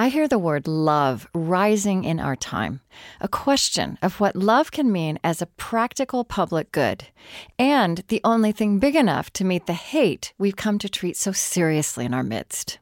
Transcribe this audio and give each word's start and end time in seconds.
I 0.00 0.10
hear 0.10 0.28
the 0.28 0.38
word 0.38 0.68
love 0.68 1.26
rising 1.34 2.04
in 2.04 2.20
our 2.20 2.36
time, 2.36 2.82
a 3.20 3.26
question 3.26 3.98
of 4.00 4.20
what 4.20 4.36
love 4.36 4.70
can 4.70 4.92
mean 4.92 5.18
as 5.24 5.42
a 5.42 5.46
practical 5.46 6.22
public 6.22 6.70
good, 6.70 7.08
and 7.58 8.04
the 8.06 8.20
only 8.22 8.52
thing 8.52 8.78
big 8.78 8.94
enough 8.94 9.32
to 9.32 9.44
meet 9.44 9.66
the 9.66 9.72
hate 9.72 10.32
we've 10.38 10.54
come 10.54 10.78
to 10.78 10.88
treat 10.88 11.16
so 11.16 11.32
seriously 11.32 12.04
in 12.04 12.14
our 12.14 12.22
midst. 12.22 12.78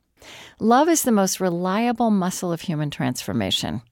Love 0.58 0.88
is 0.88 1.02
the 1.02 1.12
most 1.12 1.40
reliable 1.40 2.10
muscle 2.10 2.52
of 2.52 2.62
human 2.62 2.90
transformation. 2.90 3.82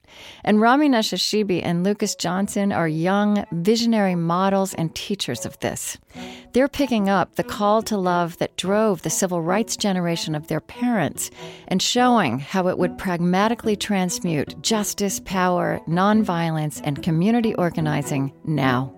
And 0.44 0.60
Rami 0.60 0.88
Nashashibi 0.88 1.60
and 1.64 1.84
Lucas 1.84 2.14
Johnson 2.14 2.72
are 2.72 2.88
young, 2.88 3.44
visionary 3.52 4.14
models 4.14 4.74
and 4.74 4.94
teachers 4.94 5.44
of 5.44 5.58
this. 5.60 5.98
They're 6.52 6.68
picking 6.68 7.08
up 7.08 7.34
the 7.34 7.42
call 7.42 7.82
to 7.82 7.96
love 7.96 8.38
that 8.38 8.56
drove 8.56 9.02
the 9.02 9.10
civil 9.10 9.42
rights 9.42 9.76
generation 9.76 10.34
of 10.34 10.46
their 10.46 10.60
parents 10.60 11.30
and 11.68 11.82
showing 11.82 12.38
how 12.38 12.68
it 12.68 12.78
would 12.78 12.96
pragmatically 12.98 13.76
transmute 13.76 14.60
justice, 14.62 15.20
power, 15.24 15.80
nonviolence, 15.88 16.80
and 16.84 17.02
community 17.02 17.54
organizing 17.56 18.32
now. 18.44 18.94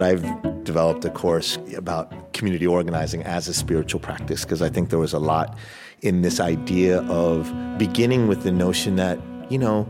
I've 0.00 0.22
developed 0.64 1.04
a 1.06 1.10
course 1.10 1.58
about 1.76 2.34
community 2.34 2.66
organizing 2.66 3.22
as 3.22 3.48
a 3.48 3.54
spiritual 3.54 4.00
practice 4.00 4.44
because 4.44 4.62
I 4.62 4.68
think 4.68 4.90
there 4.90 4.98
was 4.98 5.14
a 5.14 5.18
lot 5.18 5.58
in 6.02 6.22
this 6.22 6.40
idea 6.40 7.02
of 7.02 7.52
beginning 7.78 8.28
with 8.28 8.42
the 8.42 8.52
notion 8.52 8.96
that, 8.96 9.18
you 9.50 9.58
know, 9.58 9.88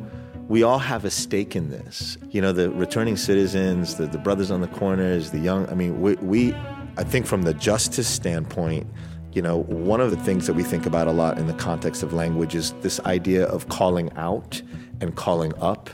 we 0.48 0.62
all 0.62 0.78
have 0.78 1.04
a 1.04 1.10
stake 1.10 1.54
in 1.54 1.68
this. 1.68 2.16
You 2.30 2.40
know, 2.40 2.52
the 2.52 2.70
returning 2.70 3.16
citizens, 3.16 3.96
the, 3.96 4.06
the 4.06 4.18
brothers 4.18 4.50
on 4.50 4.60
the 4.60 4.68
corners, 4.68 5.30
the 5.30 5.38
young, 5.38 5.68
I 5.68 5.74
mean, 5.74 6.00
we, 6.00 6.14
we, 6.16 6.54
I 6.96 7.04
think 7.04 7.26
from 7.26 7.42
the 7.42 7.52
justice 7.54 8.08
standpoint, 8.08 8.86
you 9.32 9.42
know, 9.42 9.58
one 9.58 10.00
of 10.00 10.10
the 10.10 10.16
things 10.16 10.46
that 10.46 10.54
we 10.54 10.62
think 10.62 10.86
about 10.86 11.06
a 11.06 11.12
lot 11.12 11.38
in 11.38 11.46
the 11.46 11.52
context 11.54 12.02
of 12.02 12.14
language 12.14 12.54
is 12.54 12.72
this 12.80 12.98
idea 13.00 13.44
of 13.44 13.68
calling 13.68 14.10
out 14.16 14.62
and 15.00 15.14
calling 15.14 15.52
up. 15.60 15.90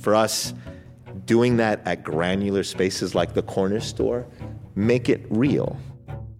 For 0.00 0.14
us, 0.14 0.54
doing 1.26 1.58
that 1.58 1.86
at 1.86 2.02
granular 2.02 2.64
spaces 2.64 3.14
like 3.14 3.34
the 3.34 3.42
corner 3.42 3.80
store 3.80 4.26
make 4.74 5.08
it 5.08 5.20
real. 5.28 5.76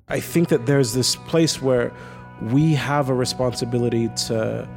I 0.08 0.20
think 0.20 0.48
that 0.48 0.66
there's 0.66 0.94
this 0.94 1.16
place 1.16 1.60
where 1.60 1.92
we 2.50 2.74
have 2.74 3.08
a 3.08 3.14
responsibility 3.14 4.08
to 4.08 4.68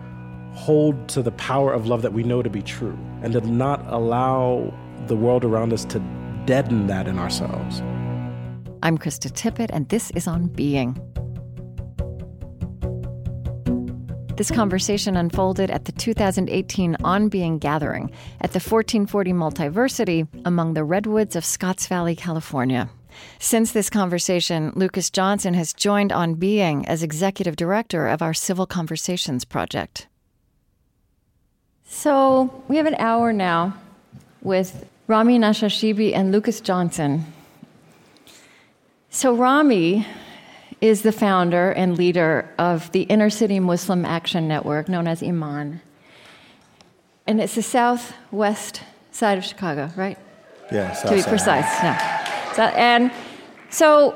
hold 0.53 1.07
to 1.09 1.21
the 1.21 1.31
power 1.31 1.73
of 1.73 1.87
love 1.87 2.01
that 2.03 2.13
we 2.13 2.23
know 2.23 2.41
to 2.41 2.49
be 2.49 2.61
true 2.61 2.97
and 3.21 3.33
to 3.33 3.41
not 3.41 3.83
allow 3.87 4.73
the 5.07 5.15
world 5.15 5.43
around 5.43 5.73
us 5.73 5.83
to 5.85 5.99
deaden 6.45 6.87
that 6.87 7.07
in 7.07 7.17
ourselves. 7.17 7.81
I'm 8.83 8.97
Krista 8.97 9.31
Tippett, 9.31 9.69
and 9.73 9.89
this 9.89 10.11
is 10.11 10.27
On 10.27 10.47
Being. 10.47 10.95
This 14.35 14.51
conversation 14.51 15.15
unfolded 15.15 15.71
at 15.71 15.85
the 15.85 15.91
2018 15.93 16.97
On 17.03 17.29
Being 17.29 17.57
gathering 17.57 18.11
at 18.41 18.51
the 18.51 18.59
1440 18.59 19.33
Multiversity 19.33 20.27
among 20.45 20.73
the 20.73 20.83
redwoods 20.83 21.35
of 21.35 21.45
Scotts 21.45 21.87
Valley, 21.87 22.15
California. 22.15 22.89
Since 23.39 23.71
this 23.71 23.89
conversation, 23.89 24.71
Lucas 24.75 25.09
Johnson 25.09 25.53
has 25.53 25.73
joined 25.73 26.11
On 26.11 26.35
Being 26.35 26.85
as 26.87 27.03
executive 27.03 27.55
director 27.55 28.07
of 28.07 28.21
our 28.21 28.33
Civil 28.33 28.65
Conversations 28.65 29.45
Project. 29.45 30.07
So 31.87 32.63
we 32.67 32.77
have 32.77 32.85
an 32.85 32.95
hour 32.95 33.31
now 33.31 33.75
with 34.41 34.85
Rami 35.07 35.37
Nashashibi 35.39 36.15
and 36.15 36.31
Lucas 36.31 36.59
Johnson. 36.61 37.25
So 39.09 39.35
Rami 39.35 40.05
is 40.81 41.03
the 41.03 41.11
founder 41.11 41.71
and 41.71 41.97
leader 41.97 42.49
of 42.57 42.91
the 42.91 43.03
Inner 43.03 43.29
City 43.29 43.59
Muslim 43.59 44.03
Action 44.05 44.47
Network, 44.47 44.89
known 44.89 45.07
as 45.07 45.23
Iman. 45.23 45.81
And 47.27 47.41
it's 47.41 47.55
the 47.55 47.63
southwest 47.63 48.81
side 49.11 49.37
of 49.37 49.45
Chicago, 49.45 49.89
right? 49.95 50.17
Yeah, 50.71 50.93
to 50.93 51.15
be 51.15 51.23
precise. 51.23 51.81
No. 51.83 52.14
So, 52.55 52.63
and 52.63 53.11
so 53.69 54.15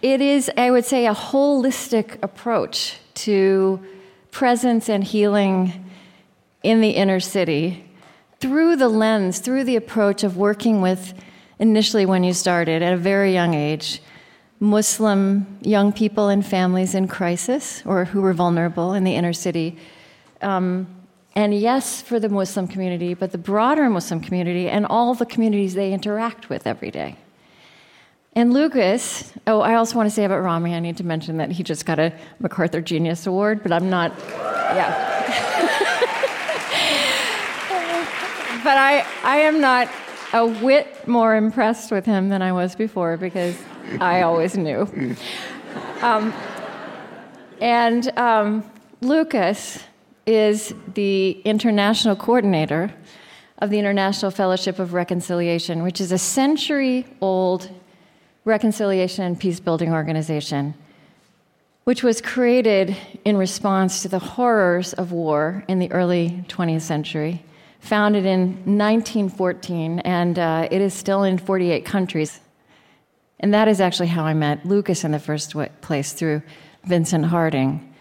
it 0.00 0.20
is, 0.20 0.48
I 0.56 0.70
would 0.70 0.84
say, 0.84 1.06
a 1.08 1.12
holistic 1.12 2.22
approach 2.22 3.00
to 3.14 3.84
presence 4.30 4.88
and 4.88 5.02
healing 5.02 5.90
in 6.62 6.80
the 6.80 6.90
inner 6.90 7.18
city 7.18 7.84
through 8.38 8.76
the 8.76 8.88
lens, 8.88 9.40
through 9.40 9.64
the 9.64 9.74
approach 9.74 10.22
of 10.22 10.36
working 10.36 10.80
with, 10.80 11.14
initially 11.58 12.06
when 12.06 12.22
you 12.22 12.32
started 12.32 12.80
at 12.80 12.92
a 12.92 12.96
very 12.96 13.32
young 13.32 13.54
age, 13.54 14.00
Muslim 14.60 15.58
young 15.62 15.92
people 15.92 16.28
and 16.28 16.46
families 16.46 16.94
in 16.94 17.08
crisis 17.08 17.82
or 17.84 18.04
who 18.04 18.20
were 18.20 18.32
vulnerable 18.32 18.92
in 18.92 19.02
the 19.02 19.16
inner 19.16 19.32
city. 19.32 19.76
Um, 20.42 20.86
and 21.36 21.54
yes, 21.54 22.00
for 22.00 22.18
the 22.18 22.30
Muslim 22.30 22.66
community, 22.66 23.12
but 23.12 23.30
the 23.30 23.38
broader 23.38 23.90
Muslim 23.90 24.20
community 24.20 24.70
and 24.70 24.86
all 24.86 25.12
the 25.12 25.26
communities 25.26 25.74
they 25.74 25.92
interact 25.92 26.48
with 26.48 26.66
every 26.66 26.90
day. 26.90 27.18
And 28.32 28.54
Lucas, 28.54 29.34
oh, 29.46 29.60
I 29.60 29.74
also 29.74 29.96
want 29.96 30.08
to 30.08 30.14
say 30.14 30.24
about 30.24 30.38
Rami, 30.40 30.74
I 30.74 30.80
need 30.80 30.96
to 30.96 31.04
mention 31.04 31.36
that 31.36 31.52
he 31.52 31.62
just 31.62 31.84
got 31.84 31.98
a 31.98 32.12
MacArthur 32.38 32.80
Genius 32.80 33.26
Award, 33.26 33.62
but 33.62 33.70
I'm 33.70 33.90
not, 33.90 34.14
yeah. 34.28 35.12
but 38.64 38.78
I, 38.78 39.06
I 39.22 39.36
am 39.36 39.60
not 39.60 39.90
a 40.32 40.46
whit 40.46 41.06
more 41.06 41.36
impressed 41.36 41.90
with 41.90 42.06
him 42.06 42.30
than 42.30 42.40
I 42.40 42.52
was 42.52 42.74
before 42.74 43.18
because 43.18 43.58
I 44.00 44.22
always 44.22 44.56
knew. 44.56 44.88
Um, 46.00 46.32
and 47.60 48.18
um, 48.18 48.70
Lucas 49.02 49.85
is 50.26 50.74
the 50.94 51.40
international 51.44 52.16
coordinator 52.16 52.92
of 53.58 53.70
the 53.70 53.78
International 53.78 54.30
Fellowship 54.30 54.78
of 54.78 54.92
Reconciliation, 54.92 55.82
which 55.82 56.00
is 56.00 56.10
a 56.10 56.18
century 56.18 57.06
old 57.20 57.70
reconciliation 58.44 59.24
and 59.24 59.38
peace 59.38 59.60
building 59.60 59.92
organization, 59.92 60.74
which 61.84 62.02
was 62.02 62.20
created 62.20 62.96
in 63.24 63.36
response 63.36 64.02
to 64.02 64.08
the 64.08 64.18
horrors 64.18 64.92
of 64.94 65.12
war 65.12 65.64
in 65.68 65.78
the 65.78 65.90
early 65.92 66.44
20th 66.48 66.82
century. 66.82 67.44
Founded 67.80 68.26
in 68.26 68.48
1914, 68.64 70.00
and 70.00 70.38
uh, 70.40 70.66
it 70.72 70.80
is 70.80 70.92
still 70.92 71.22
in 71.22 71.38
48 71.38 71.84
countries. 71.84 72.40
And 73.38 73.54
that 73.54 73.68
is 73.68 73.80
actually 73.80 74.08
how 74.08 74.24
I 74.24 74.34
met 74.34 74.66
Lucas 74.66 75.04
in 75.04 75.12
the 75.12 75.20
first 75.20 75.54
place 75.82 76.12
through 76.12 76.42
Vincent 76.84 77.26
Harding, 77.26 77.94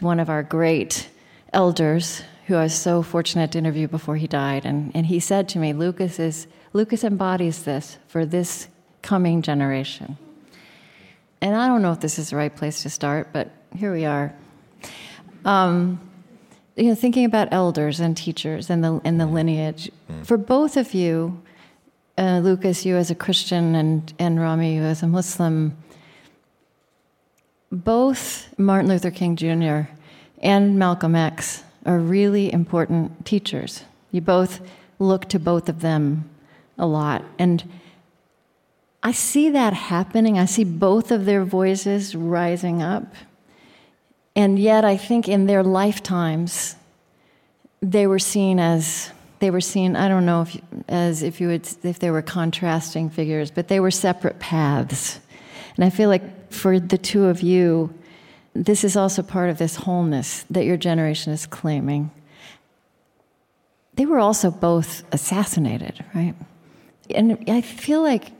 one 0.00 0.18
of 0.18 0.28
our 0.28 0.42
great 0.42 1.08
elders 1.52 2.22
who 2.46 2.54
I 2.54 2.64
was 2.64 2.74
so 2.74 3.02
fortunate 3.02 3.52
to 3.52 3.58
interview 3.58 3.88
before 3.88 4.16
he 4.16 4.26
died. 4.26 4.64
And, 4.64 4.90
and 4.94 5.06
he 5.06 5.20
said 5.20 5.48
to 5.50 5.58
me, 5.58 5.72
Lucas, 5.72 6.18
is, 6.18 6.46
Lucas 6.72 7.04
embodies 7.04 7.64
this 7.64 7.98
for 8.08 8.24
this 8.24 8.68
coming 9.02 9.42
generation. 9.42 10.16
And 11.40 11.54
I 11.54 11.68
don't 11.68 11.82
know 11.82 11.92
if 11.92 12.00
this 12.00 12.18
is 12.18 12.30
the 12.30 12.36
right 12.36 12.54
place 12.54 12.82
to 12.82 12.90
start, 12.90 13.28
but 13.32 13.50
here 13.76 13.92
we 13.92 14.04
are. 14.04 14.34
Um, 15.44 16.00
you 16.74 16.88
know, 16.88 16.94
thinking 16.94 17.24
about 17.24 17.48
elders 17.50 18.00
and 18.00 18.16
teachers 18.16 18.70
and 18.70 18.84
the 18.84 19.00
and 19.04 19.20
the 19.20 19.26
lineage. 19.26 19.90
Mm. 20.10 20.24
For 20.24 20.36
both 20.36 20.76
of 20.76 20.94
you, 20.94 21.42
uh, 22.16 22.40
Lucas, 22.42 22.86
you 22.86 22.96
as 22.96 23.10
a 23.10 23.14
Christian, 23.14 23.74
and 23.74 24.12
and 24.18 24.40
Rami, 24.40 24.76
you 24.76 24.82
as 24.82 25.02
a 25.02 25.06
Muslim. 25.06 25.76
Both 27.70 28.48
Martin 28.58 28.88
Luther 28.88 29.10
King 29.10 29.36
Jr. 29.36 29.90
and 30.40 30.78
Malcolm 30.78 31.14
X 31.14 31.64
are 31.84 31.98
really 31.98 32.52
important 32.52 33.24
teachers. 33.24 33.84
You 34.10 34.20
both 34.20 34.60
look 34.98 35.28
to 35.30 35.38
both 35.38 35.68
of 35.68 35.80
them 35.80 36.28
a 36.76 36.86
lot, 36.86 37.24
and 37.38 37.64
I 39.02 39.12
see 39.12 39.50
that 39.50 39.72
happening. 39.72 40.38
I 40.38 40.44
see 40.44 40.64
both 40.64 41.10
of 41.10 41.24
their 41.24 41.44
voices 41.44 42.14
rising 42.14 42.82
up. 42.82 43.14
And 44.34 44.58
yet, 44.58 44.84
I 44.84 44.96
think 44.96 45.28
in 45.28 45.46
their 45.46 45.62
lifetimes, 45.62 46.76
they 47.80 48.06
were 48.06 48.18
seen 48.18 48.58
as 48.58 49.10
they 49.38 49.50
were 49.50 49.60
seen. 49.60 49.96
I 49.96 50.08
don't 50.08 50.26
know 50.26 50.42
if 50.42 50.60
as 50.88 51.22
if 51.22 51.40
you 51.40 51.48
would 51.48 51.68
if 51.82 51.98
they 51.98 52.10
were 52.10 52.22
contrasting 52.22 53.10
figures, 53.10 53.50
but 53.50 53.68
they 53.68 53.80
were 53.80 53.90
separate 53.90 54.38
paths. 54.38 55.20
And 55.76 55.84
I 55.84 55.90
feel 55.90 56.08
like 56.08 56.52
for 56.52 56.80
the 56.80 56.98
two 56.98 57.26
of 57.26 57.40
you, 57.40 57.94
this 58.64 58.84
is 58.84 58.96
also 58.96 59.22
part 59.22 59.50
of 59.50 59.58
this 59.58 59.76
wholeness 59.76 60.44
that 60.50 60.64
your 60.64 60.76
generation 60.76 61.32
is 61.32 61.46
claiming. 61.46 62.10
They 63.94 64.06
were 64.06 64.18
also 64.18 64.50
both 64.50 65.02
assassinated, 65.12 66.04
right? 66.14 66.34
And 67.10 67.44
I 67.48 67.60
feel 67.60 68.02
like 68.02 68.32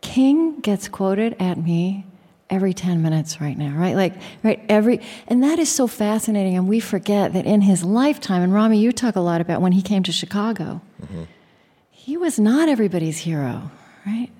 King 0.00 0.60
gets 0.60 0.88
quoted 0.88 1.36
at 1.40 1.58
me 1.58 2.06
every 2.48 2.72
10 2.72 3.02
minutes 3.02 3.40
right 3.40 3.58
now, 3.58 3.76
right? 3.76 3.96
Like, 3.96 4.14
right, 4.42 4.64
every, 4.68 5.00
and 5.26 5.42
that 5.42 5.58
is 5.58 5.70
so 5.70 5.86
fascinating. 5.86 6.56
And 6.56 6.68
we 6.68 6.78
forget 6.78 7.32
that 7.32 7.44
in 7.44 7.60
his 7.60 7.82
lifetime, 7.82 8.42
and 8.42 8.54
Rami, 8.54 8.78
you 8.78 8.92
talk 8.92 9.16
a 9.16 9.20
lot 9.20 9.40
about 9.40 9.60
when 9.60 9.72
he 9.72 9.82
came 9.82 10.04
to 10.04 10.12
Chicago, 10.12 10.80
mm-hmm. 11.02 11.24
he 11.90 12.16
was 12.16 12.38
not 12.38 12.68
everybody's 12.68 13.18
hero, 13.18 13.70
right? 14.06 14.30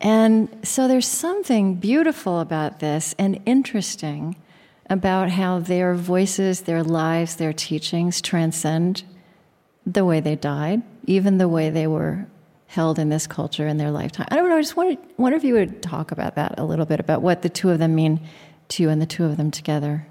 And 0.00 0.48
so 0.62 0.88
there's 0.88 1.08
something 1.08 1.76
beautiful 1.76 2.40
about 2.40 2.80
this 2.80 3.14
and 3.18 3.40
interesting 3.46 4.36
about 4.90 5.30
how 5.30 5.60
their 5.60 5.94
voices, 5.94 6.62
their 6.62 6.82
lives, 6.82 7.36
their 7.36 7.52
teachings 7.52 8.20
transcend 8.20 9.04
the 9.86 10.04
way 10.04 10.20
they 10.20 10.36
died, 10.36 10.82
even 11.06 11.38
the 11.38 11.48
way 11.48 11.70
they 11.70 11.86
were 11.86 12.26
held 12.66 12.98
in 12.98 13.08
this 13.08 13.26
culture 13.26 13.66
in 13.66 13.76
their 13.76 13.90
lifetime. 13.90 14.26
I 14.30 14.36
don't 14.36 14.48
know. 14.48 14.56
I 14.56 14.60
just 14.60 14.76
wondered, 14.76 14.98
wonder 15.16 15.36
if 15.36 15.44
you 15.44 15.54
would 15.54 15.82
talk 15.82 16.10
about 16.10 16.34
that 16.34 16.58
a 16.58 16.64
little 16.64 16.86
bit 16.86 17.00
about 17.00 17.22
what 17.22 17.42
the 17.42 17.48
two 17.48 17.70
of 17.70 17.78
them 17.78 17.94
mean 17.94 18.20
to 18.68 18.82
you 18.82 18.90
and 18.90 19.00
the 19.00 19.06
two 19.06 19.24
of 19.24 19.36
them 19.36 19.50
together. 19.50 20.06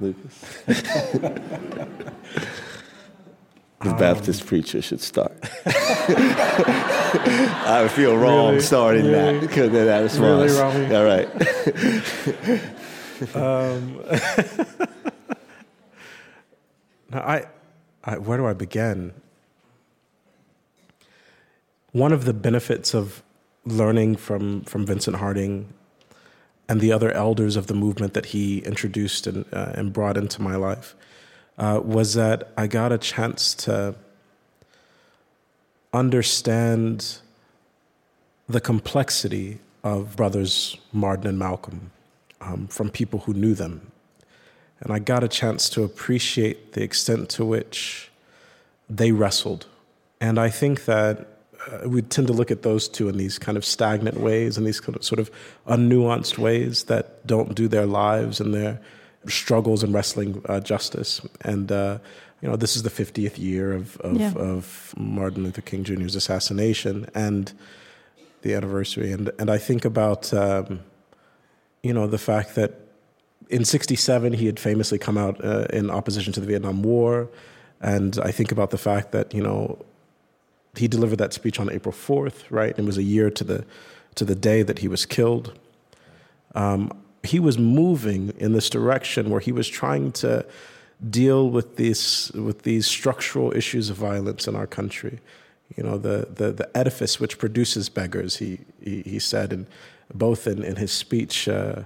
Lucas. 0.00 0.62
the 3.84 3.90
um, 3.90 3.98
Baptist 3.98 4.46
preacher 4.46 4.82
should 4.82 5.00
start. 5.00 5.32
I 7.66 7.88
feel 7.94 8.16
wrong 8.16 8.48
really, 8.48 8.60
starting 8.60 9.04
really, 9.04 9.38
that 9.38 9.40
because 9.40 9.70
that 9.72 10.00
response. 10.00 10.52
Really, 10.52 10.96
All 10.96 11.04
right. 11.04 11.28
um, 13.36 14.00
now 17.10 17.20
I, 17.20 17.46
I, 18.04 18.18
where 18.18 18.38
do 18.38 18.46
I 18.46 18.54
begin? 18.54 19.12
One 21.92 22.12
of 22.12 22.24
the 22.24 22.32
benefits 22.32 22.94
of 22.94 23.22
learning 23.64 24.16
from, 24.16 24.62
from 24.62 24.84
Vincent 24.86 25.16
Harding 25.16 25.72
and 26.68 26.80
the 26.80 26.90
other 26.90 27.12
elders 27.12 27.56
of 27.56 27.66
the 27.68 27.74
movement 27.74 28.14
that 28.14 28.26
he 28.26 28.58
introduced 28.60 29.26
and, 29.26 29.44
uh, 29.52 29.72
and 29.74 29.92
brought 29.92 30.16
into 30.16 30.40
my 30.42 30.56
life 30.56 30.96
uh, 31.58 31.80
was 31.82 32.14
that 32.14 32.52
I 32.56 32.66
got 32.66 32.92
a 32.92 32.98
chance 32.98 33.54
to 33.54 33.94
understand 35.92 37.18
the 38.48 38.60
complexity 38.60 39.58
of 39.82 40.16
brothers 40.16 40.76
Martin 40.92 41.26
and 41.26 41.38
Malcolm 41.38 41.92
um, 42.40 42.66
from 42.66 42.90
people 42.90 43.20
who 43.20 43.34
knew 43.34 43.54
them. 43.54 43.92
And 44.80 44.92
I 44.92 44.98
got 44.98 45.22
a 45.22 45.28
chance 45.28 45.70
to 45.70 45.84
appreciate 45.84 46.72
the 46.72 46.82
extent 46.82 47.28
to 47.30 47.44
which 47.44 48.10
they 48.90 49.12
wrestled. 49.12 49.66
And 50.20 50.38
I 50.38 50.48
think 50.50 50.84
that 50.84 51.26
uh, 51.70 51.88
we 51.88 52.02
tend 52.02 52.26
to 52.26 52.32
look 52.32 52.50
at 52.50 52.62
those 52.62 52.88
two 52.88 53.08
in 53.08 53.16
these 53.16 53.38
kind 53.38 53.56
of 53.56 53.64
stagnant 53.64 54.20
ways 54.20 54.58
and 54.58 54.66
these 54.66 54.80
kind 54.80 54.96
of 54.96 55.04
sort 55.04 55.18
of 55.18 55.30
unnuanced 55.66 56.36
ways 56.36 56.84
that 56.84 57.26
don't 57.26 57.54
do 57.54 57.68
their 57.68 57.86
lives 57.86 58.40
and 58.40 58.52
their 58.52 58.80
struggles 59.28 59.82
in 59.82 59.92
wrestling 59.92 60.42
uh, 60.48 60.60
justice. 60.60 61.20
And 61.42 61.70
uh, 61.70 61.98
you 62.40 62.48
know, 62.48 62.56
this 62.56 62.76
is 62.76 62.82
the 62.82 62.90
50th 62.90 63.38
year 63.38 63.72
of 63.72 63.96
of, 63.98 64.20
yeah. 64.20 64.32
of, 64.34 64.94
Martin 64.96 65.44
Luther 65.44 65.62
King 65.62 65.84
Jr.'s 65.84 66.14
assassination 66.14 67.08
and 67.14 67.52
the 68.42 68.54
anniversary. 68.54 69.12
And 69.12 69.30
and 69.38 69.50
I 69.50 69.58
think 69.58 69.84
about 69.84 70.32
um, 70.34 70.80
you 71.82 71.92
know 71.92 72.06
the 72.06 72.18
fact 72.18 72.54
that 72.54 72.72
in 73.48 73.64
'67 73.64 74.32
he 74.34 74.46
had 74.46 74.60
famously 74.60 74.98
come 74.98 75.18
out 75.18 75.42
uh, 75.44 75.66
in 75.72 75.90
opposition 75.90 76.32
to 76.34 76.40
the 76.40 76.46
Vietnam 76.46 76.82
War, 76.82 77.28
and 77.80 78.18
I 78.22 78.30
think 78.30 78.52
about 78.52 78.70
the 78.70 78.78
fact 78.78 79.12
that 79.12 79.34
you 79.34 79.42
know 79.42 79.78
he 80.76 80.88
delivered 80.88 81.16
that 81.18 81.32
speech 81.32 81.60
on 81.60 81.70
April 81.70 81.92
4th, 81.92 82.44
right? 82.50 82.76
It 82.76 82.84
was 82.84 82.98
a 82.98 83.02
year 83.02 83.30
to 83.30 83.44
the 83.44 83.64
to 84.16 84.24
the 84.24 84.34
day 84.34 84.62
that 84.62 84.78
he 84.78 84.88
was 84.88 85.06
killed. 85.06 85.58
Um, 86.54 86.90
he 87.24 87.40
was 87.40 87.58
moving 87.58 88.32
in 88.38 88.52
this 88.52 88.68
direction 88.70 89.30
where 89.30 89.40
he 89.40 89.52
was 89.52 89.68
trying 89.68 90.12
to 90.12 90.44
deal 91.10 91.50
with 91.50 91.76
these 91.76 92.30
with 92.34 92.62
these 92.62 92.86
structural 92.86 93.54
issues 93.56 93.90
of 93.90 93.96
violence 93.96 94.46
in 94.46 94.54
our 94.54 94.66
country. 94.66 95.20
You 95.76 95.82
know, 95.82 95.98
the 95.98 96.28
the, 96.32 96.52
the 96.52 96.76
edifice 96.76 97.18
which 97.18 97.38
produces 97.38 97.88
beggars. 97.88 98.36
He 98.36 98.60
he, 98.82 99.02
he 99.02 99.18
said, 99.18 99.52
and 99.52 99.66
both 100.12 100.46
in, 100.46 100.62
in 100.62 100.76
his 100.76 100.92
speech. 100.92 101.48
Uh, 101.48 101.84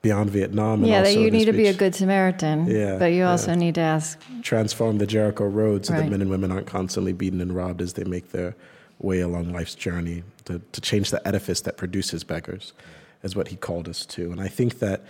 beyond 0.00 0.30
Vietnam. 0.30 0.84
yeah, 0.84 1.02
that 1.02 1.16
you 1.16 1.28
need 1.28 1.46
to 1.46 1.52
be 1.52 1.66
a 1.66 1.74
good 1.74 1.92
Samaritan. 1.92 2.66
Yeah, 2.66 2.98
but 2.98 3.06
you 3.06 3.24
also 3.24 3.50
yeah. 3.50 3.56
need 3.56 3.74
to 3.74 3.80
ask. 3.80 4.20
Transform 4.42 4.98
the 4.98 5.08
Jericho 5.08 5.44
road 5.44 5.86
so 5.86 5.92
right. 5.92 6.04
that 6.04 6.10
men 6.10 6.22
and 6.22 6.30
women 6.30 6.52
aren't 6.52 6.68
constantly 6.68 7.12
beaten 7.12 7.40
and 7.40 7.54
robbed 7.54 7.82
as 7.82 7.94
they 7.94 8.04
make 8.04 8.30
their 8.30 8.54
way 9.00 9.18
along 9.20 9.52
life's 9.52 9.74
journey. 9.74 10.22
To, 10.44 10.60
to 10.72 10.80
change 10.80 11.10
the 11.10 11.26
edifice 11.26 11.60
that 11.62 11.76
produces 11.76 12.24
beggars, 12.24 12.72
is 13.22 13.36
what 13.36 13.48
he 13.48 13.56
called 13.56 13.88
us 13.88 14.06
to. 14.06 14.30
And 14.30 14.40
I 14.40 14.48
think 14.48 14.78
that 14.78 15.02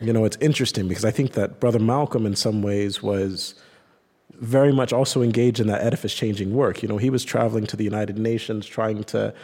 you 0.00 0.12
know, 0.12 0.24
it's 0.24 0.36
interesting 0.40 0.86
because 0.86 1.04
I 1.04 1.10
think 1.10 1.32
that 1.32 1.60
Brother 1.60 1.78
Malcolm, 1.78 2.24
in 2.24 2.36
some 2.36 2.62
ways, 2.62 3.02
was 3.02 3.54
very 4.34 4.72
much 4.72 4.92
also 4.92 5.22
engaged 5.22 5.58
in 5.58 5.66
that 5.66 5.82
edifice 5.82 6.14
changing 6.14 6.54
work. 6.54 6.82
You 6.82 6.88
know, 6.88 6.98
he 6.98 7.10
was 7.10 7.24
traveling 7.24 7.66
to 7.66 7.76
the 7.76 7.84
United 7.84 8.16
Nations 8.18 8.66
trying 8.66 9.02
to 9.04 9.34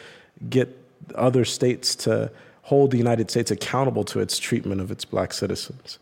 get 0.49 0.79
other 1.17 1.45
states 1.45 1.97
to 1.97 2.31
hold 2.63 2.93
the 2.93 2.99
United 2.99 3.31
States 3.31 3.51
accountable 3.51 4.05
to 4.05 4.21
its 4.21 4.39
treatment 4.39 4.81
of 4.81 4.91
its 4.91 5.05
black 5.05 5.33
citizens. 5.33 5.99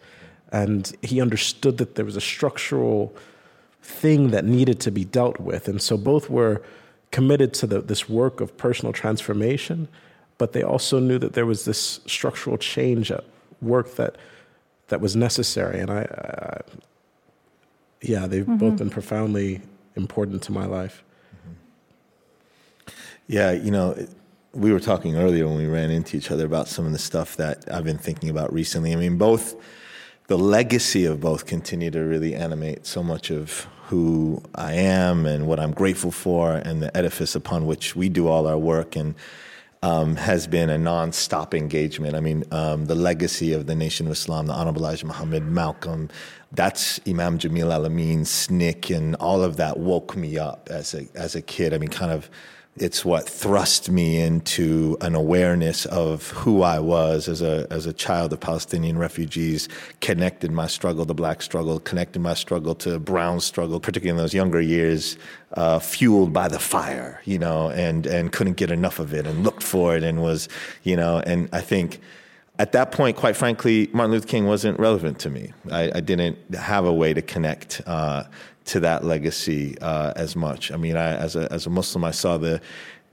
And 0.52 0.92
he 1.00 1.20
understood 1.20 1.78
that 1.78 1.94
there 1.94 2.04
was 2.04 2.16
a 2.16 2.20
structural 2.20 3.16
thing 3.82 4.30
that 4.30 4.44
needed 4.44 4.78
to 4.80 4.90
be 4.90 5.04
dealt 5.04 5.40
with. 5.40 5.66
And 5.66 5.80
so 5.80 5.96
both 5.96 6.28
were 6.28 6.62
committed 7.10 7.54
to 7.54 7.66
the, 7.66 7.80
this 7.80 8.08
work 8.08 8.40
of 8.40 8.56
personal 8.56 8.92
transformation, 8.92 9.88
but 10.42 10.54
they 10.54 10.64
also 10.64 10.98
knew 10.98 11.20
that 11.20 11.34
there 11.34 11.46
was 11.46 11.64
this 11.64 12.00
structural 12.04 12.58
change 12.58 13.12
at 13.12 13.22
work 13.60 13.94
that 13.94 14.16
that 14.88 15.00
was 15.00 15.14
necessary. 15.14 15.78
And 15.78 15.88
I, 15.88 16.00
I 16.00 16.60
yeah, 18.00 18.26
they've 18.26 18.42
mm-hmm. 18.42 18.56
both 18.56 18.78
been 18.78 18.90
profoundly 18.90 19.60
important 19.94 20.42
to 20.42 20.50
my 20.50 20.66
life. 20.66 21.04
Mm-hmm. 21.36 22.92
Yeah, 23.28 23.52
you 23.52 23.70
know, 23.70 23.94
we 24.52 24.72
were 24.72 24.80
talking 24.80 25.14
earlier 25.14 25.46
when 25.46 25.58
we 25.58 25.66
ran 25.66 25.92
into 25.92 26.16
each 26.16 26.32
other 26.32 26.44
about 26.44 26.66
some 26.66 26.86
of 26.86 26.92
the 26.92 26.98
stuff 26.98 27.36
that 27.36 27.72
I've 27.72 27.84
been 27.84 28.02
thinking 28.08 28.28
about 28.28 28.52
recently. 28.52 28.92
I 28.92 28.96
mean, 28.96 29.18
both 29.18 29.54
the 30.26 30.36
legacy 30.36 31.04
of 31.04 31.20
both 31.20 31.46
continue 31.46 31.92
to 31.92 32.00
really 32.00 32.34
animate 32.34 32.84
so 32.84 33.00
much 33.04 33.30
of 33.30 33.68
who 33.86 34.42
I 34.56 34.72
am 34.72 35.24
and 35.24 35.46
what 35.46 35.60
I'm 35.60 35.72
grateful 35.72 36.10
for, 36.10 36.54
and 36.54 36.82
the 36.82 36.90
edifice 36.96 37.36
upon 37.36 37.64
which 37.64 37.94
we 37.94 38.08
do 38.08 38.26
all 38.26 38.48
our 38.48 38.58
work. 38.58 38.96
And 38.96 39.14
um, 39.82 40.16
has 40.16 40.46
been 40.46 40.70
a 40.70 40.78
non-stop 40.78 41.54
engagement. 41.54 42.14
I 42.14 42.20
mean, 42.20 42.44
um, 42.52 42.86
the 42.86 42.94
legacy 42.94 43.52
of 43.52 43.66
the 43.66 43.74
Nation 43.74 44.06
of 44.06 44.12
Islam, 44.12 44.46
the 44.46 44.52
Honorable 44.52 44.82
Elijah 44.82 45.06
Muhammad, 45.06 45.44
Malcolm, 45.44 46.08
that's 46.52 47.00
Imam 47.06 47.38
Jamil 47.38 47.72
Al-Amin, 47.72 48.22
SNCC, 48.22 48.96
and 48.96 49.16
all 49.16 49.42
of 49.42 49.56
that 49.56 49.78
woke 49.78 50.16
me 50.16 50.38
up 50.38 50.68
as 50.70 50.94
a 50.94 51.08
as 51.14 51.34
a 51.34 51.42
kid. 51.42 51.74
I 51.74 51.78
mean, 51.78 51.88
kind 51.88 52.12
of 52.12 52.30
it's 52.76 53.04
what 53.04 53.28
thrust 53.28 53.90
me 53.90 54.18
into 54.18 54.96
an 55.02 55.14
awareness 55.14 55.84
of 55.86 56.30
who 56.30 56.62
I 56.62 56.78
was 56.78 57.28
as 57.28 57.42
a 57.42 57.66
as 57.70 57.84
a 57.84 57.92
child 57.92 58.32
of 58.32 58.40
Palestinian 58.40 58.96
refugees, 58.96 59.68
connected 60.00 60.50
my 60.50 60.66
struggle 60.66 61.04
to 61.04 61.12
black 61.12 61.42
struggle, 61.42 61.80
connected 61.80 62.20
my 62.20 62.32
struggle 62.32 62.74
to 62.76 62.98
brown 62.98 63.40
struggle, 63.40 63.78
particularly 63.78 64.18
in 64.18 64.22
those 64.22 64.32
younger 64.32 64.60
years, 64.60 65.18
uh, 65.52 65.80
fueled 65.80 66.32
by 66.32 66.48
the 66.48 66.58
fire, 66.58 67.20
you 67.26 67.38
know, 67.38 67.68
and 67.70 68.06
and 68.06 68.32
couldn't 68.32 68.56
get 68.56 68.70
enough 68.70 68.98
of 68.98 69.12
it 69.12 69.26
and 69.26 69.44
looked 69.44 69.62
for 69.62 69.94
it 69.94 70.02
and 70.02 70.22
was, 70.22 70.48
you 70.82 70.96
know, 70.96 71.22
and 71.26 71.50
I 71.52 71.60
think 71.60 72.00
at 72.58 72.72
that 72.72 72.92
point, 72.92 73.16
quite 73.16 73.34
frankly, 73.34 73.90
Martin 73.92 74.12
Luther 74.12 74.26
King 74.26 74.46
wasn't 74.46 74.78
relevant 74.78 75.18
to 75.20 75.30
me. 75.30 75.52
I, 75.70 75.90
I 75.96 76.00
didn't 76.00 76.54
have 76.54 76.84
a 76.84 76.92
way 76.92 77.12
to 77.14 77.22
connect 77.22 77.80
uh, 77.86 78.24
to 78.66 78.80
that 78.80 79.04
legacy 79.04 79.76
uh, 79.80 80.12
as 80.16 80.36
much. 80.36 80.70
I 80.70 80.76
mean, 80.76 80.96
I, 80.96 81.16
as 81.16 81.36
a 81.36 81.52
as 81.52 81.66
a 81.66 81.70
Muslim, 81.70 82.04
I 82.04 82.10
saw 82.10 82.38
the 82.38 82.60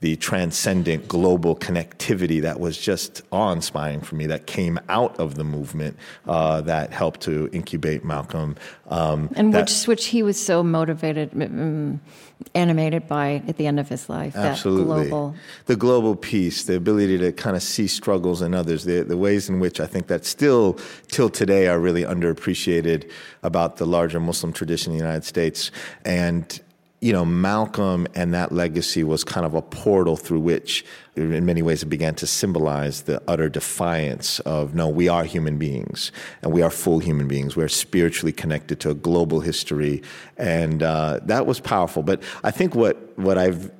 the 0.00 0.16
transcendent 0.16 1.06
global 1.08 1.54
connectivity 1.54 2.40
that 2.42 2.58
was 2.58 2.78
just 2.78 3.22
awe-inspiring 3.30 4.00
for 4.00 4.16
me 4.16 4.26
that 4.26 4.46
came 4.46 4.78
out 4.88 5.18
of 5.20 5.34
the 5.34 5.44
movement 5.44 5.96
uh, 6.26 6.60
that 6.62 6.92
helped 6.92 7.20
to 7.20 7.48
incubate 7.52 8.04
Malcolm. 8.04 8.56
Um, 8.88 9.30
and 9.36 9.54
that, 9.54 9.68
which 9.68 9.86
which 9.86 10.06
he 10.06 10.22
was 10.22 10.42
so 10.42 10.62
motivated. 10.62 11.30
Um, 11.34 12.00
animated 12.54 13.06
by 13.06 13.42
at 13.46 13.58
the 13.58 13.66
end 13.66 13.78
of 13.78 13.88
his 13.88 14.08
life. 14.08 14.34
Absolutely. 14.34 15.08
Global... 15.08 15.34
The 15.66 15.76
global 15.76 16.16
piece, 16.16 16.64
the 16.64 16.74
ability 16.74 17.18
to 17.18 17.32
kind 17.32 17.54
of 17.54 17.62
see 17.62 17.86
struggles 17.86 18.40
in 18.40 18.54
others, 18.54 18.84
the, 18.84 19.02
the 19.02 19.16
ways 19.16 19.50
in 19.50 19.60
which 19.60 19.78
I 19.78 19.86
think 19.86 20.06
that 20.06 20.24
still, 20.24 20.78
till 21.08 21.28
today, 21.28 21.68
are 21.68 21.78
really 21.78 22.02
underappreciated 22.02 23.10
about 23.42 23.76
the 23.76 23.86
larger 23.86 24.20
Muslim 24.20 24.54
tradition 24.54 24.92
in 24.92 24.98
the 24.98 25.04
United 25.04 25.24
States. 25.24 25.70
And 26.04 26.58
you 27.00 27.14
know, 27.14 27.24
Malcolm 27.24 28.06
and 28.14 28.34
that 28.34 28.52
legacy 28.52 29.02
was 29.02 29.24
kind 29.24 29.46
of 29.46 29.54
a 29.54 29.62
portal 29.62 30.16
through 30.16 30.40
which, 30.40 30.84
in 31.16 31.46
many 31.46 31.62
ways, 31.62 31.82
it 31.82 31.86
began 31.86 32.14
to 32.16 32.26
symbolize 32.26 33.02
the 33.02 33.22
utter 33.26 33.48
defiance 33.48 34.38
of 34.40 34.74
no, 34.74 34.86
we 34.86 35.08
are 35.08 35.24
human 35.24 35.56
beings 35.56 36.12
and 36.42 36.52
we 36.52 36.60
are 36.60 36.70
full 36.70 36.98
human 36.98 37.26
beings. 37.26 37.56
We're 37.56 37.68
spiritually 37.68 38.32
connected 38.32 38.80
to 38.80 38.90
a 38.90 38.94
global 38.94 39.40
history. 39.40 40.02
And 40.36 40.82
uh, 40.82 41.20
that 41.22 41.46
was 41.46 41.58
powerful. 41.58 42.02
But 42.02 42.22
I 42.44 42.50
think 42.50 42.74
what, 42.74 43.18
what 43.18 43.38
I've 43.38 43.70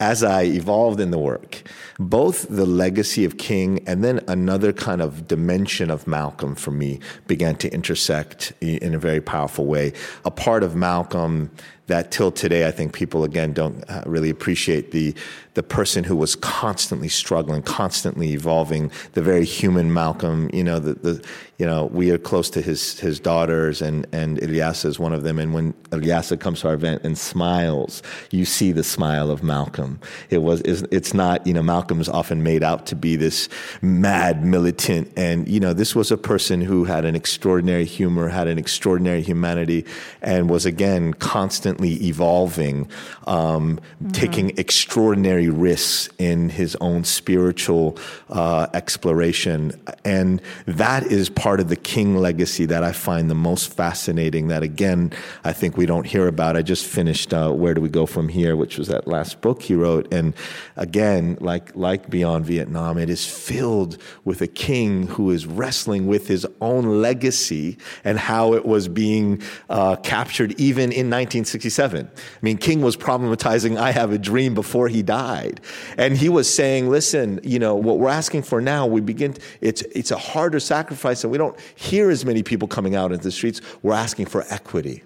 as 0.00 0.24
I 0.24 0.42
evolved 0.42 1.00
in 1.00 1.12
the 1.12 1.18
work, 1.18 1.62
both 1.98 2.48
the 2.48 2.66
legacy 2.66 3.24
of 3.24 3.38
King 3.38 3.80
and 3.86 4.02
then 4.02 4.20
another 4.26 4.72
kind 4.72 5.00
of 5.00 5.28
dimension 5.28 5.88
of 5.88 6.06
Malcolm 6.06 6.56
for 6.56 6.72
me 6.72 6.98
began 7.26 7.54
to 7.56 7.72
intersect 7.72 8.52
in 8.60 8.92
a 8.92 8.98
very 8.98 9.20
powerful 9.20 9.66
way. 9.66 9.92
A 10.24 10.30
part 10.30 10.64
of 10.64 10.74
Malcolm 10.74 11.50
that 11.86 12.10
till 12.10 12.32
today, 12.32 12.66
I 12.66 12.70
think 12.70 12.92
people 12.92 13.24
again 13.24 13.52
don't 13.52 13.84
uh, 13.90 14.02
really 14.06 14.30
appreciate 14.30 14.90
the 14.90 15.14
the 15.52 15.62
person 15.62 16.02
who 16.02 16.16
was 16.16 16.34
constantly 16.34 17.08
struggling, 17.08 17.62
constantly 17.62 18.32
evolving, 18.32 18.90
the 19.12 19.22
very 19.22 19.44
human 19.44 19.92
Malcolm. 19.92 20.50
You 20.52 20.64
know, 20.64 20.80
the, 20.80 20.94
the 20.94 21.24
you 21.58 21.66
know 21.66 21.86
we 21.86 22.10
are 22.10 22.18
close 22.18 22.48
to 22.50 22.62
his 22.62 22.98
his 22.98 23.20
daughters, 23.20 23.82
and 23.82 24.06
and 24.12 24.38
Ilyasah 24.38 24.86
is 24.86 24.98
one 24.98 25.12
of 25.12 25.24
them. 25.24 25.38
And 25.38 25.52
when 25.52 25.74
Ilyasah 25.90 26.40
comes 26.40 26.62
to 26.62 26.68
our 26.68 26.74
event 26.74 27.02
and 27.04 27.18
smiles, 27.18 28.02
you 28.30 28.46
see 28.46 28.72
the 28.72 28.82
smile 28.82 29.30
of 29.30 29.42
Malcolm. 29.42 30.00
It 30.30 30.38
was 30.38 30.62
it's 30.62 31.12
not 31.12 31.46
you 31.46 31.52
know 31.52 31.62
Malcolm's 31.62 32.08
often 32.08 32.42
made 32.42 32.62
out 32.62 32.86
to 32.86 32.96
be 32.96 33.14
this 33.14 33.48
mad 33.82 34.42
militant, 34.44 35.12
and 35.16 35.46
you 35.46 35.60
know 35.60 35.74
this 35.74 35.94
was 35.94 36.10
a 36.10 36.16
person 36.16 36.62
who 36.62 36.84
had 36.84 37.04
an 37.04 37.14
extraordinary 37.14 37.84
humor, 37.84 38.28
had 38.28 38.48
an 38.48 38.58
extraordinary 38.58 39.20
humanity, 39.20 39.84
and 40.22 40.48
was 40.48 40.64
again 40.64 41.12
constantly 41.12 41.73
constantly 41.74 42.06
evolving, 42.06 42.88
um, 43.26 43.78
mm-hmm. 43.78 44.10
taking 44.10 44.58
extraordinary 44.58 45.48
risks 45.48 46.08
in 46.18 46.48
his 46.48 46.76
own 46.80 47.04
spiritual 47.04 47.96
uh, 48.30 48.66
exploration. 48.74 49.72
And 50.04 50.40
that 50.66 51.04
is 51.04 51.30
part 51.30 51.60
of 51.60 51.68
the 51.68 51.76
King 51.76 52.16
legacy 52.16 52.66
that 52.66 52.84
I 52.84 52.92
find 52.92 53.30
the 53.30 53.34
most 53.34 53.72
fascinating. 53.72 54.48
That 54.48 54.62
again, 54.62 55.12
I 55.44 55.52
think 55.52 55.76
we 55.76 55.86
don't 55.86 56.06
hear 56.06 56.28
about. 56.28 56.56
I 56.56 56.62
just 56.62 56.86
finished 56.86 57.32
uh, 57.32 57.50
Where 57.50 57.74
Do 57.74 57.80
We 57.80 57.88
Go 57.88 58.06
From 58.06 58.28
Here, 58.28 58.56
which 58.56 58.78
was 58.78 58.88
that 58.88 59.06
last 59.06 59.40
book 59.40 59.62
he 59.62 59.74
wrote. 59.74 60.12
And 60.12 60.34
again, 60.76 61.36
like, 61.40 61.74
like 61.74 62.10
Beyond 62.10 62.46
Vietnam, 62.46 62.98
it 62.98 63.10
is 63.10 63.26
filled 63.26 63.98
with 64.24 64.40
a 64.40 64.46
king 64.46 65.06
who 65.08 65.30
is 65.30 65.46
wrestling 65.46 66.06
with 66.06 66.28
his 66.28 66.46
own 66.60 67.02
legacy 67.02 67.76
and 68.04 68.18
how 68.18 68.54
it 68.54 68.64
was 68.64 68.88
being 68.88 69.42
uh, 69.68 69.96
captured 69.96 70.52
even 70.60 70.92
in 70.92 71.10
1960. 71.10 71.63
1967. 71.64 72.10
I 72.14 72.38
mean, 72.42 72.58
King 72.58 72.80
was 72.82 72.96
problematizing 72.96 73.76
I 73.76 73.92
Have 73.92 74.12
a 74.12 74.18
Dream 74.18 74.54
before 74.54 74.88
he 74.88 75.02
died. 75.02 75.60
And 75.96 76.16
he 76.16 76.28
was 76.28 76.52
saying, 76.52 76.88
listen, 76.88 77.40
you 77.42 77.58
know, 77.58 77.74
what 77.74 77.98
we're 77.98 78.10
asking 78.10 78.42
for 78.42 78.60
now, 78.60 78.86
we 78.86 79.00
begin, 79.00 79.36
it's, 79.60 79.82
it's 79.82 80.10
a 80.10 80.18
harder 80.18 80.60
sacrifice 80.60 81.24
and 81.24 81.30
we 81.30 81.38
don't 81.38 81.58
hear 81.74 82.10
as 82.10 82.24
many 82.24 82.42
people 82.42 82.68
coming 82.68 82.94
out 82.94 83.12
into 83.12 83.24
the 83.24 83.32
streets. 83.32 83.60
We're 83.82 83.94
asking 83.94 84.26
for 84.26 84.44
equity. 84.50 85.02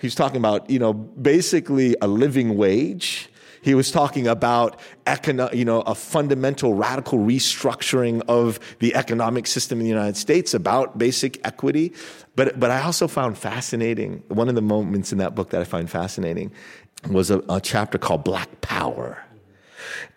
He's 0.00 0.14
talking 0.14 0.38
about, 0.38 0.68
you 0.70 0.78
know, 0.78 0.92
basically 0.92 1.96
a 2.00 2.06
living 2.06 2.56
wage 2.56 3.28
he 3.64 3.74
was 3.74 3.90
talking 3.90 4.28
about 4.28 4.78
econo- 5.06 5.52
you 5.54 5.64
know, 5.64 5.80
a 5.80 5.94
fundamental 5.94 6.74
radical 6.74 7.18
restructuring 7.18 8.22
of 8.28 8.60
the 8.80 8.94
economic 8.94 9.46
system 9.46 9.78
in 9.78 9.84
the 9.84 9.90
United 9.90 10.18
States 10.18 10.52
about 10.52 10.98
basic 10.98 11.44
equity. 11.46 11.94
But, 12.36 12.60
but 12.60 12.70
I 12.70 12.82
also 12.82 13.08
found 13.08 13.38
fascinating, 13.38 14.22
one 14.28 14.50
of 14.50 14.54
the 14.54 14.60
moments 14.60 15.12
in 15.12 15.18
that 15.18 15.34
book 15.34 15.48
that 15.50 15.62
I 15.62 15.64
find 15.64 15.90
fascinating 15.90 16.52
was 17.08 17.30
a, 17.30 17.42
a 17.48 17.58
chapter 17.58 17.96
called 17.96 18.22
Black 18.22 18.60
Power. 18.60 19.24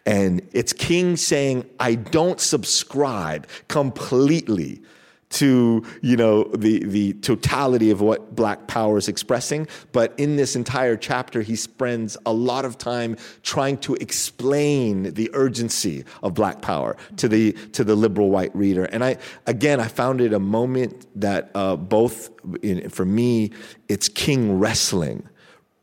And 0.05 0.45
it's 0.51 0.73
King 0.73 1.15
saying, 1.15 1.69
I 1.79 1.95
don't 1.95 2.41
subscribe 2.41 3.47
completely 3.69 4.81
to 5.29 5.83
you 6.01 6.15
know 6.15 6.45
the 6.55 6.83
the 6.85 7.13
totality 7.13 7.91
of 7.91 8.01
what 8.01 8.35
black 8.35 8.67
power 8.67 8.97
is 8.97 9.07
expressing. 9.07 9.67
But 9.91 10.13
in 10.17 10.37
this 10.37 10.55
entire 10.55 10.95
chapter 10.95 11.41
he 11.41 11.55
spends 11.55 12.17
a 12.25 12.31
lot 12.31 12.65
of 12.65 12.77
time 12.77 13.17
trying 13.43 13.77
to 13.79 13.95
explain 13.95 15.13
the 15.13 15.29
urgency 15.33 16.05
of 16.23 16.33
black 16.33 16.61
power 16.61 16.95
to 17.17 17.27
the 17.27 17.51
to 17.73 17.83
the 17.83 17.95
liberal 17.95 18.29
white 18.29 18.55
reader. 18.55 18.85
And 18.85 19.03
i 19.03 19.17
again 19.45 19.79
i 19.79 19.87
found 19.87 20.21
it 20.21 20.33
a 20.33 20.39
moment 20.39 21.07
that 21.19 21.51
uh, 21.55 21.75
both 21.75 22.29
in, 22.61 22.89
for 22.89 23.05
me 23.05 23.51
it's 23.89 24.07
king 24.07 24.59
wrestling. 24.59 25.27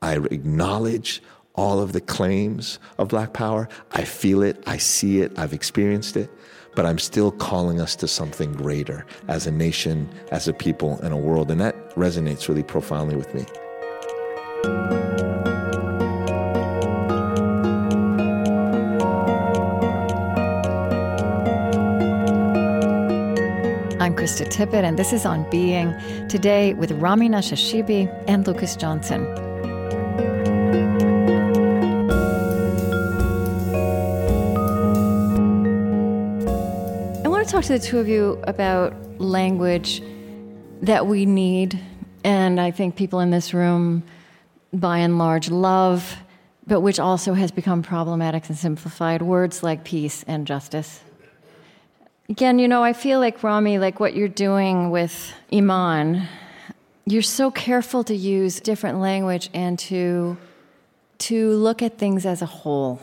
I 0.00 0.16
acknowledge 0.16 1.22
all 1.54 1.80
of 1.80 1.92
the 1.92 2.00
claims 2.00 2.78
of 2.98 3.08
black 3.08 3.32
power. 3.32 3.68
I 3.92 4.04
feel 4.04 4.42
it. 4.42 4.62
I 4.66 4.76
see 4.76 5.20
it. 5.20 5.38
I've 5.38 5.52
experienced 5.52 6.16
it 6.16 6.30
but 6.74 6.86
I'm 6.86 6.98
still 6.98 7.30
calling 7.30 7.80
us 7.80 7.94
to 7.96 8.08
something 8.08 8.52
greater 8.52 9.06
as 9.28 9.46
a 9.46 9.50
nation, 9.50 10.08
as 10.30 10.48
a 10.48 10.52
people, 10.52 10.98
and 11.02 11.12
a 11.12 11.16
world. 11.16 11.50
And 11.50 11.60
that 11.60 11.74
resonates 11.94 12.48
really 12.48 12.62
profoundly 12.62 13.16
with 13.16 13.34
me. 13.34 13.44
I'm 24.00 24.14
Krista 24.14 24.46
Tippett, 24.46 24.84
and 24.84 24.98
this 24.98 25.12
is 25.14 25.24
On 25.24 25.48
Being, 25.48 25.94
today 26.28 26.74
with 26.74 26.92
Rami 26.92 27.28
Nashashibi 27.28 28.24
and 28.28 28.46
Lucas 28.46 28.76
Johnson. 28.76 29.43
Talk 37.54 37.62
to 37.62 37.72
the 37.74 37.78
two 37.78 38.00
of 38.00 38.08
you 38.08 38.42
about 38.48 38.92
language 39.20 40.02
that 40.82 41.06
we 41.06 41.24
need, 41.24 41.78
and 42.24 42.60
I 42.60 42.72
think 42.72 42.96
people 42.96 43.20
in 43.20 43.30
this 43.30 43.54
room, 43.54 44.02
by 44.72 44.98
and 44.98 45.18
large, 45.18 45.50
love, 45.50 46.16
but 46.66 46.80
which 46.80 46.98
also 46.98 47.32
has 47.34 47.52
become 47.52 47.80
problematic 47.80 48.48
and 48.48 48.58
simplified 48.58 49.22
words 49.22 49.62
like 49.62 49.84
peace 49.84 50.24
and 50.26 50.48
justice. 50.48 51.00
Again, 52.28 52.58
you 52.58 52.66
know, 52.66 52.82
I 52.82 52.92
feel 52.92 53.20
like, 53.20 53.40
Rami, 53.44 53.78
like 53.78 54.00
what 54.00 54.16
you're 54.16 54.26
doing 54.26 54.90
with 54.90 55.32
Iman, 55.52 56.26
you're 57.06 57.22
so 57.22 57.52
careful 57.52 58.02
to 58.02 58.16
use 58.16 58.58
different 58.58 58.98
language 58.98 59.48
and 59.54 59.78
to, 59.78 60.36
to 61.18 61.52
look 61.52 61.82
at 61.82 61.98
things 61.98 62.26
as 62.26 62.42
a 62.42 62.46
whole, 62.46 63.00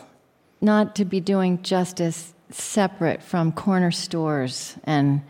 not 0.60 0.94
to 0.98 1.06
be 1.06 1.22
doing 1.22 1.64
justice 1.64 2.34
separate 2.54 3.22
from 3.22 3.52
corner 3.52 3.92
stores 3.92 4.76
and 4.84 5.22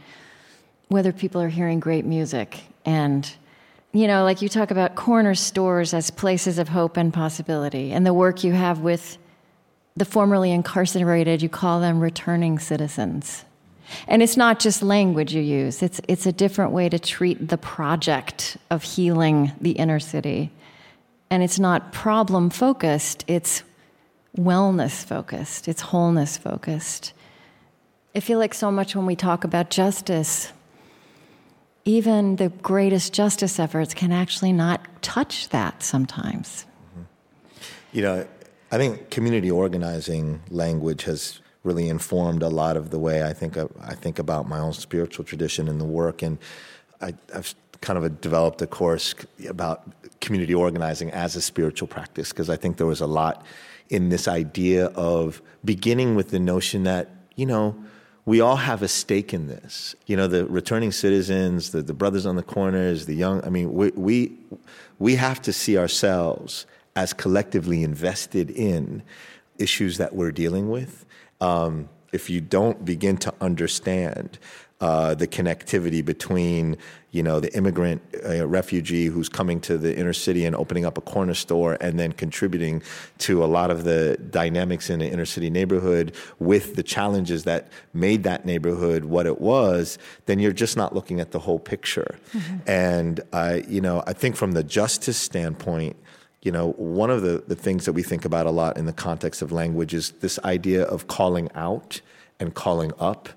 whether 0.87 1.11
people 1.11 1.41
are 1.41 1.49
hearing 1.49 1.79
great 1.79 2.05
music. 2.05 2.61
And, 2.85 3.31
you 3.93 4.07
know, 4.07 4.23
like 4.23 4.41
you 4.41 4.49
talk 4.49 4.71
about 4.71 4.95
corner 4.95 5.35
stores 5.35 5.93
as 5.93 6.11
places 6.11 6.57
of 6.57 6.67
hope 6.69 6.97
and 6.97 7.13
possibility, 7.13 7.91
and 7.91 8.05
the 8.05 8.13
work 8.13 8.43
you 8.43 8.53
have 8.53 8.79
with 8.79 9.17
the 9.95 10.05
formerly 10.05 10.51
incarcerated, 10.51 11.41
you 11.41 11.49
call 11.49 11.79
them 11.79 11.99
returning 11.99 12.59
citizens. 12.59 13.45
And 14.07 14.23
it's 14.23 14.37
not 14.37 14.59
just 14.59 14.81
language 14.81 15.33
you 15.33 15.41
use, 15.41 15.83
it's, 15.83 15.99
it's 16.07 16.25
a 16.25 16.31
different 16.31 16.71
way 16.71 16.89
to 16.89 16.97
treat 16.97 17.49
the 17.49 17.57
project 17.57 18.57
of 18.69 18.83
healing 18.83 19.51
the 19.59 19.71
inner 19.71 19.99
city. 19.99 20.51
And 21.29 21.43
it's 21.43 21.59
not 21.59 21.93
problem 21.93 22.49
focused, 22.49 23.23
it's 23.27 23.63
wellness 24.37 25.03
focused, 25.03 25.67
it's 25.67 25.81
wholeness 25.81 26.37
focused. 26.37 27.13
I 28.15 28.19
feel 28.19 28.39
like 28.39 28.53
so 28.53 28.71
much 28.71 28.95
when 28.95 29.05
we 29.05 29.15
talk 29.15 29.43
about 29.43 29.69
justice, 29.69 30.51
even 31.85 32.35
the 32.35 32.49
greatest 32.49 33.13
justice 33.13 33.59
efforts 33.59 33.93
can 33.93 34.11
actually 34.11 34.53
not 34.53 34.81
touch 35.01 35.49
that 35.49 35.81
sometimes. 35.81 36.65
Mm-hmm. 36.91 37.03
You 37.93 38.01
know, 38.01 38.27
I 38.71 38.77
think 38.77 39.09
community 39.09 39.49
organizing 39.51 40.41
language 40.49 41.03
has 41.03 41.39
really 41.63 41.89
informed 41.89 42.41
a 42.41 42.49
lot 42.49 42.77
of 42.77 42.89
the 42.89 42.99
way 42.99 43.23
I 43.23 43.33
think 43.33 43.57
I 43.57 43.93
think 43.95 44.17
about 44.17 44.47
my 44.47 44.59
own 44.59 44.73
spiritual 44.73 45.25
tradition 45.25 45.67
and 45.67 45.79
the 45.79 45.85
work. 45.85 46.21
And 46.21 46.37
I, 47.01 47.13
have 47.33 47.53
kind 47.81 47.97
of 47.97 48.21
developed 48.21 48.61
a 48.61 48.67
course 48.67 49.15
about 49.47 49.91
community 50.21 50.53
organizing 50.53 51.11
as 51.11 51.35
a 51.35 51.41
spiritual 51.41 51.87
practice 51.87 52.29
because 52.29 52.49
I 52.49 52.55
think 52.55 52.77
there 52.77 52.85
was 52.85 53.01
a 53.01 53.07
lot 53.07 53.43
in 53.91 54.07
this 54.09 54.27
idea 54.27 54.85
of 54.87 55.41
beginning 55.63 56.15
with 56.15 56.29
the 56.29 56.39
notion 56.39 56.83
that, 56.83 57.09
you 57.35 57.45
know, 57.45 57.75
we 58.25 58.39
all 58.39 58.55
have 58.55 58.81
a 58.81 58.87
stake 58.87 59.33
in 59.33 59.47
this. 59.47 59.95
You 60.07 60.15
know, 60.15 60.27
the 60.27 60.45
returning 60.45 60.93
citizens, 60.93 61.71
the, 61.71 61.81
the 61.81 61.93
brothers 61.93 62.25
on 62.25 62.37
the 62.37 62.43
corners, 62.43 63.05
the 63.05 63.15
young, 63.15 63.43
I 63.43 63.49
mean, 63.49 63.73
we, 63.73 63.91
we, 63.91 64.37
we 64.97 65.15
have 65.15 65.41
to 65.43 65.51
see 65.51 65.77
ourselves 65.77 66.65
as 66.95 67.11
collectively 67.11 67.83
invested 67.83 68.49
in 68.49 69.03
issues 69.57 69.97
that 69.97 70.15
we're 70.15 70.31
dealing 70.31 70.69
with. 70.69 71.05
Um, 71.41 71.89
if 72.13 72.29
you 72.29 72.39
don't 72.39 72.85
begin 72.85 73.17
to 73.17 73.33
understand 73.41 74.39
uh, 74.81 75.13
the 75.13 75.27
connectivity 75.27 76.03
between 76.03 76.75
you 77.11 77.21
know 77.21 77.39
the 77.39 77.55
immigrant 77.55 78.01
uh, 78.25 78.45
refugee 78.47 79.05
who's 79.05 79.29
coming 79.29 79.59
to 79.61 79.77
the 79.77 79.95
inner 79.95 80.13
city 80.13 80.43
and 80.45 80.55
opening 80.55 80.85
up 80.85 80.97
a 80.97 81.01
corner 81.01 81.33
store 81.33 81.77
and 81.79 81.99
then 81.99 82.11
contributing 82.11 82.81
to 83.19 83.43
a 83.43 83.45
lot 83.45 83.69
of 83.69 83.83
the 83.83 84.17
dynamics 84.29 84.89
in 84.89 84.99
the 84.99 85.07
inner 85.07 85.25
city 85.25 85.49
neighborhood 85.49 86.13
with 86.39 86.75
the 86.75 86.83
challenges 86.83 87.43
that 87.43 87.67
made 87.93 88.23
that 88.23 88.45
neighborhood 88.45 89.05
what 89.05 89.25
it 89.25 89.39
was 89.39 89.97
then 90.25 90.39
you're 90.39 90.51
just 90.51 90.75
not 90.75 90.95
looking 90.95 91.19
at 91.19 91.31
the 91.31 91.39
whole 91.39 91.59
picture 91.59 92.17
mm-hmm. 92.33 92.57
and 92.67 93.21
I 93.31 93.63
you 93.67 93.81
know 93.81 94.03
I 94.07 94.13
think 94.13 94.35
from 94.35 94.53
the 94.53 94.63
justice 94.63 95.17
standpoint 95.17 95.95
you 96.43 96.51
know, 96.51 96.71
one 96.71 97.11
of 97.11 97.21
the, 97.21 97.43
the 97.47 97.55
things 97.55 97.85
that 97.85 97.93
we 97.93 98.01
think 98.01 98.25
about 98.25 98.47
a 98.47 98.49
lot 98.49 98.75
in 98.75 98.87
the 98.87 98.93
context 98.93 99.43
of 99.43 99.51
language 99.51 99.93
is 99.93 100.09
this 100.21 100.39
idea 100.39 100.83
of 100.85 101.07
calling 101.07 101.51
out 101.53 102.01
and 102.39 102.55
calling 102.55 102.91
up. 102.99 103.29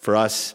For 0.00 0.16
us, 0.16 0.54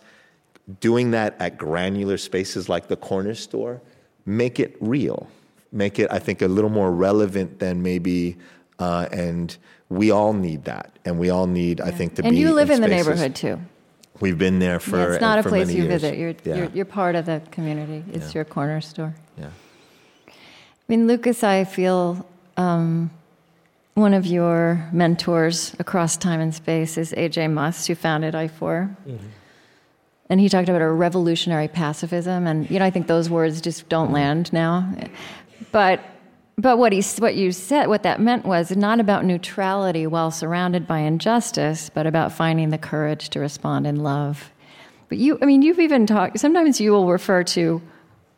doing 0.79 1.11
that 1.11 1.35
at 1.39 1.57
granular 1.57 2.17
spaces 2.17 2.67
like 2.67 2.87
the 2.87 2.95
corner 2.95 3.35
store, 3.35 3.81
make 4.25 4.59
it 4.59 4.75
real, 4.79 5.27
make 5.71 5.99
it, 5.99 6.11
I 6.11 6.19
think, 6.19 6.41
a 6.41 6.47
little 6.47 6.69
more 6.69 6.91
relevant 6.91 7.59
than 7.59 7.81
maybe, 7.81 8.37
uh, 8.79 9.07
and 9.11 9.55
we 9.89 10.11
all 10.11 10.33
need 10.33 10.65
that, 10.65 10.97
and 11.05 11.19
we 11.19 11.29
all 11.29 11.47
need, 11.47 11.79
yeah. 11.79 11.85
I 11.85 11.91
think, 11.91 12.15
to 12.15 12.23
and 12.23 12.31
be. 12.31 12.37
And 12.37 12.37
you 12.37 12.53
live 12.53 12.69
in, 12.69 12.77
in 12.77 12.81
the 12.81 12.87
neighborhood 12.87 13.35
too. 13.35 13.59
We've 14.19 14.37
been 14.37 14.59
there 14.59 14.79
for. 14.79 14.97
Yeah, 14.97 15.13
it's 15.13 15.21
not 15.21 15.39
a 15.39 15.43
place 15.43 15.69
you 15.69 15.83
years. 15.83 16.01
visit. 16.01 16.17
You're, 16.17 16.35
yeah. 16.43 16.55
you're, 16.55 16.69
you're 16.73 16.85
part 16.85 17.15
of 17.15 17.25
the 17.25 17.41
community. 17.51 18.03
It's 18.13 18.33
your 18.33 18.45
corner 18.45 18.81
store. 18.81 19.13
Yeah. 19.37 19.49
I 20.27 20.31
mean, 20.87 21.05
Lucas, 21.05 21.43
I 21.43 21.65
feel 21.65 22.25
um, 22.57 23.11
one 23.95 24.13
of 24.13 24.25
your 24.25 24.87
mentors 24.91 25.73
across 25.79 26.17
time 26.17 26.41
and 26.41 26.53
space 26.53 26.97
is 26.97 27.13
AJ 27.13 27.51
Muste, 27.51 27.87
who 27.87 27.95
founded 27.95 28.33
IFOR. 28.33 28.95
Mm-hmm. 29.07 29.27
And 30.29 30.39
he 30.39 30.49
talked 30.49 30.69
about 30.69 30.81
a 30.81 30.89
revolutionary 30.91 31.67
pacifism, 31.67 32.45
and 32.45 32.69
you 32.69 32.79
know, 32.79 32.85
I 32.85 32.89
think 32.89 33.07
those 33.07 33.29
words 33.29 33.61
just 33.61 33.87
don't 33.89 34.11
land 34.11 34.51
now. 34.51 34.91
But 35.71 36.01
but 36.57 36.77
what 36.77 36.93
he 36.93 37.03
what 37.19 37.35
you 37.35 37.51
said, 37.51 37.87
what 37.87 38.03
that 38.03 38.19
meant 38.19 38.45
was 38.45 38.75
not 38.75 38.99
about 38.99 39.23
neutrality 39.23 40.07
while 40.07 40.31
surrounded 40.31 40.87
by 40.87 40.99
injustice, 40.99 41.89
but 41.89 42.07
about 42.07 42.31
finding 42.31 42.71
the 42.71 42.77
courage 42.77 43.29
to 43.29 43.39
respond 43.39 43.85
in 43.85 43.97
love. 43.97 44.51
But 45.09 45.19
you, 45.19 45.37
I 45.41 45.45
mean, 45.45 45.61
you've 45.61 45.79
even 45.79 46.07
talked. 46.07 46.39
Sometimes 46.39 46.81
you 46.81 46.91
will 46.91 47.07
refer 47.07 47.43
to 47.43 47.81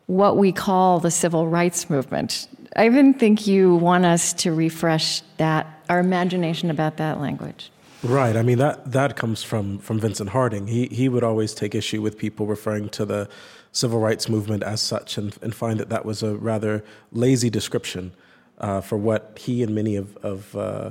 what 0.06 0.36
we 0.36 0.52
call 0.52 1.00
the 1.00 1.10
civil 1.10 1.48
rights 1.48 1.88
movement. 1.88 2.48
I 2.76 2.86
even 2.86 3.14
think 3.14 3.46
you 3.46 3.74
want 3.76 4.04
us 4.04 4.32
to 4.34 4.52
refresh 4.52 5.22
that 5.38 5.66
our 5.88 6.00
imagination 6.00 6.70
about 6.70 6.96
that 6.98 7.20
language. 7.20 7.70
Right. 8.02 8.36
I 8.36 8.42
mean 8.42 8.58
that 8.58 8.92
that 8.92 9.16
comes 9.16 9.42
from 9.42 9.78
from 9.78 9.98
Vincent 9.98 10.30
Harding. 10.30 10.68
He 10.68 10.86
he 10.86 11.08
would 11.08 11.24
always 11.24 11.52
take 11.54 11.74
issue 11.74 12.00
with 12.00 12.16
people 12.16 12.46
referring 12.46 12.88
to 12.90 13.04
the 13.04 13.28
civil 13.72 13.98
rights 13.98 14.28
movement 14.28 14.62
as 14.62 14.80
such, 14.80 15.18
and, 15.18 15.36
and 15.42 15.54
find 15.54 15.80
that 15.80 15.88
that 15.88 16.04
was 16.04 16.22
a 16.22 16.36
rather 16.36 16.84
lazy 17.12 17.50
description 17.50 18.12
uh, 18.58 18.80
for 18.80 18.96
what 18.96 19.38
he 19.40 19.62
and 19.62 19.74
many 19.74 19.96
of 19.96 20.16
of, 20.18 20.54
uh, 20.56 20.90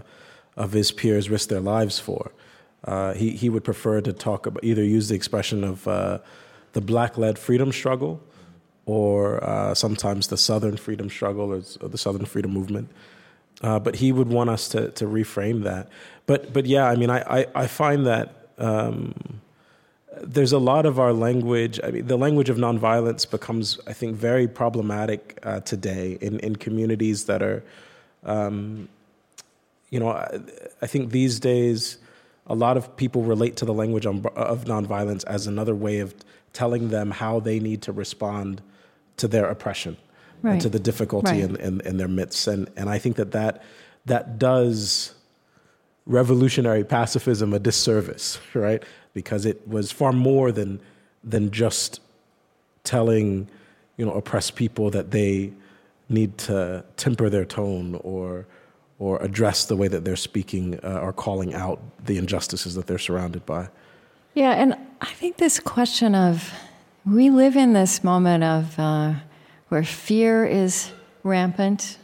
of 0.55 0.73
his 0.73 0.91
peers 0.91 1.29
risked 1.29 1.49
their 1.49 1.61
lives 1.61 1.99
for. 1.99 2.31
Uh, 2.83 3.13
he 3.13 3.31
he 3.31 3.49
would 3.49 3.63
prefer 3.63 4.01
to 4.01 4.13
talk 4.13 4.45
about 4.45 4.63
either 4.63 4.83
use 4.83 5.07
the 5.07 5.15
expression 5.15 5.63
of 5.63 5.87
uh, 5.87 6.19
the 6.73 6.81
black-led 6.81 7.39
freedom 7.39 7.71
struggle, 7.71 8.21
or 8.87 9.43
uh, 9.43 9.75
sometimes 9.75 10.29
the 10.29 10.37
Southern 10.37 10.77
freedom 10.77 11.09
struggle 11.09 11.53
or, 11.53 11.61
or 11.81 11.89
the 11.89 11.97
Southern 11.97 12.25
freedom 12.25 12.51
movement. 12.51 12.89
Uh, 13.61 13.77
but 13.77 13.95
he 13.95 14.11
would 14.11 14.29
want 14.29 14.49
us 14.49 14.69
to 14.69 14.89
to 14.91 15.05
reframe 15.05 15.63
that. 15.63 15.89
But 16.25 16.53
but 16.53 16.65
yeah, 16.65 16.85
I 16.85 16.95
mean, 16.95 17.11
I 17.11 17.19
I, 17.41 17.45
I 17.53 17.67
find 17.67 18.07
that. 18.07 18.33
Um, 18.57 19.13
there's 20.23 20.51
a 20.51 20.57
lot 20.57 20.87
of 20.87 20.99
our 20.99 21.13
language. 21.13 21.79
I 21.83 21.91
mean, 21.91 22.07
the 22.07 22.17
language 22.17 22.49
of 22.49 22.57
nonviolence 22.57 23.29
becomes, 23.29 23.79
I 23.85 23.93
think, 23.93 24.15
very 24.15 24.47
problematic 24.47 25.37
uh, 25.43 25.59
today 25.59 26.17
in, 26.21 26.39
in 26.39 26.55
communities 26.55 27.25
that 27.25 27.43
are, 27.43 27.63
um, 28.23 28.89
you 29.91 29.99
know, 29.99 30.09
I, 30.09 30.39
I, 30.81 30.87
think 30.87 31.11
these 31.11 31.39
days 31.39 31.99
a 32.47 32.55
lot 32.55 32.77
of 32.77 32.97
people 32.97 33.21
relate 33.21 33.57
to 33.57 33.65
the 33.65 33.75
language 33.75 34.07
of, 34.07 34.25
of 34.25 34.65
nonviolence 34.65 35.23
as 35.25 35.45
another 35.45 35.75
way 35.75 35.99
of 35.99 36.15
telling 36.51 36.89
them 36.89 37.11
how 37.11 37.39
they 37.39 37.59
need 37.59 37.83
to 37.83 37.91
respond 37.91 38.63
to 39.17 39.27
their 39.27 39.45
oppression 39.45 39.97
right. 40.41 40.53
and 40.53 40.61
to 40.61 40.69
the 40.69 40.79
difficulty 40.79 41.31
right. 41.31 41.49
in, 41.49 41.55
in, 41.57 41.81
in 41.81 41.97
their 41.97 42.07
midst. 42.07 42.47
And, 42.47 42.69
and 42.75 42.89
I 42.89 42.97
think 42.97 43.15
that 43.17 43.31
that, 43.31 43.63
that 44.05 44.39
does 44.39 45.13
revolutionary 46.05 46.83
pacifism 46.83 47.53
a 47.53 47.59
disservice, 47.59 48.39
right? 48.53 48.81
Because 49.13 49.45
it 49.45 49.67
was 49.67 49.91
far 49.91 50.13
more 50.13 50.51
than 50.51 50.79
than 51.23 51.51
just 51.51 51.99
telling, 52.83 53.49
you 53.97 54.05
know, 54.05 54.13
oppressed 54.13 54.55
people 54.55 54.89
that 54.91 55.11
they 55.11 55.51
need 56.07 56.37
to 56.37 56.85
temper 56.95 57.29
their 57.29 57.43
tone 57.43 57.99
or 58.03 58.47
or 58.99 59.21
address 59.21 59.65
the 59.65 59.75
way 59.75 59.87
that 59.87 60.05
they're 60.05 60.15
speaking 60.15 60.79
uh, 60.83 60.99
or 61.01 61.13
calling 61.13 61.53
out 61.53 61.79
the 62.05 62.17
injustices 62.17 62.73
that 62.75 62.87
they're 62.87 62.97
surrounded 62.97 63.45
by. 63.45 63.67
Yeah, 64.33 64.51
and 64.51 64.75
I 65.01 65.13
think 65.13 65.37
this 65.37 65.59
question 65.59 66.15
of 66.15 66.51
we 67.09 67.29
live 67.29 67.55
in 67.55 67.71
this 67.71 68.03
moment 68.03 68.43
of 68.43 68.77
uh, 68.77 69.13
where 69.69 69.83
fear 69.83 70.45
is 70.45 70.91
rampant 71.23 71.97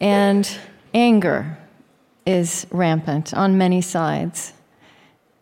and 0.00 0.58
anger 0.94 1.58
is 2.24 2.66
rampant 2.70 3.34
on 3.34 3.58
many 3.58 3.80
sides. 3.80 4.52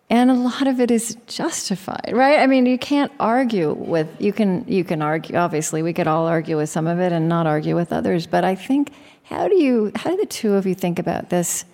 And 0.08 0.30
a 0.30 0.34
lot 0.34 0.66
of 0.66 0.80
it 0.80 0.90
is 0.90 1.16
justified, 1.26 2.12
right? 2.12 2.38
I 2.38 2.46
mean, 2.46 2.66
you 2.66 2.78
can't 2.78 3.10
argue 3.18 3.72
with 3.72 4.08
you 4.20 4.32
can 4.32 4.64
you 4.68 4.84
can 4.84 5.02
argue 5.02 5.36
obviously 5.36 5.82
we 5.82 5.92
could 5.92 6.06
all 6.06 6.26
argue 6.26 6.56
with 6.56 6.68
some 6.68 6.86
of 6.86 7.00
it 7.00 7.10
and 7.12 7.28
not 7.28 7.46
argue 7.46 7.74
with 7.74 7.92
others, 7.92 8.26
but 8.26 8.44
I 8.44 8.54
think 8.54 8.92
how 9.24 9.48
do 9.48 9.56
you 9.56 9.92
how 9.96 10.10
do 10.10 10.16
the 10.16 10.26
two 10.26 10.54
of 10.54 10.66
you 10.66 10.74
think 10.74 10.98
about 10.98 11.30
this 11.30 11.64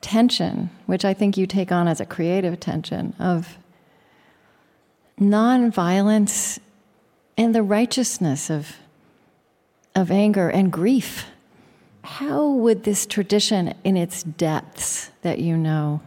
tension, 0.00 0.70
which 0.86 1.04
I 1.04 1.14
think 1.14 1.36
you 1.36 1.46
take 1.46 1.70
on 1.72 1.86
as 1.88 2.00
a 2.00 2.06
creative 2.06 2.58
tension 2.58 3.14
of 3.18 3.56
nonviolence 5.20 6.58
and 7.36 7.54
the 7.54 7.62
righteousness 7.62 8.50
of 8.50 8.76
of 9.94 10.10
anger 10.10 10.48
and 10.48 10.72
grief? 10.72 11.26
How 12.02 12.48
would 12.48 12.84
this 12.84 13.06
tradition, 13.06 13.74
in 13.82 13.96
its 13.96 14.22
depths 14.22 15.10
that 15.22 15.38
you 15.38 15.56
know, 15.56 16.00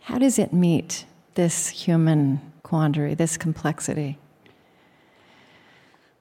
how 0.00 0.18
does 0.18 0.38
it 0.38 0.52
meet 0.52 1.04
this 1.34 1.68
human 1.68 2.40
quandary, 2.62 3.14
this 3.14 3.36
complexity? 3.36 4.18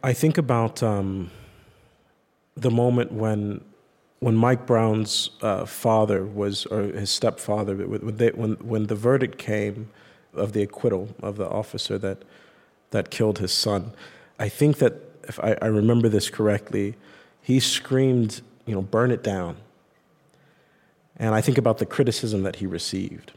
I 0.04 0.14
think 0.14 0.38
about 0.38 0.84
um, 0.84 1.32
the 2.56 2.72
moment 2.72 3.12
when 3.12 3.62
when 4.20 4.36
Mike 4.36 4.68
Brown's 4.68 5.32
uh, 5.42 5.66
father 5.66 6.24
was, 6.24 6.68
or 6.68 6.84
his 6.84 7.10
stepfather, 7.10 7.76
when, 7.76 8.18
they, 8.18 8.30
when, 8.30 8.52
when 8.58 8.86
the 8.86 8.94
verdict 8.94 9.40
came 9.40 9.90
of 10.36 10.54
the 10.54 10.62
acquittal 10.62 11.10
of 11.24 11.38
the 11.38 11.50
officer 11.50 11.98
that, 11.98 12.22
that 12.92 13.10
killed 13.10 13.40
his 13.40 13.52
son, 13.52 13.94
I 14.40 14.48
think 14.50 14.78
that, 14.78 14.94
if 15.24 15.40
I, 15.40 15.58
I 15.62 15.68
remember 15.68 16.10
this 16.10 16.30
correctly, 16.30 16.96
he 17.42 17.60
screamed, 17.60 18.42
you 18.66 18.76
know, 18.76 18.82
burn 18.82 19.12
it 19.12 19.24
down. 19.24 19.58
And 21.18 21.36
I 21.36 21.42
think 21.42 21.58
about 21.58 21.78
the 21.78 21.86
criticism 21.86 22.44
that 22.44 22.58
he 22.58 22.66
received. 22.66 23.32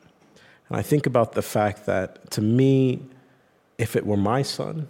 And 0.69 0.77
I 0.77 0.83
think 0.83 1.07
about 1.07 1.33
the 1.33 1.43
fact 1.43 1.87
that 1.87 2.31
to 2.33 2.41
me, 2.41 3.03
if 3.79 3.97
it 3.97 4.07
were 4.07 4.17
my 4.17 4.43
son, 4.43 4.89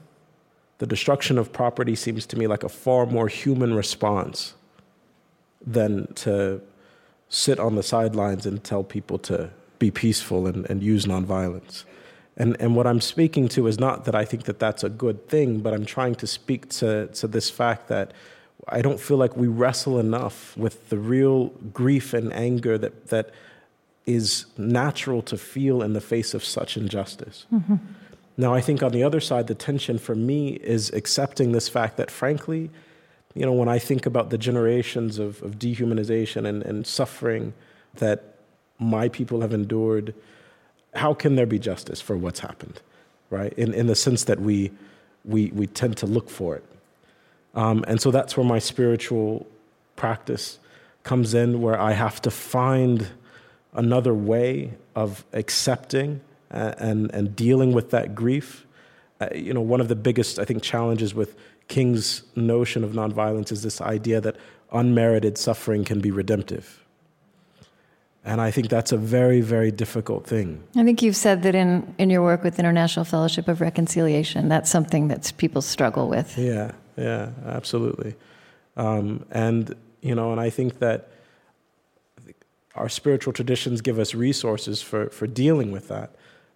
the 0.78 0.86
destruction 0.86 1.38
of 1.38 1.52
property 1.52 1.94
seems 1.94 2.26
to 2.26 2.38
me 2.38 2.46
like 2.46 2.62
a 2.62 2.68
far 2.68 3.06
more 3.06 3.28
human 3.28 3.74
response 3.74 4.54
than 5.64 6.12
to 6.14 6.60
sit 7.28 7.58
on 7.58 7.74
the 7.74 7.82
sidelines 7.82 8.46
and 8.46 8.62
tell 8.62 8.84
people 8.84 9.18
to 9.18 9.50
be 9.78 9.90
peaceful 9.90 10.46
and, 10.46 10.68
and 10.70 10.82
use 10.82 11.06
nonviolence. 11.06 11.84
And, 12.36 12.56
and 12.60 12.74
what 12.74 12.86
I'm 12.86 13.00
speaking 13.00 13.48
to 13.48 13.66
is 13.66 13.78
not 13.78 14.04
that 14.06 14.14
I 14.14 14.24
think 14.24 14.44
that 14.44 14.58
that's 14.58 14.82
a 14.82 14.88
good 14.88 15.28
thing, 15.28 15.60
but 15.60 15.72
I'm 15.72 15.86
trying 15.86 16.16
to 16.16 16.26
speak 16.26 16.68
to, 16.70 17.06
to 17.06 17.28
this 17.28 17.48
fact 17.48 17.88
that 17.88 18.12
I 18.68 18.82
don't 18.82 18.98
feel 18.98 19.16
like 19.16 19.36
we 19.36 19.46
wrestle 19.46 20.00
enough 20.00 20.56
with 20.56 20.88
the 20.88 20.98
real 20.98 21.48
grief 21.72 22.12
and 22.14 22.32
anger 22.32 22.76
that, 22.78 23.08
that 23.08 23.30
is 24.06 24.46
natural 24.58 25.22
to 25.22 25.36
feel 25.36 25.82
in 25.82 25.92
the 25.92 26.00
face 26.00 26.34
of 26.34 26.44
such 26.44 26.76
injustice. 26.76 27.46
Mm-hmm. 27.52 27.76
Now, 28.36 28.52
I 28.52 28.60
think 28.60 28.82
on 28.82 28.90
the 28.90 29.04
other 29.04 29.20
side, 29.20 29.46
the 29.46 29.54
tension 29.54 29.98
for 29.98 30.14
me 30.14 30.54
is 30.54 30.90
accepting 30.90 31.52
this 31.52 31.68
fact 31.68 31.96
that, 31.98 32.10
frankly, 32.10 32.70
you 33.34 33.46
know, 33.46 33.52
when 33.52 33.68
I 33.68 33.78
think 33.78 34.06
about 34.06 34.30
the 34.30 34.38
generations 34.38 35.18
of, 35.18 35.42
of 35.42 35.58
dehumanization 35.58 36.46
and, 36.46 36.62
and 36.62 36.86
suffering 36.86 37.52
that 37.94 38.36
my 38.78 39.08
people 39.08 39.40
have 39.40 39.52
endured, 39.52 40.14
how 40.94 41.14
can 41.14 41.36
there 41.36 41.46
be 41.46 41.58
justice 41.58 42.00
for 42.00 42.16
what's 42.16 42.40
happened, 42.40 42.80
right? 43.30 43.52
In, 43.54 43.74
in 43.74 43.86
the 43.86 43.94
sense 43.94 44.24
that 44.24 44.40
we, 44.40 44.70
we, 45.24 45.46
we 45.48 45.66
tend 45.66 45.96
to 45.98 46.06
look 46.06 46.30
for 46.30 46.56
it. 46.56 46.64
Um, 47.54 47.84
and 47.86 48.00
so 48.00 48.10
that's 48.10 48.36
where 48.36 48.46
my 48.46 48.58
spiritual 48.58 49.46
practice 49.96 50.58
comes 51.02 51.34
in, 51.34 51.60
where 51.60 51.80
I 51.80 51.92
have 51.92 52.20
to 52.22 52.30
find 52.30 53.08
another 53.72 54.14
way 54.14 54.72
of 54.94 55.24
accepting 55.32 56.20
and, 56.50 56.74
and, 56.78 57.14
and 57.14 57.36
dealing 57.36 57.72
with 57.72 57.90
that 57.90 58.14
grief. 58.14 58.66
Uh, 59.20 59.28
you 59.34 59.52
know, 59.54 59.60
one 59.60 59.80
of 59.80 59.88
the 59.88 59.96
biggest, 59.96 60.38
I 60.38 60.44
think, 60.44 60.62
challenges 60.62 61.14
with 61.14 61.36
King's 61.68 62.22
notion 62.36 62.84
of 62.84 62.92
nonviolence 62.92 63.50
is 63.52 63.62
this 63.62 63.80
idea 63.80 64.20
that 64.20 64.36
unmerited 64.72 65.38
suffering 65.38 65.84
can 65.84 66.00
be 66.00 66.10
redemptive. 66.10 66.83
And 68.26 68.40
I 68.40 68.50
think 68.50 68.68
that's 68.68 68.90
a 68.90 68.96
very, 68.96 69.42
very 69.42 69.70
difficult 69.70 70.26
thing. 70.26 70.62
I 70.76 70.82
think 70.82 71.02
you've 71.02 71.16
said 71.16 71.42
that 71.42 71.54
in, 71.54 71.94
in 71.98 72.08
your 72.08 72.22
work 72.22 72.42
with 72.42 72.58
International 72.58 73.04
Fellowship 73.04 73.48
of 73.48 73.60
Reconciliation, 73.60 74.48
that's 74.48 74.70
something 74.70 75.08
that 75.08 75.30
people 75.36 75.60
struggle 75.60 76.08
with. 76.08 76.38
Yeah, 76.38 76.72
yeah, 76.96 77.30
absolutely. 77.44 78.14
Um, 78.76 79.26
and 79.30 79.74
you 80.00 80.14
know, 80.14 80.32
and 80.32 80.40
I 80.40 80.50
think 80.50 80.78
that 80.78 81.10
our 82.74 82.88
spiritual 82.88 83.32
traditions 83.32 83.80
give 83.80 83.98
us 83.98 84.14
resources 84.14 84.82
for, 84.82 85.08
for 85.10 85.26
dealing 85.26 85.70
with 85.70 85.88
that. 85.88 86.10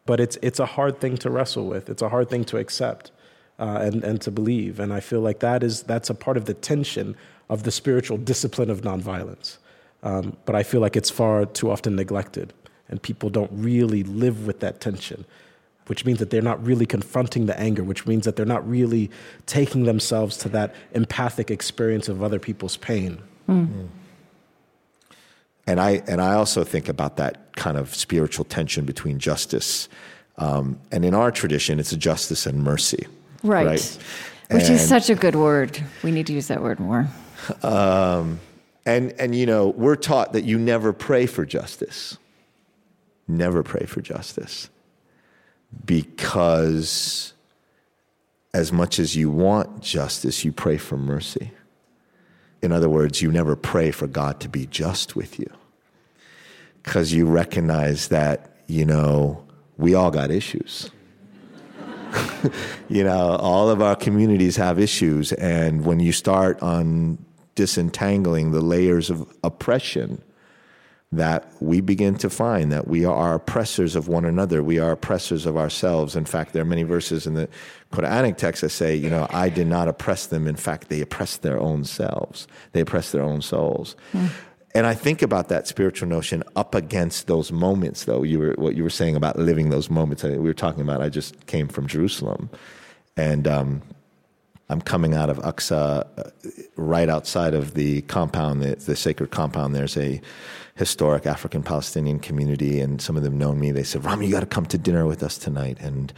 But 0.05 0.21
it's, 0.21 0.39
it's 0.43 0.59
a 0.59 0.67
hard 0.67 1.01
thing 1.01 1.17
to 1.19 1.31
wrestle 1.31 1.67
with. 1.67 1.89
It's 1.89 2.03
a 2.03 2.09
hard 2.09 2.29
thing 2.29 2.45
to 2.47 2.57
accept 2.57 3.11
uh, 3.59 3.79
and, 3.83 4.03
and 4.03 4.21
to 4.23 4.31
believe. 4.31 4.81
And 4.81 4.93
I 4.93 5.01
feel 5.01 5.21
like 5.21 5.41
that 5.41 5.63
is, 5.63 5.83
that's 5.83 6.11
a 6.11 6.15
part 6.15 6.37
of 6.37 6.47
the 6.47 6.55
tension 6.55 7.15
of 7.49 7.63
the 7.63 7.71
spiritual 7.71 8.17
discipline 8.17 8.71
of 8.71 8.81
nonviolence. 8.83 9.59
Um, 10.03 10.37
but 10.45 10.55
I 10.55 10.63
feel 10.63 10.81
like 10.81 10.97
it's 10.97 11.11
far 11.11 11.45
too 11.47 11.71
often 11.71 11.97
neglected, 11.97 12.53
and 12.89 13.03
people 13.03 13.31
don't 13.31 13.51
really 13.53 14.05
live 14.05 14.47
with 14.47 14.61
that 14.61 14.81
tension, 14.81 15.25
which 15.87 16.05
means 16.05 16.19
that 16.21 16.31
they're 16.31 16.41
not 16.41 16.65
really 16.65 16.87
confronting 16.87 17.47
the 17.47 17.59
anger, 17.59 17.83
which 17.83 18.07
means 18.07 18.25
that 18.25 18.37
they're 18.37 18.47
not 18.47 18.69
really 18.69 19.11
taking 19.47 19.85
themselves 19.85 20.37
to 20.39 20.49
that 20.51 20.75
empathic 20.93 21.51
experience 21.51 22.09
of 22.09 22.23
other 22.23 22.39
people's 22.39 22.77
pain. 22.77 23.21
Mm. 23.49 23.89
And 25.67 25.81
I 25.81 26.03
and 26.07 26.21
I 26.21 26.35
also 26.35 26.65
think 26.65 26.89
about 26.89 27.17
that 27.17 27.57
kind 27.57 27.77
of 27.77 27.95
spiritual 27.95 28.45
tension 28.45 28.85
between 28.85 29.19
justice, 29.19 29.89
um, 30.37 30.79
and 30.93 31.05
in 31.05 31.13
our 31.13 31.31
tradition, 31.31 31.81
it's 31.81 31.93
a 31.93 31.97
justice 31.97 32.47
and 32.47 32.63
mercy, 32.63 33.07
right? 33.43 33.67
right? 33.67 33.99
Which 34.51 34.65
and, 34.65 34.75
is 34.75 34.89
such 34.89 35.11
a 35.11 35.15
good 35.15 35.35
word. 35.35 35.79
We 36.03 36.11
need 36.11 36.27
to 36.29 36.33
use 36.33 36.47
that 36.49 36.63
word 36.63 36.81
more. 36.81 37.07
Um, 37.63 38.41
and, 38.89 39.13
and, 39.21 39.35
you 39.35 39.45
know, 39.45 39.69
we're 39.69 39.97
taught 39.97 40.33
that 40.33 40.45
you 40.45 40.59
never 40.59 40.95
pray 40.95 41.27
for 41.27 41.45
justice. 41.45 42.17
Never 43.29 43.63
pray 43.63 43.85
for 43.85 44.01
justice. 44.01 44.71
Because 45.85 47.35
as 48.55 48.73
much 48.73 48.99
as 48.99 49.15
you 49.15 49.29
want 49.29 49.83
justice, 49.83 50.43
you 50.43 50.53
pray 50.53 50.79
for 50.79 50.97
mercy. 50.97 51.51
In 52.63 52.73
other 52.73 52.89
words, 52.89 53.21
you 53.21 53.31
never 53.31 53.57
pray 53.57 53.91
for 53.91 54.07
God 54.07 54.41
to 54.41 54.49
be 54.49 54.65
just 54.65 55.15
with 55.15 55.39
you. 55.39 55.51
Because 56.83 57.13
you 57.13 57.27
recognize 57.27 58.09
that, 58.09 58.57
you 58.69 58.87
know, 58.87 59.45
we 59.77 59.93
all 59.93 60.11
got 60.11 60.31
issues. 60.31 60.91
you 62.89 63.05
know, 63.05 63.37
all 63.37 63.69
of 63.69 63.83
our 63.83 63.97
communities 63.97 64.57
have 64.57 64.79
issues. 64.79 65.33
And 65.35 65.85
when 65.85 66.01
you 66.01 66.13
start 66.13 66.63
on 66.63 67.19
disentangling 67.59 68.53
the 68.53 68.61
layers 68.61 69.11
of 69.11 69.29
oppression 69.43 70.23
that 71.11 71.51
we 71.59 71.81
begin 71.81 72.15
to 72.15 72.31
find 72.31 72.71
that 72.71 72.87
we 72.87 73.05
are 73.05 73.35
oppressors 73.35 73.97
of 73.97 74.07
one 74.07 74.25
another. 74.25 74.63
We 74.63 74.79
are 74.79 74.93
oppressors 74.93 75.45
of 75.45 75.57
ourselves. 75.57 76.15
In 76.15 76.25
fact, 76.25 76.53
there 76.53 76.63
are 76.63 76.73
many 76.77 76.85
verses 76.85 77.27
in 77.27 77.35
the 77.35 77.49
Quranic 77.91 78.37
text 78.37 78.61
that 78.61 78.69
say, 78.69 78.95
you 78.95 79.11
know, 79.11 79.27
I 79.31 79.49
did 79.49 79.67
not 79.67 79.89
oppress 79.89 80.27
them. 80.27 80.47
In 80.47 80.55
fact, 80.55 80.89
they 80.89 81.01
oppressed 81.01 81.43
their 81.43 81.59
own 81.59 81.83
selves. 81.83 82.47
They 82.71 82.81
oppressed 82.83 83.11
their 83.11 83.25
own 83.25 83.43
souls. 83.43 83.97
Mm. 84.13 84.31
And 84.77 84.87
I 84.87 84.95
think 84.95 85.21
about 85.21 85.49
that 85.49 85.67
spiritual 85.67 86.09
notion 86.09 86.45
up 86.55 86.77
against 86.77 87.27
those 87.27 87.51
moments, 87.51 88.05
though. 88.05 88.23
You 88.23 88.39
were 88.39 88.55
what 88.57 88.77
you 88.77 88.85
were 88.85 88.91
saying 88.91 89.17
about 89.17 89.37
living 89.37 89.71
those 89.71 89.91
moments. 89.91 90.23
We 90.23 90.39
were 90.39 90.55
talking 90.55 90.83
about. 90.83 91.03
I 91.03 91.09
just 91.09 91.47
came 91.47 91.67
from 91.67 91.89
Jerusalem, 91.89 92.51
and 93.17 93.49
um, 93.49 93.83
I'm 94.71 94.81
coming 94.83 95.15
out 95.15 95.31
of 95.31 95.39
Aqsa, 95.39 96.07
uh, 96.19 96.31
right 96.77 97.09
outside 97.09 97.55
of 97.55 97.75
the 97.75 98.03
compound, 98.03 98.61
the, 98.63 98.77
the, 98.77 98.97
sacred 98.97 99.31
compound. 99.31 99.75
There's 99.75 99.97
a 99.97 100.21
historic 100.75 101.27
African 101.27 101.63
Palestinian 101.63 102.21
community, 102.21 102.79
and 102.81 103.01
some 103.01 103.17
of 103.17 103.23
them 103.23 103.39
know 103.39 103.55
me. 103.55 103.73
They 103.73 103.83
said, 103.83 104.05
Rami, 104.05 104.27
you 104.27 104.33
got 104.33 104.41
to 104.41 104.47
come 104.47 104.67
to 104.67 104.79
dinner 104.79 105.07
with 105.07 105.23
us 105.23 105.39
tonight. 105.39 105.79
And 105.81 106.13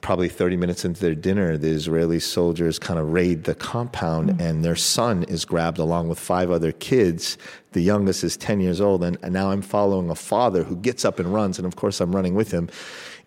probably 0.00 0.30
30 0.30 0.56
minutes 0.56 0.84
into 0.84 1.00
their 1.00 1.14
dinner, 1.14 1.58
the 1.58 1.68
Israeli 1.68 2.20
soldiers 2.20 2.78
kind 2.78 2.98
of 2.98 3.12
raid 3.12 3.44
the 3.44 3.54
compound, 3.54 4.30
mm-hmm. 4.30 4.40
and 4.40 4.64
their 4.64 4.76
son 4.76 5.24
is 5.24 5.44
grabbed 5.44 5.78
along 5.78 6.08
with 6.08 6.18
five 6.18 6.50
other 6.50 6.72
kids. 6.72 7.36
The 7.72 7.82
youngest 7.82 8.24
is 8.24 8.36
10 8.38 8.60
years 8.60 8.80
old, 8.80 9.04
and, 9.04 9.18
and 9.22 9.34
now 9.34 9.50
I'm 9.50 9.62
following 9.62 10.08
a 10.08 10.14
father 10.14 10.64
who 10.64 10.76
gets 10.76 11.04
up 11.04 11.18
and 11.18 11.32
runs, 11.32 11.58
and 11.58 11.66
of 11.66 11.76
course, 11.76 12.00
I'm 12.00 12.16
running 12.16 12.34
with 12.34 12.50
him. 12.50 12.70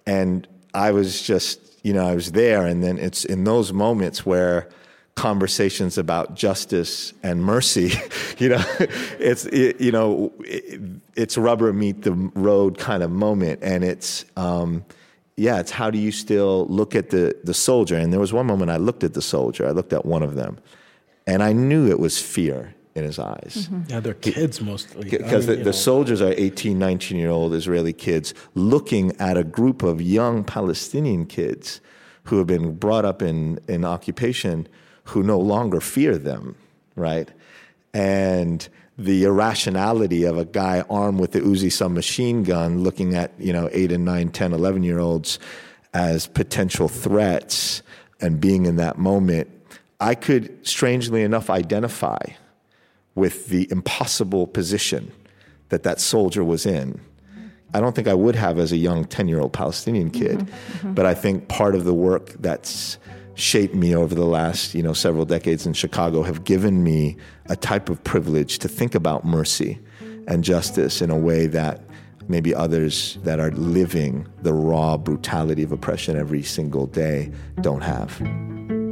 And 0.07 0.47
I 0.73 0.91
was 0.91 1.21
just 1.21 1.62
you 1.83 1.93
know, 1.93 2.07
I 2.07 2.15
was 2.15 2.31
there. 2.31 2.65
And 2.65 2.83
then 2.83 2.97
it's 2.97 3.25
in 3.25 3.43
those 3.43 3.71
moments 3.71 4.25
where 4.25 4.69
conversations 5.15 5.97
about 5.97 6.33
justice 6.33 7.13
and 7.21 7.43
mercy, 7.43 7.91
you 8.39 8.49
know, 8.49 8.63
it's, 9.19 9.45
it, 9.45 9.79
you 9.79 9.91
know, 9.91 10.33
it, 10.39 10.81
it's 11.15 11.37
rubber 11.37 11.71
meet 11.71 12.01
the 12.01 12.13
road 12.13 12.79
kind 12.79 13.03
of 13.03 13.11
moment. 13.11 13.59
And 13.61 13.83
it's, 13.83 14.25
um, 14.35 14.83
yeah, 15.35 15.59
it's 15.59 15.71
how 15.71 15.91
do 15.91 15.99
you 15.99 16.11
still 16.11 16.65
look 16.67 16.95
at 16.95 17.09
the, 17.09 17.35
the 17.43 17.53
soldier? 17.53 17.95
And 17.95 18.11
there 18.11 18.19
was 18.19 18.33
one 18.33 18.45
moment 18.45 18.71
I 18.71 18.77
looked 18.77 19.03
at 19.03 19.13
the 19.13 19.21
soldier, 19.21 19.67
I 19.67 19.71
looked 19.71 19.93
at 19.93 20.05
one 20.05 20.23
of 20.23 20.35
them, 20.35 20.57
and 21.27 21.43
I 21.43 21.53
knew 21.53 21.89
it 21.89 21.99
was 21.99 22.21
fear 22.21 22.75
in 22.95 23.03
his 23.03 23.19
eyes. 23.19 23.67
Mm-hmm. 23.69 23.81
Yeah, 23.89 23.99
they're 23.99 24.13
kids 24.13 24.61
mostly. 24.61 25.09
Because 25.09 25.47
the, 25.47 25.55
the 25.55 25.73
soldiers 25.73 26.21
are 26.21 26.33
18, 26.37 26.77
19 26.77 27.17
year 27.17 27.29
old 27.29 27.53
Israeli 27.53 27.93
kids 27.93 28.33
looking 28.53 29.15
at 29.19 29.37
a 29.37 29.43
group 29.43 29.83
of 29.83 30.01
young 30.01 30.43
Palestinian 30.43 31.25
kids 31.25 31.81
who 32.25 32.37
have 32.37 32.47
been 32.47 32.75
brought 32.75 33.05
up 33.05 33.21
in, 33.21 33.59
in 33.67 33.83
occupation 33.83 34.67
who 35.05 35.23
no 35.23 35.39
longer 35.39 35.81
fear 35.81 36.17
them, 36.17 36.55
right? 36.95 37.29
And 37.93 38.67
the 38.97 39.23
irrationality 39.23 40.23
of 40.23 40.37
a 40.37 40.45
guy 40.45 40.83
armed 40.89 41.19
with 41.19 41.31
the 41.31 41.41
Uzi 41.41 41.71
submachine 41.71 42.43
gun 42.43 42.83
looking 42.83 43.15
at, 43.15 43.31
you 43.39 43.51
know, 43.51 43.69
8 43.71 43.91
and 43.91 44.05
9, 44.05 44.29
10, 44.29 44.53
11 44.53 44.83
year 44.83 44.99
olds 44.99 45.39
as 45.93 46.27
potential 46.27 46.87
threats 46.87 47.81
and 48.21 48.39
being 48.39 48.65
in 48.65 48.77
that 48.77 48.97
moment, 48.97 49.49
I 49.99 50.15
could 50.15 50.65
strangely 50.65 51.23
enough 51.23 51.49
identify 51.49 52.19
with 53.15 53.47
the 53.47 53.67
impossible 53.71 54.47
position 54.47 55.11
that 55.69 55.83
that 55.83 55.99
soldier 55.99 56.43
was 56.43 56.65
in. 56.65 56.99
I 57.73 57.79
don't 57.79 57.95
think 57.95 58.07
I 58.07 58.13
would 58.13 58.35
have 58.35 58.59
as 58.59 58.71
a 58.71 58.77
young 58.77 59.05
10 59.05 59.27
year 59.27 59.39
old 59.39 59.53
Palestinian 59.53 60.11
kid, 60.11 60.39
mm-hmm, 60.39 60.77
mm-hmm. 60.77 60.93
but 60.93 61.05
I 61.05 61.13
think 61.13 61.47
part 61.47 61.73
of 61.73 61.85
the 61.85 61.93
work 61.93 62.33
that's 62.39 62.97
shaped 63.35 63.73
me 63.73 63.95
over 63.95 64.13
the 64.13 64.25
last 64.25 64.75
you 64.75 64.83
know 64.83 64.93
several 64.93 65.25
decades 65.25 65.65
in 65.65 65.73
Chicago 65.73 66.21
have 66.21 66.43
given 66.43 66.83
me 66.83 67.17
a 67.47 67.55
type 67.55 67.89
of 67.89 68.03
privilege 68.03 68.59
to 68.59 68.67
think 68.67 68.93
about 68.93 69.25
mercy 69.25 69.79
and 70.27 70.43
justice 70.43 71.01
in 71.01 71.09
a 71.09 71.17
way 71.17 71.47
that 71.47 71.81
maybe 72.27 72.53
others 72.53 73.17
that 73.23 73.39
are 73.39 73.51
living 73.51 74.27
the 74.43 74.53
raw 74.53 74.95
brutality 74.95 75.63
of 75.63 75.71
oppression 75.71 76.15
every 76.15 76.43
single 76.43 76.85
day 76.85 77.31
don't 77.61 77.81
have. 77.81 78.82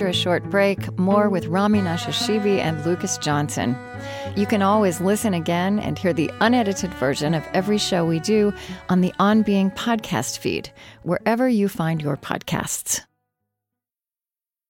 After 0.00 0.08
a 0.08 0.14
short 0.14 0.48
break, 0.48 0.98
more 0.98 1.28
with 1.28 1.44
Rami 1.44 1.80
Nashashibi 1.80 2.56
and 2.56 2.82
Lucas 2.86 3.18
Johnson. 3.18 3.76
You 4.34 4.46
can 4.46 4.62
always 4.62 4.98
listen 4.98 5.34
again 5.34 5.78
and 5.78 5.98
hear 5.98 6.14
the 6.14 6.30
unedited 6.40 6.94
version 6.94 7.34
of 7.34 7.46
every 7.52 7.76
show 7.76 8.06
we 8.06 8.18
do 8.18 8.50
on 8.88 9.02
the 9.02 9.12
On 9.18 9.42
Being 9.42 9.70
podcast 9.72 10.38
feed, 10.38 10.70
wherever 11.02 11.50
you 11.50 11.68
find 11.68 12.00
your 12.00 12.16
podcasts. 12.16 13.02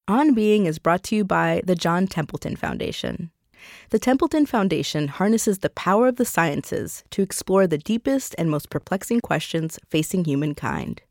On 0.09 0.35
Being 0.35 0.67
is 0.67 0.81
brought 0.81 1.05
to 1.05 1.15
you 1.15 1.25
by 1.25 1.63
the 1.65 1.77
John 1.77 2.09
Templeton 2.09 2.57
Foundation. 2.57 3.31
The 3.91 4.01
Templeton 4.01 4.47
Foundation 4.47 5.07
harnesses 5.07 5.61
the 5.61 5.71
power 5.71 6.09
of 6.09 6.17
the 6.17 6.25
sciences 6.25 7.05
to 7.11 7.23
explore 7.23 7.69
the 7.69 7.79
deepest 7.79 8.35
and 8.37 8.51
most 8.51 8.69
perplexing 8.69 9.21
questions 9.21 9.79
facing 9.89 10.25
humankind. 10.25 11.03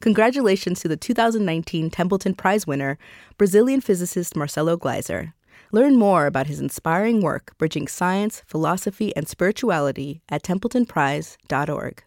Congratulations 0.00 0.80
to 0.80 0.88
the 0.88 0.96
2019 0.96 1.90
Templeton 1.90 2.34
Prize 2.34 2.66
winner, 2.66 2.98
Brazilian 3.38 3.80
physicist 3.80 4.36
Marcelo 4.36 4.76
Gleiser. 4.76 5.34
Learn 5.72 5.96
more 5.96 6.26
about 6.26 6.46
his 6.46 6.60
inspiring 6.60 7.20
work 7.20 7.52
bridging 7.58 7.88
science, 7.88 8.42
philosophy, 8.46 9.14
and 9.16 9.28
spirituality 9.28 10.22
at 10.28 10.42
templetonprize.org. 10.42 12.05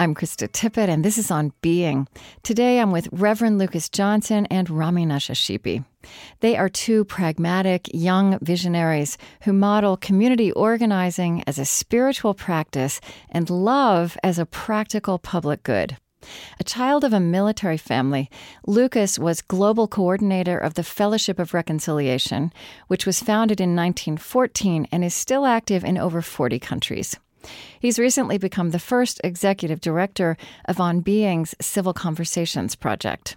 I'm 0.00 0.14
Krista 0.14 0.46
Tippett, 0.46 0.88
and 0.88 1.04
this 1.04 1.18
is 1.18 1.28
On 1.28 1.52
Being. 1.60 2.06
Today 2.44 2.78
I'm 2.78 2.92
with 2.92 3.08
Reverend 3.10 3.58
Lucas 3.58 3.88
Johnson 3.88 4.46
and 4.46 4.70
Rami 4.70 5.04
Nashashibi. 5.04 5.84
They 6.38 6.56
are 6.56 6.68
two 6.68 7.04
pragmatic, 7.04 7.88
young 7.92 8.38
visionaries 8.38 9.18
who 9.42 9.52
model 9.52 9.96
community 9.96 10.52
organizing 10.52 11.42
as 11.48 11.58
a 11.58 11.64
spiritual 11.64 12.32
practice 12.32 13.00
and 13.28 13.50
love 13.50 14.16
as 14.22 14.38
a 14.38 14.46
practical 14.46 15.18
public 15.18 15.64
good. 15.64 15.96
A 16.60 16.64
child 16.64 17.02
of 17.02 17.12
a 17.12 17.18
military 17.18 17.76
family, 17.76 18.30
Lucas 18.68 19.18
was 19.18 19.42
global 19.42 19.88
coordinator 19.88 20.56
of 20.56 20.74
the 20.74 20.84
Fellowship 20.84 21.40
of 21.40 21.54
Reconciliation, 21.54 22.52
which 22.86 23.04
was 23.04 23.20
founded 23.20 23.60
in 23.60 23.74
1914 23.74 24.86
and 24.92 25.04
is 25.04 25.12
still 25.12 25.44
active 25.44 25.82
in 25.82 25.98
over 25.98 26.22
40 26.22 26.60
countries. 26.60 27.16
He's 27.80 27.98
recently 27.98 28.38
become 28.38 28.70
the 28.70 28.78
first 28.78 29.20
executive 29.24 29.80
director 29.80 30.36
of 30.66 30.80
On 30.80 31.00
Being's 31.00 31.54
Civil 31.60 31.94
Conversations 31.94 32.74
Project. 32.74 33.36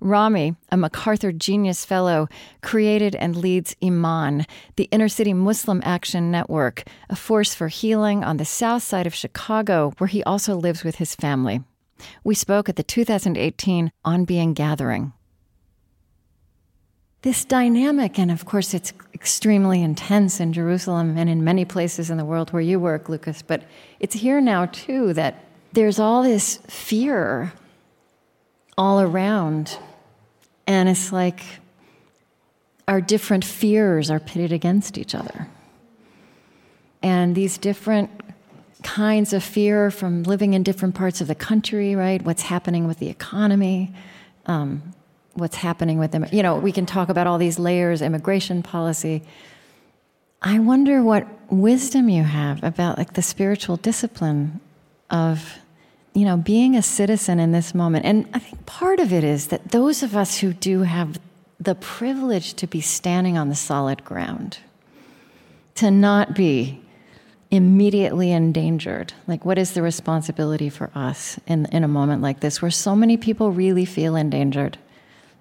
Rami, 0.00 0.54
a 0.70 0.76
MacArthur 0.76 1.32
Genius 1.32 1.84
Fellow, 1.84 2.28
created 2.62 3.14
and 3.14 3.36
leads 3.36 3.76
Iman, 3.82 4.46
the 4.76 4.88
inner 4.90 5.08
city 5.08 5.34
Muslim 5.34 5.82
Action 5.84 6.30
Network, 6.30 6.84
a 7.08 7.16
force 7.16 7.54
for 7.54 7.68
healing 7.68 8.24
on 8.24 8.38
the 8.38 8.44
south 8.44 8.82
side 8.82 9.06
of 9.06 9.14
Chicago, 9.14 9.92
where 9.98 10.08
he 10.08 10.22
also 10.24 10.56
lives 10.56 10.82
with 10.82 10.96
his 10.96 11.14
family. 11.14 11.62
We 12.24 12.34
spoke 12.34 12.68
at 12.68 12.76
the 12.76 12.82
2018 12.82 13.92
On 14.04 14.24
Being 14.24 14.54
Gathering. 14.54 15.12
This 17.22 17.44
dynamic, 17.44 18.18
and 18.18 18.30
of 18.30 18.46
course, 18.46 18.72
it's 18.72 18.94
extremely 19.12 19.82
intense 19.82 20.40
in 20.40 20.54
Jerusalem 20.54 21.18
and 21.18 21.28
in 21.28 21.44
many 21.44 21.66
places 21.66 22.08
in 22.08 22.16
the 22.16 22.24
world 22.24 22.50
where 22.50 22.62
you 22.62 22.80
work, 22.80 23.10
Lucas, 23.10 23.42
but 23.42 23.62
it's 23.98 24.14
here 24.14 24.40
now 24.40 24.66
too 24.66 25.12
that 25.12 25.44
there's 25.72 25.98
all 25.98 26.22
this 26.22 26.56
fear 26.68 27.52
all 28.78 29.00
around. 29.00 29.78
And 30.66 30.88
it's 30.88 31.12
like 31.12 31.42
our 32.88 33.02
different 33.02 33.44
fears 33.44 34.10
are 34.10 34.18
pitted 34.18 34.52
against 34.52 34.96
each 34.96 35.14
other. 35.14 35.46
And 37.02 37.34
these 37.34 37.58
different 37.58 38.10
kinds 38.82 39.34
of 39.34 39.44
fear 39.44 39.90
from 39.90 40.22
living 40.22 40.54
in 40.54 40.62
different 40.62 40.94
parts 40.94 41.20
of 41.20 41.26
the 41.26 41.34
country, 41.34 41.94
right? 41.94 42.22
What's 42.22 42.42
happening 42.42 42.86
with 42.86 42.98
the 42.98 43.08
economy, 43.08 43.92
um, 44.46 44.94
what's 45.34 45.56
happening 45.56 45.98
with 45.98 46.12
them. 46.12 46.26
You 46.32 46.42
know, 46.42 46.56
we 46.56 46.72
can 46.72 46.86
talk 46.86 47.08
about 47.08 47.26
all 47.26 47.38
these 47.38 47.58
layers, 47.58 48.02
immigration 48.02 48.62
policy. 48.62 49.22
I 50.42 50.58
wonder 50.58 51.02
what 51.02 51.26
wisdom 51.50 52.08
you 52.08 52.22
have 52.24 52.62
about 52.62 52.98
like 52.98 53.14
the 53.14 53.22
spiritual 53.22 53.76
discipline 53.76 54.60
of, 55.10 55.58
you 56.14 56.24
know, 56.24 56.36
being 56.36 56.76
a 56.76 56.82
citizen 56.82 57.38
in 57.38 57.52
this 57.52 57.74
moment. 57.74 58.04
And 58.06 58.28
I 58.32 58.38
think 58.38 58.64
part 58.66 59.00
of 59.00 59.12
it 59.12 59.24
is 59.24 59.48
that 59.48 59.70
those 59.70 60.02
of 60.02 60.16
us 60.16 60.38
who 60.38 60.52
do 60.52 60.82
have 60.82 61.20
the 61.58 61.74
privilege 61.74 62.54
to 62.54 62.66
be 62.66 62.80
standing 62.80 63.36
on 63.36 63.50
the 63.50 63.54
solid 63.54 64.04
ground, 64.04 64.58
to 65.74 65.90
not 65.90 66.34
be 66.34 66.80
immediately 67.50 68.30
endangered. 68.30 69.12
Like, 69.26 69.44
what 69.44 69.58
is 69.58 69.72
the 69.72 69.82
responsibility 69.82 70.70
for 70.70 70.90
us 70.94 71.38
in, 71.46 71.66
in 71.66 71.84
a 71.84 71.88
moment 71.88 72.22
like 72.22 72.40
this 72.40 72.62
where 72.62 72.70
so 72.70 72.94
many 72.96 73.16
people 73.16 73.50
really 73.50 73.84
feel 73.84 74.16
endangered? 74.16 74.78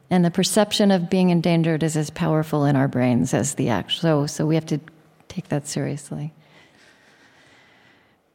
And 0.10 0.26
the 0.26 0.32
perception 0.32 0.92
of 0.92 1.10
being 1.10 1.30
endangered 1.30 1.84
is 1.84 1.96
as 1.96 2.10
powerful 2.10 2.66
in 2.66 2.76
our 2.76 2.88
brains 2.88 3.34
as 3.34 3.56
the 3.56 3.70
act. 3.70 3.92
So, 3.92 4.26
so 4.26 4.46
we 4.46 4.56
have 4.56 4.66
to 4.68 4.80
take 5.28 5.50
that 5.50 5.68
seriously. 5.68 6.34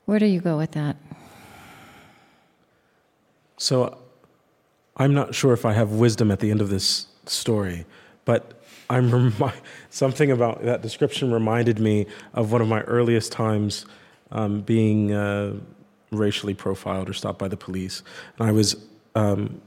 Where 0.04 0.18
do 0.18 0.26
you 0.26 0.40
go 0.40 0.56
with 0.56 0.72
that? 0.72 0.96
So, 3.56 3.98
I'm 4.96 5.14
not 5.14 5.34
sure 5.34 5.52
if 5.52 5.64
I 5.64 5.72
have 5.72 5.92
wisdom 5.92 6.30
at 6.30 6.40
the 6.40 6.50
end 6.50 6.60
of 6.60 6.68
this 6.68 7.06
story, 7.26 7.84
but 8.24 8.62
I'm 8.88 9.10
remi- 9.10 9.52
something 9.90 10.30
about 10.30 10.62
that 10.64 10.82
description 10.82 11.32
reminded 11.32 11.80
me 11.80 12.06
of 12.32 12.52
one 12.52 12.60
of 12.60 12.68
my 12.68 12.82
earliest 12.82 13.32
times 13.32 13.86
um, 14.30 14.60
being 14.60 15.12
uh, 15.12 15.54
racially 16.10 16.54
profiled 16.54 17.08
or 17.08 17.12
stopped 17.12 17.38
by 17.38 17.48
the 17.48 17.56
police. 17.56 18.02
And 18.38 18.48
I 18.48 18.52
was, 18.52 18.76
um, 19.14 19.60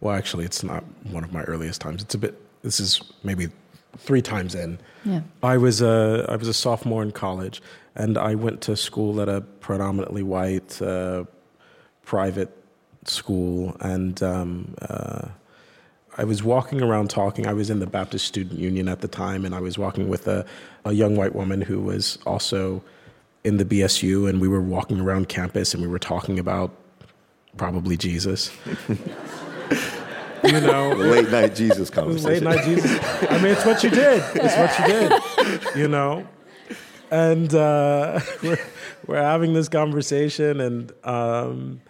well, 0.00 0.14
actually, 0.14 0.44
it's 0.44 0.62
not 0.62 0.84
one 1.10 1.24
of 1.24 1.32
my 1.32 1.42
earliest 1.42 1.80
times. 1.80 2.02
It's 2.02 2.14
a 2.14 2.18
bit. 2.18 2.34
This 2.62 2.80
is 2.80 3.00
maybe 3.22 3.48
three 3.96 4.22
times 4.22 4.54
in. 4.54 4.78
Yeah. 5.04 5.20
I 5.42 5.56
was 5.56 5.82
a 5.82 6.26
I 6.28 6.36
was 6.36 6.48
a 6.48 6.54
sophomore 6.54 7.02
in 7.02 7.12
college, 7.12 7.62
and 7.94 8.16
I 8.16 8.34
went 8.34 8.60
to 8.62 8.76
school 8.76 9.20
at 9.20 9.28
a 9.28 9.40
predominantly 9.40 10.22
white 10.22 10.80
uh, 10.80 11.24
private 12.02 12.50
school, 13.04 13.76
and 13.80 14.22
um, 14.22 14.74
uh, 14.82 15.28
I 16.16 16.24
was 16.24 16.42
walking 16.42 16.82
around 16.82 17.10
talking. 17.10 17.46
I 17.46 17.52
was 17.52 17.70
in 17.70 17.78
the 17.78 17.86
Baptist 17.86 18.26
Student 18.26 18.58
Union 18.58 18.88
at 18.88 19.00
the 19.00 19.08
time, 19.08 19.44
and 19.44 19.54
I 19.54 19.60
was 19.60 19.78
walking 19.78 20.08
with 20.08 20.28
a, 20.28 20.44
a 20.84 20.92
young 20.92 21.16
white 21.16 21.34
woman 21.34 21.60
who 21.60 21.80
was 21.80 22.18
also 22.26 22.82
in 23.44 23.56
the 23.56 23.64
BSU, 23.64 24.28
and 24.28 24.40
we 24.40 24.48
were 24.48 24.60
walking 24.60 25.00
around 25.00 25.28
campus, 25.28 25.72
and 25.72 25.82
we 25.82 25.88
were 25.88 25.98
talking 25.98 26.38
about 26.38 26.74
probably 27.56 27.96
Jesus. 27.96 28.50
you 30.44 30.60
know, 30.60 30.90
late 30.90 31.30
night 31.30 31.54
Jesus 31.54 31.90
conversation. 31.90 32.44
Late 32.44 32.56
night 32.56 32.64
Jesus. 32.64 32.98
I 33.30 33.38
mean, 33.38 33.52
it's 33.52 33.64
what 33.64 33.82
you 33.84 33.90
did. 33.90 34.22
It's 34.34 34.56
what 34.56 34.78
you 34.78 34.86
did. 34.86 35.76
You 35.76 35.88
know, 35.88 36.26
and 37.10 37.52
uh, 37.54 38.20
we're 38.42 38.58
we're 39.06 39.22
having 39.22 39.52
this 39.52 39.68
conversation, 39.68 40.60
and 40.60 40.92
um, 41.04 41.80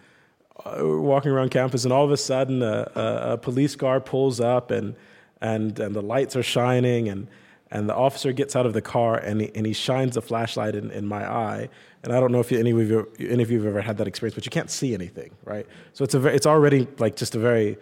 we're 0.65 1.01
walking 1.01 1.31
around 1.31 1.51
campus, 1.51 1.85
and 1.85 1.93
all 1.93 2.05
of 2.05 2.11
a 2.11 2.17
sudden, 2.17 2.63
a, 2.63 2.91
a, 2.95 3.33
a 3.33 3.39
police 3.39 3.77
car 3.77 4.01
pulls 4.01 4.41
up, 4.41 4.71
and 4.71 4.95
and 5.41 5.79
and 5.79 5.95
the 5.95 6.03
lights 6.03 6.37
are 6.37 6.43
shining, 6.43 7.09
and 7.09 7.29
and 7.71 7.89
the 7.89 7.95
officer 7.95 8.33
gets 8.33 8.57
out 8.57 8.67
of 8.67 8.73
the 8.73 8.83
car, 8.83 9.17
and 9.17 9.43
he, 9.43 9.51
and 9.55 9.67
he 9.67 9.73
shines 9.73 10.17
a 10.17 10.21
flashlight 10.21 10.75
in, 10.75 10.91
in 10.91 11.07
my 11.07 11.25
eye. 11.25 11.69
And 12.03 12.13
I 12.13 12.19
don't 12.21 12.33
know 12.33 12.41
if 12.41 12.51
you, 12.51 12.59
any 12.59 12.71
of 12.71 12.79
you 12.79 13.09
any 13.19 13.43
of 13.43 13.51
you 13.51 13.59
have 13.59 13.67
ever 13.67 13.81
had 13.81 13.99
that 13.99 14.09
experience, 14.09 14.35
but 14.35 14.45
you 14.45 14.51
can't 14.51 14.71
see 14.71 14.95
anything, 14.95 15.31
right? 15.45 15.67
So 15.93 16.05
it's 16.05 16.15
a 16.15 16.27
it's 16.27 16.47
already 16.47 16.89
like 16.99 17.17
just 17.17 17.35
a 17.35 17.39
very 17.39 17.79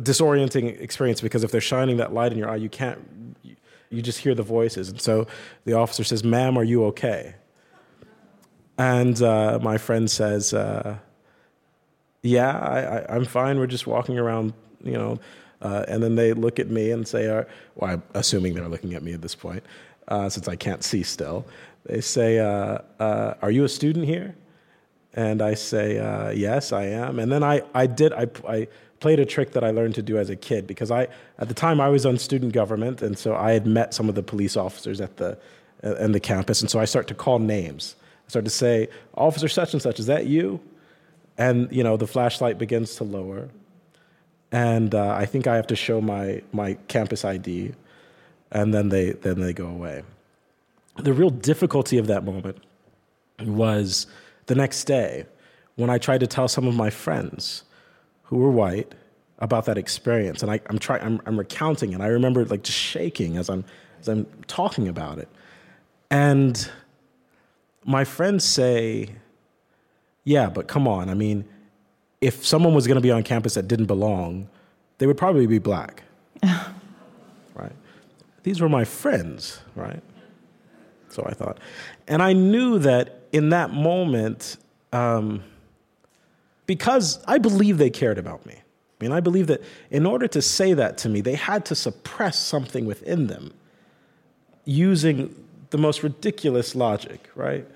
disorienting 0.00 0.80
experience 0.80 1.20
because 1.20 1.44
if 1.44 1.50
they're 1.50 1.60
shining 1.60 1.98
that 1.98 2.12
light 2.12 2.32
in 2.32 2.38
your 2.38 2.48
eye, 2.48 2.56
you 2.56 2.68
can't, 2.68 2.98
you 3.90 4.02
just 4.02 4.18
hear 4.18 4.34
the 4.34 4.42
voices. 4.42 4.88
And 4.88 5.00
so 5.00 5.26
the 5.64 5.74
officer 5.74 6.04
says, 6.04 6.24
Ma'am, 6.24 6.58
are 6.58 6.64
you 6.64 6.84
okay? 6.86 7.36
And 8.76 9.20
uh, 9.22 9.60
my 9.62 9.78
friend 9.78 10.10
says, 10.10 10.52
uh, 10.52 10.98
Yeah, 12.22 12.50
I, 12.58 13.16
am 13.16 13.24
fine. 13.24 13.58
We're 13.58 13.66
just 13.66 13.86
walking 13.86 14.18
around, 14.18 14.52
you 14.82 14.94
know. 14.94 15.20
Uh, 15.64 15.84
and 15.88 16.02
then 16.02 16.14
they 16.14 16.34
look 16.34 16.60
at 16.60 16.68
me 16.68 16.90
and 16.90 17.08
say, 17.08 17.26
uh, 17.26 17.44
Well, 17.74 17.92
I'm 17.92 18.02
assuming 18.12 18.54
they're 18.54 18.68
looking 18.68 18.94
at 18.94 19.02
me 19.02 19.14
at 19.14 19.22
this 19.22 19.34
point, 19.34 19.64
uh, 20.08 20.28
since 20.28 20.46
I 20.46 20.56
can't 20.56 20.84
see 20.84 21.02
still. 21.02 21.44
They 21.86 22.00
say, 22.00 22.38
uh, 22.38 22.78
Are 23.00 23.50
you 23.50 23.64
a 23.64 23.68
student 23.68 24.04
here? 24.04 24.36
And 25.14 25.40
I 25.40 25.54
say, 25.54 25.94
Yes, 26.36 26.72
I 26.72 26.84
am. 26.84 27.18
And 27.18 27.32
then 27.32 27.42
I, 27.42 27.62
I 27.74 27.86
did, 27.86 28.12
I, 28.12 28.26
I 28.46 28.68
played 29.00 29.20
a 29.20 29.26
trick 29.26 29.52
that 29.52 29.64
I 29.64 29.70
learned 29.70 29.94
to 29.96 30.02
do 30.02 30.18
as 30.18 30.30
a 30.30 30.36
kid 30.36 30.66
because 30.66 30.90
I, 30.90 31.08
at 31.38 31.48
the 31.48 31.54
time, 31.54 31.80
I 31.80 31.88
was 31.88 32.06
on 32.06 32.18
student 32.18 32.52
government, 32.52 33.02
and 33.02 33.18
so 33.18 33.34
I 33.34 33.52
had 33.52 33.66
met 33.66 33.94
some 33.94 34.08
of 34.08 34.14
the 34.14 34.22
police 34.22 34.56
officers 34.56 35.00
at 35.00 35.16
the, 35.16 35.38
uh, 35.82 36.06
the 36.08 36.20
campus, 36.20 36.60
and 36.60 36.70
so 36.70 36.78
I 36.78 36.84
start 36.84 37.06
to 37.08 37.14
call 37.14 37.38
names. 37.38 37.96
I 38.26 38.30
start 38.30 38.44
to 38.46 38.50
say, 38.50 38.88
"Officer 39.14 39.48
such 39.48 39.74
and 39.74 39.82
such, 39.82 39.98
is 39.98 40.06
that 40.06 40.26
you?" 40.26 40.60
And 41.36 41.70
you 41.70 41.82
know, 41.82 41.96
the 41.96 42.06
flashlight 42.06 42.56
begins 42.56 42.96
to 42.96 43.04
lower, 43.04 43.50
and 44.54 44.94
uh, 44.94 45.08
I 45.08 45.26
think 45.26 45.48
I 45.48 45.56
have 45.56 45.66
to 45.66 45.76
show 45.76 46.00
my 46.00 46.40
my 46.52 46.74
campus 46.86 47.24
ID, 47.24 47.72
and 48.52 48.72
then 48.72 48.88
they 48.88 49.10
then 49.10 49.40
they 49.40 49.52
go 49.52 49.66
away. 49.66 50.04
The 50.96 51.12
real 51.12 51.30
difficulty 51.30 51.98
of 51.98 52.06
that 52.06 52.24
moment 52.24 52.58
was 53.40 54.06
the 54.46 54.54
next 54.54 54.84
day 54.84 55.26
when 55.74 55.90
I 55.90 55.98
tried 55.98 56.20
to 56.20 56.28
tell 56.28 56.46
some 56.46 56.68
of 56.68 56.74
my 56.76 56.88
friends 56.88 57.64
who 58.22 58.36
were 58.36 58.50
white 58.50 58.94
about 59.40 59.64
that 59.64 59.76
experience. 59.76 60.40
And 60.40 60.52
I, 60.52 60.60
am 60.70 60.78
trying, 60.78 61.02
I'm, 61.02 61.20
I'm 61.26 61.36
recounting, 61.36 61.92
and 61.92 62.00
I 62.00 62.06
remember 62.06 62.44
like 62.44 62.62
just 62.62 62.78
shaking 62.78 63.36
as 63.36 63.50
I'm, 63.50 63.64
as 64.00 64.06
I'm 64.06 64.24
talking 64.46 64.86
about 64.86 65.18
it. 65.18 65.28
And 66.12 66.70
my 67.84 68.04
friends 68.04 68.44
say, 68.44 69.16
yeah, 70.22 70.48
but 70.48 70.68
come 70.68 70.86
on. 70.86 71.10
I 71.10 71.14
mean, 71.14 71.44
if 72.24 72.44
someone 72.44 72.74
was 72.74 72.86
going 72.86 72.94
to 72.94 73.02
be 73.02 73.10
on 73.10 73.22
campus 73.22 73.52
that 73.52 73.68
didn't 73.68 73.84
belong, 73.84 74.48
they 74.96 75.06
would 75.06 75.18
probably 75.18 75.46
be 75.46 75.58
black. 75.58 76.04
right? 76.42 77.72
These 78.44 78.62
were 78.62 78.68
my 78.70 78.84
friends, 78.84 79.60
right? 79.76 80.02
So 81.10 81.22
I 81.26 81.34
thought. 81.34 81.58
And 82.08 82.22
I 82.22 82.32
knew 82.32 82.78
that 82.78 83.24
in 83.32 83.50
that 83.50 83.74
moment, 83.74 84.56
um, 84.90 85.42
because 86.64 87.22
I 87.26 87.36
believe 87.36 87.76
they 87.76 87.90
cared 87.90 88.16
about 88.16 88.46
me. 88.46 88.54
I 88.54 89.04
mean, 89.04 89.12
I 89.12 89.20
believe 89.20 89.48
that 89.48 89.62
in 89.90 90.06
order 90.06 90.26
to 90.28 90.40
say 90.40 90.72
that 90.72 90.96
to 90.98 91.10
me, 91.10 91.20
they 91.20 91.34
had 91.34 91.66
to 91.66 91.74
suppress 91.74 92.38
something 92.38 92.86
within 92.86 93.26
them 93.26 93.52
using 94.64 95.34
the 95.68 95.78
most 95.78 96.02
ridiculous 96.02 96.74
logic, 96.74 97.28
right? 97.34 97.68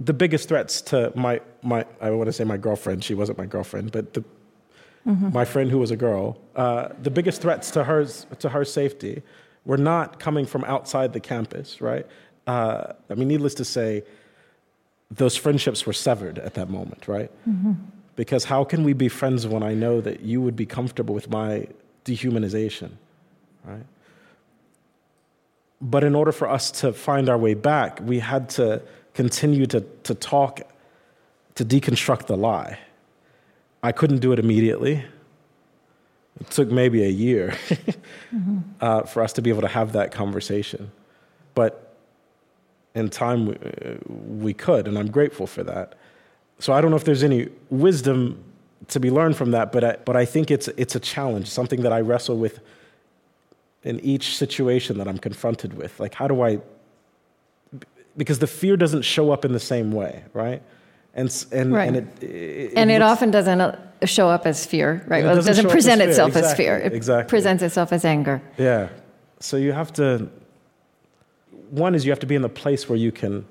The 0.00 0.14
biggest 0.14 0.48
threats 0.48 0.80
to 0.82 1.12
my, 1.14 1.42
my 1.64 1.84
I 2.00 2.10
want 2.10 2.26
to 2.26 2.32
say 2.32 2.44
my 2.44 2.56
girlfriend, 2.56 3.04
she 3.04 3.14
wasn't 3.14 3.38
my 3.38 3.46
girlfriend, 3.46 3.92
but 3.92 4.14
the, 4.14 4.24
mm-hmm. 5.06 5.32
my 5.32 5.44
friend 5.44 5.70
who 5.70 5.78
was 5.78 5.90
a 5.90 5.96
girl, 5.96 6.38
uh, 6.56 6.88
the 7.02 7.10
biggest 7.10 7.42
threats 7.42 7.70
to, 7.72 7.84
hers, 7.84 8.26
to 8.38 8.48
her 8.48 8.64
safety 8.64 9.22
were 9.64 9.78
not 9.78 10.18
coming 10.18 10.46
from 10.46 10.64
outside 10.64 11.12
the 11.12 11.20
campus, 11.20 11.80
right? 11.80 12.06
Uh, 12.46 12.92
I 13.08 13.14
mean, 13.14 13.28
needless 13.28 13.54
to 13.54 13.64
say, 13.64 14.02
those 15.10 15.36
friendships 15.36 15.86
were 15.86 15.92
severed 15.92 16.38
at 16.38 16.54
that 16.54 16.68
moment, 16.68 17.08
right? 17.08 17.30
Mm-hmm 17.48 17.72
Because 18.16 18.44
how 18.44 18.64
can 18.64 18.84
we 18.84 18.92
be 18.92 19.08
friends 19.08 19.46
when 19.46 19.62
I 19.62 19.74
know 19.74 20.00
that 20.00 20.20
you 20.20 20.40
would 20.40 20.56
be 20.56 20.66
comfortable 20.66 21.14
with 21.14 21.28
my 21.30 21.66
dehumanization, 22.04 22.90
right? 23.64 23.86
But 25.80 26.04
in 26.04 26.14
order 26.14 26.32
for 26.32 26.48
us 26.48 26.70
to 26.80 26.92
find 26.92 27.28
our 27.28 27.38
way 27.38 27.54
back, 27.54 28.00
we 28.02 28.20
had 28.20 28.48
to 28.50 28.82
continue 29.14 29.66
to, 29.66 29.80
to 30.04 30.14
talk, 30.14 30.60
to 31.54 31.64
deconstruct 31.64 32.26
the 32.26 32.36
lie. 32.36 32.78
I 33.82 33.92
couldn't 33.92 34.18
do 34.18 34.32
it 34.32 34.38
immediately. 34.38 35.04
It 36.40 36.50
took 36.50 36.70
maybe 36.70 37.04
a 37.04 37.08
year 37.08 37.50
mm-hmm. 38.34 38.58
uh, 38.80 39.02
for 39.02 39.22
us 39.22 39.32
to 39.34 39.42
be 39.42 39.50
able 39.50 39.60
to 39.60 39.68
have 39.68 39.92
that 39.92 40.10
conversation. 40.10 40.90
But 41.54 41.96
in 42.94 43.08
time, 43.08 43.46
we, 43.46 43.56
we 44.46 44.54
could, 44.54 44.88
and 44.88 44.98
I'm 44.98 45.10
grateful 45.10 45.46
for 45.46 45.62
that. 45.64 45.94
So 46.58 46.72
I 46.72 46.80
don't 46.80 46.90
know 46.90 46.96
if 46.96 47.04
there's 47.04 47.22
any 47.22 47.48
wisdom 47.70 48.42
to 48.88 49.00
be 49.00 49.10
learned 49.10 49.36
from 49.36 49.52
that, 49.52 49.72
but 49.72 49.84
I, 49.84 49.96
but 50.04 50.16
I 50.16 50.24
think 50.24 50.50
it's, 50.50 50.68
it's 50.68 50.94
a 50.94 51.00
challenge, 51.00 51.48
something 51.48 51.82
that 51.82 51.92
I 51.92 52.00
wrestle 52.00 52.36
with 52.36 52.60
in 53.82 54.00
each 54.00 54.36
situation 54.36 54.98
that 54.98 55.08
I'm 55.08 55.18
confronted 55.18 55.74
with. 55.74 56.00
Like, 56.00 56.14
how 56.14 56.26
do 56.26 56.42
I, 56.42 56.60
because 58.16 58.38
the 58.38 58.46
fear 58.46 58.76
doesn't 58.76 59.02
show 59.02 59.30
up 59.30 59.44
in 59.44 59.52
the 59.52 59.60
same 59.60 59.92
way, 59.92 60.24
right? 60.32 60.62
And, 61.16 61.46
and, 61.52 61.72
right. 61.72 61.88
and, 61.88 61.96
it, 61.96 62.22
it, 62.22 62.72
and 62.76 62.90
it, 62.90 63.00
often 63.00 63.30
doesn't 63.30 63.60
uh, 63.60 63.78
show 64.04 64.28
up 64.28 64.46
as 64.46 64.66
fear, 64.66 65.04
right? 65.06 65.22
It 65.22 65.26
well, 65.26 65.36
doesn't, 65.36 65.52
it 65.52 65.56
doesn't 65.56 65.70
present 65.70 66.02
itself 66.02 66.30
exactly. 66.30 66.50
as 66.50 66.56
fear. 66.56 66.78
It 66.78 66.92
exactly. 66.92 67.28
presents 67.30 67.62
itself 67.62 67.92
as 67.92 68.04
anger. 68.04 68.42
Yeah. 68.58 68.88
So 69.38 69.56
you 69.56 69.72
have 69.72 69.92
to, 69.94 70.28
one 71.70 71.94
is 71.94 72.04
you 72.04 72.10
have 72.10 72.18
to 72.20 72.26
be 72.26 72.34
in 72.34 72.42
the 72.42 72.48
place 72.48 72.88
where 72.88 72.98
you 72.98 73.12
can, 73.12 73.46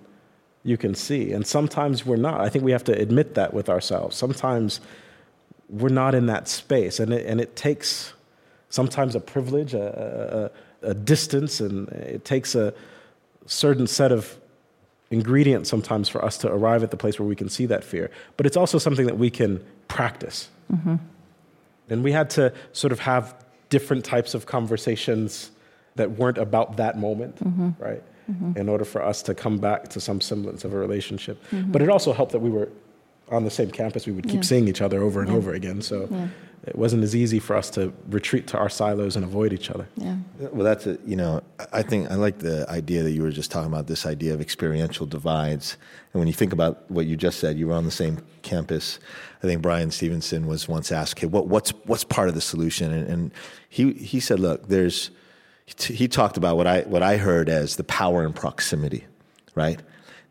you 0.64 0.76
can 0.76 0.94
see. 0.94 1.32
And 1.32 1.48
sometimes 1.48 2.06
we're 2.06 2.18
not. 2.18 2.42
I 2.42 2.50
think 2.50 2.66
we 2.66 2.74
have 2.74 2.84
to 2.86 3.00
admit 3.00 3.36
that 3.36 3.54
with 3.54 3.70
ourselves. 3.70 4.18
Sometimes 4.18 4.82
we're 5.70 5.88
not 5.88 6.16
in 6.16 6.26
that 6.26 6.50
space. 6.50 7.00
And 7.00 7.14
it, 7.14 7.26
and 7.26 7.40
it 7.40 7.56
takes 7.56 8.12
sometimes 8.70 9.16
a 9.16 9.22
privilege, 9.22 9.74
a, 9.74 10.52
a, 10.84 10.90
a 10.90 10.94
distance, 10.94 11.62
and 11.62 11.88
it 11.90 12.26
takes 12.26 12.56
a 12.56 12.74
certain 13.46 13.88
set 13.88 14.12
of 14.12 14.38
ingredient 15.14 15.68
sometimes 15.68 16.10
for 16.10 16.26
us 16.26 16.38
to 16.40 16.52
arrive 16.52 16.84
at 16.84 16.92
the 16.92 16.98
place 16.98 17.20
where 17.20 17.28
we 17.28 17.36
can 17.36 17.48
see 17.48 17.66
that 17.68 17.84
fear. 17.84 18.10
But 18.36 18.46
it's 18.46 18.58
also 18.58 18.78
something 18.80 19.06
that 19.06 19.18
we 19.18 19.30
can 19.30 19.64
practice. 19.88 20.50
Mm-hmm. 20.74 20.96
And 21.90 22.04
we 22.04 22.12
had 22.12 22.30
to 22.32 22.52
sort 22.74 22.92
of 22.92 23.00
have 23.00 23.36
different 23.70 24.04
types 24.04 24.34
of 24.34 24.46
conversations 24.46 25.52
that 25.96 26.12
weren't 26.12 26.40
about 26.40 26.78
that 26.78 26.98
moment, 26.98 27.36
mm-hmm. 27.36 27.70
right? 27.78 28.04
Mm-hmm. 28.30 28.58
In 28.58 28.70
order 28.70 28.86
for 28.86 29.04
us 29.04 29.22
to 29.24 29.36
come 29.36 29.60
back 29.60 29.90
to 29.90 30.00
some 30.02 30.20
semblance 30.20 30.66
of 30.66 30.74
a 30.74 30.78
relationship. 30.78 31.44
Mm-hmm. 31.52 31.72
But 31.72 31.82
it 31.82 31.90
also 31.90 32.14
helped 32.14 32.32
that 32.32 32.40
we 32.40 32.50
were 32.50 32.70
on 33.30 33.44
the 33.44 33.52
same 33.52 33.70
campus. 33.70 34.06
We 34.06 34.14
would 34.14 34.26
keep 34.26 34.36
yeah. 34.36 34.42
seeing 34.42 34.68
each 34.68 34.82
other 34.82 35.04
over 35.04 35.22
and 35.22 35.30
yeah. 35.30 35.38
over 35.38 35.54
again. 35.54 35.82
So 35.82 36.08
yeah 36.10 36.28
it 36.66 36.78
wasn't 36.78 37.04
as 37.04 37.14
easy 37.14 37.40
for 37.40 37.58
us 37.58 37.70
to 37.72 37.92
retreat 38.08 38.48
to 38.48 38.58
our 38.58 38.70
silos 38.70 39.18
and 39.18 39.26
avoid 39.26 39.52
each 39.52 39.70
other. 39.70 39.86
Yeah. 39.98 40.16
Well, 40.40 40.64
that's 40.64 40.88
a, 40.88 40.98
you 41.06 41.18
know, 41.18 41.42
I 41.74 41.82
think 41.82 42.10
I 42.10 42.16
like 42.16 42.40
the 42.40 42.66
idea 42.70 43.04
that 43.04 43.12
you 43.12 43.22
were 43.22 43.32
just 43.32 43.52
talking 43.52 43.68
about 43.68 43.88
this 43.88 44.06
idea 44.06 44.34
of 44.34 44.40
experiential 44.40 45.06
divides. 45.06 45.78
And 46.14 46.22
when 46.22 46.28
you 46.28 46.34
think 46.34 46.54
about 46.54 46.90
what 46.90 47.06
you 47.06 47.18
just 47.18 47.40
said, 47.40 47.58
you 47.58 47.68
were 47.68 47.74
on 47.74 47.84
the 47.84 47.92
same 47.92 48.24
campus. 48.44 49.00
I 49.44 49.48
think 49.48 49.62
Bryan 49.62 49.92
Stevenson 49.92 50.48
was 50.48 50.70
once 50.70 50.90
asked, 50.92 51.20
"Hey, 51.20 51.28
what, 51.28 51.48
what's 51.48 51.72
what's 51.86 52.06
part 52.06 52.30
of 52.30 52.36
the 52.36 52.42
solution?" 52.42 52.94
And, 52.94 53.10
and 53.10 53.32
he 53.68 53.92
he 53.94 54.20
said, 54.20 54.40
"Look, 54.40 54.68
there's." 54.68 55.12
He 55.80 56.10
talked 56.10 56.38
about 56.38 56.56
what 56.56 56.68
I 56.68 56.82
what 56.82 57.04
I 57.04 57.18
heard 57.18 57.50
as 57.50 57.76
the 57.78 57.86
power 57.86 58.26
in 58.26 58.32
proximity, 58.32 59.06
right? 59.56 59.82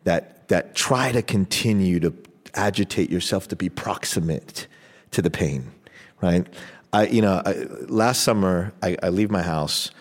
That 0.03 0.47
that 0.47 0.73
try 0.73 1.11
to 1.11 1.21
continue 1.21 1.99
to 1.99 2.13
agitate 2.55 3.09
yourself 3.09 3.47
to 3.49 3.55
be 3.55 3.69
proximate 3.69 4.67
to 5.11 5.21
the 5.21 5.31
pain 5.31 5.71
right? 6.23 6.47
I, 6.93 7.07
you 7.07 7.21
know, 7.21 7.41
I, 7.45 7.65
last 7.87 8.23
summer 8.23 8.73
I, 8.81 8.97
I 9.03 9.09
leave 9.09 9.29
my 9.29 9.41
house 9.41 9.91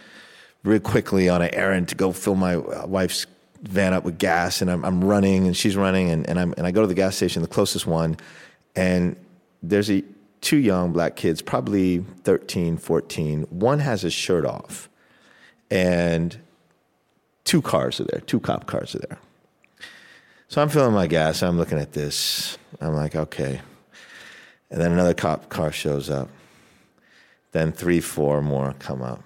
really 0.62 0.80
quickly 0.80 1.28
on 1.28 1.42
an 1.42 1.52
errand 1.54 1.88
to 1.88 1.94
go 1.94 2.12
fill 2.12 2.36
my 2.36 2.54
uh, 2.54 2.86
wife's 2.86 3.26
van 3.62 3.92
up 3.92 4.04
with 4.04 4.18
gas, 4.18 4.60
and 4.60 4.70
I'm, 4.70 4.84
I'm 4.84 5.04
running, 5.04 5.46
and 5.46 5.56
she's 5.56 5.76
running, 5.76 6.10
and, 6.10 6.28
and, 6.28 6.38
I'm, 6.38 6.54
and 6.56 6.66
I 6.66 6.70
go 6.70 6.80
to 6.80 6.86
the 6.86 6.94
gas 6.94 7.16
station, 7.16 7.42
the 7.42 7.48
closest 7.48 7.86
one, 7.86 8.16
and 8.74 9.16
there's 9.62 9.90
a, 9.90 10.02
two 10.40 10.56
young 10.56 10.92
black 10.92 11.16
kids, 11.16 11.40
probably 11.40 11.98
13, 12.24 12.76
14. 12.76 13.42
One 13.50 13.78
has 13.78 14.02
his 14.02 14.12
shirt 14.12 14.44
off, 14.44 14.88
and 15.70 16.36
two 17.44 17.62
cars 17.62 18.00
are 18.00 18.04
there, 18.04 18.20
two 18.20 18.40
cop 18.40 18.66
cars 18.66 18.94
are 18.94 19.00
there. 19.00 19.18
So 20.48 20.60
I'm 20.60 20.68
filling 20.68 20.92
my 20.92 21.06
gas, 21.06 21.42
I'm 21.42 21.56
looking 21.56 21.78
at 21.78 21.92
this, 21.92 22.58
I'm 22.80 22.94
like, 22.94 23.14
okay, 23.16 23.60
and 24.72 24.80
then 24.80 24.90
another 24.90 25.12
cop 25.12 25.50
car 25.50 25.70
shows 25.70 26.08
up. 26.08 26.28
Then 27.52 27.72
three, 27.72 28.00
four 28.00 28.40
more 28.40 28.74
come 28.78 29.02
up. 29.02 29.22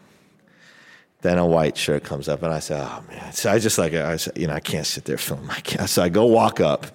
Then 1.23 1.39
a 1.39 1.47
white 1.47 1.77
shirt 1.77 2.03
comes 2.03 2.29
up, 2.29 2.43
and 2.43 2.53
I 2.53 2.59
say, 2.59 2.77
"Oh 2.77 3.03
man!" 3.09 3.33
So 3.33 3.51
I 3.51 3.59
just 3.61 3.79
like, 3.79 3.95
I 3.95 4.17
say, 4.17 4.33
you 4.35 4.49
know, 4.49 4.55
I 4.55 4.61
can't 4.61 4.87
sit 4.87 5.05
there 5.05 5.17
filming. 5.29 5.49
So 5.87 6.03
I 6.03 6.09
go 6.09 6.27
walk 6.27 6.61
up, 6.61 6.87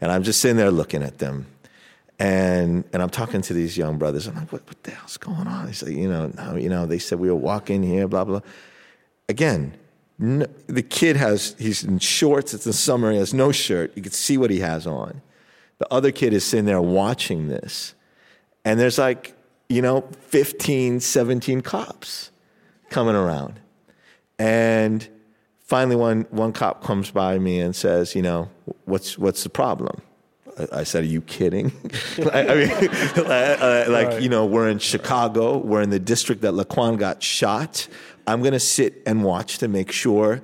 and 0.00 0.12
I'm 0.12 0.22
just 0.22 0.40
sitting 0.40 0.58
there 0.58 0.70
looking 0.70 1.02
at 1.02 1.18
them, 1.18 1.46
and 2.18 2.84
and 2.92 3.02
I'm 3.02 3.10
talking 3.10 3.40
to 3.40 3.54
these 3.54 3.76
young 3.76 3.96
brothers. 3.98 4.26
I'm 4.26 4.36
like, 4.36 4.52
"What, 4.52 4.66
what 4.66 4.82
the 4.82 4.90
hell's 4.90 5.16
going 5.16 5.46
on?" 5.46 5.66
They 5.66 5.72
say, 5.72 5.92
"You 5.92 6.08
know, 6.08 6.30
no, 6.36 6.56
you 6.56 6.68
know." 6.68 6.84
They 6.84 6.98
said 6.98 7.18
we 7.18 7.30
were 7.30 7.34
walking 7.34 7.82
here, 7.82 8.06
blah 8.06 8.24
blah. 8.24 8.40
Again, 9.30 9.74
no, 10.18 10.46
the 10.66 10.82
kid 10.82 11.16
has 11.16 11.56
he's 11.58 11.82
in 11.84 11.98
shorts. 12.00 12.52
It's 12.52 12.64
the 12.64 12.74
summer. 12.74 13.12
He 13.12 13.18
has 13.18 13.32
no 13.32 13.50
shirt. 13.50 13.96
You 13.96 14.02
can 14.02 14.12
see 14.12 14.36
what 14.36 14.50
he 14.50 14.60
has 14.60 14.86
on. 14.86 15.22
The 15.78 15.92
other 15.92 16.12
kid 16.12 16.32
is 16.32 16.44
sitting 16.44 16.66
there 16.66 16.80
watching 16.80 17.48
this. 17.48 17.94
And 18.64 18.78
there's 18.78 18.98
like, 18.98 19.34
you 19.68 19.82
know, 19.82 20.02
15, 20.28 21.00
17 21.00 21.60
cops 21.60 22.30
coming 22.90 23.14
around. 23.14 23.60
And 24.38 25.06
finally, 25.60 25.96
one, 25.96 26.26
one 26.30 26.52
cop 26.52 26.82
comes 26.82 27.10
by 27.10 27.38
me 27.38 27.60
and 27.60 27.74
says, 27.74 28.14
you 28.14 28.22
know, 28.22 28.50
what's, 28.84 29.18
what's 29.18 29.42
the 29.42 29.50
problem? 29.50 30.00
I 30.72 30.84
said, 30.84 31.04
"Are 31.04 31.08
you 31.08 31.20
kidding?" 31.20 31.72
I 32.32 32.54
mean, 32.54 32.68
like 33.90 34.06
right. 34.06 34.22
you 34.22 34.28
know, 34.28 34.46
we're 34.46 34.68
in 34.68 34.78
Chicago. 34.78 35.58
We're 35.58 35.82
in 35.82 35.90
the 35.90 35.98
district 35.98 36.42
that 36.42 36.54
Laquan 36.54 36.98
got 36.98 37.22
shot. 37.22 37.88
I'm 38.26 38.40
going 38.40 38.52
to 38.52 38.60
sit 38.60 39.02
and 39.04 39.24
watch 39.24 39.58
to 39.58 39.68
make 39.68 39.90
sure 39.90 40.40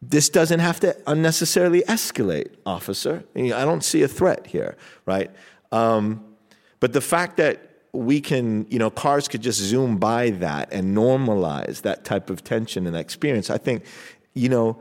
this 0.00 0.28
doesn't 0.28 0.60
have 0.60 0.80
to 0.80 0.96
unnecessarily 1.06 1.82
escalate, 1.82 2.54
officer. 2.64 3.24
I 3.34 3.48
don't 3.48 3.82
see 3.82 4.02
a 4.02 4.08
threat 4.08 4.46
here, 4.46 4.76
right? 5.06 5.30
Um, 5.72 6.24
but 6.80 6.92
the 6.92 7.00
fact 7.00 7.36
that 7.38 7.68
we 7.92 8.20
can, 8.20 8.66
you 8.70 8.78
know, 8.78 8.90
cars 8.90 9.26
could 9.26 9.42
just 9.42 9.58
zoom 9.58 9.96
by 9.96 10.30
that 10.30 10.72
and 10.72 10.96
normalize 10.96 11.82
that 11.82 12.04
type 12.04 12.30
of 12.30 12.44
tension 12.44 12.86
and 12.86 12.96
experience, 12.96 13.50
I 13.50 13.58
think, 13.58 13.84
you 14.34 14.48
know, 14.48 14.80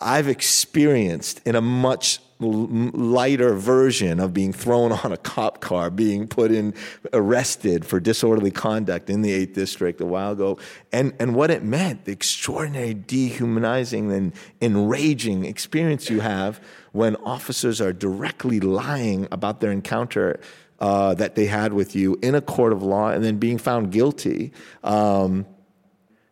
I've 0.00 0.28
experienced 0.28 1.40
in 1.44 1.54
a 1.54 1.60
much 1.60 2.20
lighter 2.40 3.54
version 3.54 4.18
of 4.18 4.32
being 4.32 4.52
thrown 4.52 4.92
on 5.04 5.12
a 5.12 5.16
cop 5.16 5.60
car, 5.60 5.90
being 5.90 6.26
put 6.26 6.50
in, 6.50 6.74
arrested 7.12 7.84
for 7.84 8.00
disorderly 8.00 8.50
conduct 8.50 9.10
in 9.10 9.22
the 9.22 9.46
8th 9.46 9.54
District 9.54 10.00
a 10.00 10.06
while 10.06 10.32
ago, 10.32 10.58
and, 10.92 11.12
and 11.18 11.34
what 11.34 11.50
it 11.50 11.62
meant, 11.62 12.04
the 12.04 12.12
extraordinary 12.12 12.94
dehumanizing 12.94 14.10
and 14.12 14.32
enraging 14.60 15.44
experience 15.44 16.10
you 16.10 16.20
have 16.20 16.60
when 16.92 17.16
officers 17.16 17.80
are 17.80 17.92
directly 17.92 18.60
lying 18.60 19.28
about 19.30 19.60
their 19.60 19.70
encounter 19.70 20.40
uh, 20.80 21.14
that 21.14 21.34
they 21.34 21.46
had 21.46 21.72
with 21.72 21.94
you 21.94 22.18
in 22.22 22.34
a 22.34 22.40
court 22.40 22.72
of 22.72 22.82
law 22.82 23.10
and 23.10 23.22
then 23.22 23.36
being 23.36 23.58
found 23.58 23.92
guilty. 23.92 24.52
Um, 24.82 25.46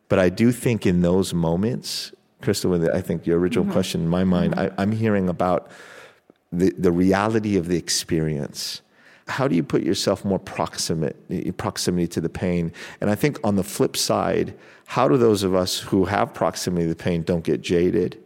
but 0.08 0.18
I 0.18 0.30
do 0.30 0.52
think 0.52 0.86
in 0.86 1.02
those 1.02 1.34
moments, 1.34 2.12
Krista, 2.42 2.94
I 2.94 3.00
think 3.00 3.26
your 3.26 3.38
original 3.38 3.64
mm-hmm. 3.64 3.72
question 3.72 4.00
in 4.02 4.08
my 4.08 4.24
mind, 4.24 4.54
mm-hmm. 4.54 4.74
I, 4.78 4.82
I'm 4.82 4.92
hearing 4.92 5.28
about 5.28 5.70
the, 6.52 6.72
the 6.78 6.92
reality 6.92 7.56
of 7.56 7.68
the 7.68 7.76
experience. 7.76 8.82
How 9.26 9.46
do 9.46 9.54
you 9.54 9.62
put 9.62 9.82
yourself 9.82 10.24
more 10.24 10.38
proximate, 10.38 11.58
proximity 11.58 12.06
to 12.08 12.20
the 12.20 12.30
pain? 12.30 12.72
And 13.00 13.10
I 13.10 13.14
think 13.14 13.38
on 13.44 13.56
the 13.56 13.62
flip 13.62 13.96
side, 13.96 14.56
how 14.86 15.06
do 15.06 15.18
those 15.18 15.42
of 15.42 15.54
us 15.54 15.78
who 15.78 16.06
have 16.06 16.32
proximity 16.32 16.84
to 16.84 16.88
the 16.88 16.96
pain 16.96 17.22
don't 17.22 17.44
get 17.44 17.60
jaded 17.60 18.22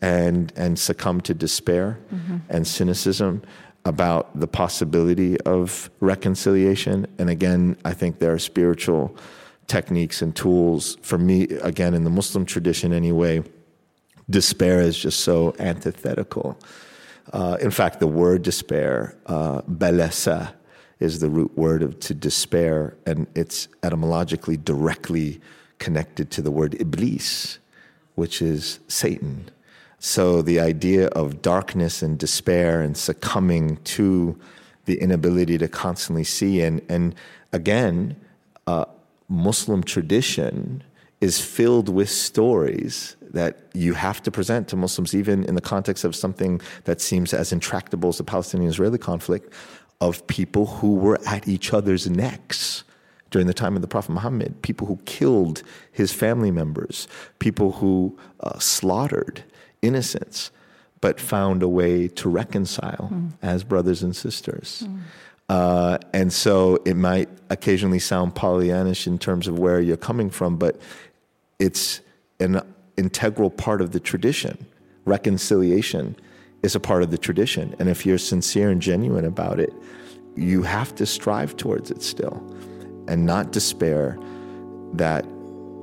and, 0.00 0.52
and 0.56 0.76
succumb 0.78 1.20
to 1.22 1.34
despair 1.34 1.98
mm-hmm. 2.12 2.38
and 2.48 2.66
cynicism 2.66 3.42
about 3.84 4.38
the 4.38 4.48
possibility 4.48 5.40
of 5.42 5.88
reconciliation? 6.00 7.06
And 7.18 7.30
again, 7.30 7.76
I 7.84 7.92
think 7.92 8.18
there 8.18 8.32
are 8.32 8.38
spiritual 8.40 9.16
techniques 9.68 10.20
and 10.20 10.34
tools. 10.34 10.96
For 11.02 11.16
me, 11.16 11.44
again, 11.62 11.94
in 11.94 12.02
the 12.02 12.10
Muslim 12.10 12.44
tradition 12.44 12.92
anyway, 12.92 13.44
despair 14.28 14.80
is 14.80 14.98
just 14.98 15.20
so 15.20 15.54
antithetical 15.60 16.58
uh, 17.32 17.56
in 17.60 17.70
fact, 17.70 18.00
the 18.00 18.06
word 18.06 18.42
despair, 18.42 19.16
uh, 19.26 19.62
is 20.98 21.18
the 21.20 21.30
root 21.30 21.56
word 21.56 21.82
of 21.82 21.98
to 22.00 22.14
despair, 22.14 22.96
and 23.06 23.26
it's 23.34 23.68
etymologically 23.82 24.56
directly 24.56 25.40
connected 25.78 26.30
to 26.30 26.42
the 26.42 26.50
word 26.50 26.76
iblis, 26.80 27.58
which 28.14 28.42
is 28.42 28.80
Satan. 28.88 29.50
So 29.98 30.42
the 30.42 30.60
idea 30.60 31.08
of 31.08 31.42
darkness 31.42 32.02
and 32.02 32.18
despair 32.18 32.80
and 32.80 32.96
succumbing 32.96 33.76
to 33.84 34.38
the 34.86 35.00
inability 35.00 35.58
to 35.58 35.68
constantly 35.68 36.24
see. 36.24 36.62
And, 36.62 36.80
and 36.88 37.14
again, 37.52 38.16
uh, 38.66 38.86
Muslim 39.28 39.82
tradition 39.82 40.82
is 41.20 41.40
filled 41.40 41.88
with 41.88 42.08
stories 42.08 43.16
that 43.20 43.58
you 43.74 43.94
have 43.94 44.22
to 44.22 44.30
present 44.30 44.68
to 44.68 44.76
Muslims, 44.76 45.14
even 45.14 45.44
in 45.44 45.54
the 45.54 45.60
context 45.60 46.04
of 46.04 46.16
something 46.16 46.60
that 46.84 47.00
seems 47.00 47.32
as 47.34 47.52
intractable 47.52 48.08
as 48.08 48.18
the 48.18 48.24
Palestinian 48.24 48.70
Israeli 48.70 48.98
conflict, 48.98 49.52
of 50.00 50.26
people 50.26 50.66
who 50.66 50.94
were 50.94 51.18
at 51.26 51.46
each 51.46 51.72
other's 51.72 52.08
necks 52.08 52.84
during 53.30 53.46
the 53.46 53.54
time 53.54 53.76
of 53.76 53.82
the 53.82 53.88
Prophet 53.88 54.12
Muhammad, 54.12 54.60
people 54.62 54.86
who 54.86 54.96
killed 55.04 55.62
his 55.92 56.12
family 56.12 56.50
members, 56.50 57.06
people 57.38 57.72
who 57.72 58.18
uh, 58.40 58.58
slaughtered 58.58 59.44
innocents, 59.82 60.50
but 61.00 61.20
found 61.20 61.62
a 61.62 61.68
way 61.68 62.08
to 62.08 62.28
reconcile 62.28 63.08
mm. 63.12 63.30
as 63.42 63.62
brothers 63.62 64.02
and 64.02 64.16
sisters. 64.16 64.84
Mm. 64.86 65.00
Uh, 65.48 65.98
and 66.12 66.32
so 66.32 66.78
it 66.84 66.94
might 66.94 67.28
occasionally 67.50 67.98
sound 67.98 68.34
Pollyannish 68.34 69.06
in 69.06 69.18
terms 69.18 69.48
of 69.48 69.58
where 69.58 69.80
you're 69.80 69.96
coming 69.96 70.30
from, 70.30 70.56
but 70.56 70.80
it's 71.60 72.00
an 72.40 72.60
integral 72.96 73.50
part 73.50 73.80
of 73.80 73.92
the 73.92 74.00
tradition. 74.00 74.66
Reconciliation 75.04 76.16
is 76.62 76.74
a 76.74 76.80
part 76.80 77.02
of 77.02 77.10
the 77.10 77.18
tradition. 77.18 77.76
And 77.78 77.88
if 77.88 78.04
you're 78.04 78.18
sincere 78.18 78.70
and 78.70 78.82
genuine 78.82 79.24
about 79.24 79.60
it, 79.60 79.72
you 80.36 80.62
have 80.62 80.94
to 80.96 81.06
strive 81.06 81.56
towards 81.56 81.90
it 81.90 82.02
still 82.02 82.42
and 83.08 83.26
not 83.26 83.52
despair 83.52 84.18
that 84.94 85.24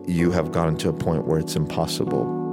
you 0.08 0.32
have 0.32 0.52
gotten 0.52 0.78
to 0.78 0.90
a 0.90 0.94
point 0.94 1.26
where 1.26 1.40
it's 1.40 1.56
impossible. 1.56 2.47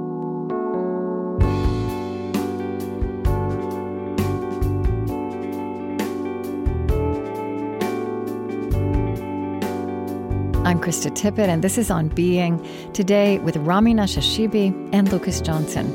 I'm 10.75 10.81
Krista 10.81 11.09
Tippett, 11.09 11.47
and 11.47 11.63
this 11.63 11.77
is 11.77 11.89
On 11.89 12.09
Being, 12.09 12.61
today 12.91 13.39
with 13.39 13.55
Rami 13.55 13.93
Nashashibi 13.93 14.89
and 14.91 15.09
Lucas 15.09 15.39
Johnson. 15.39 15.85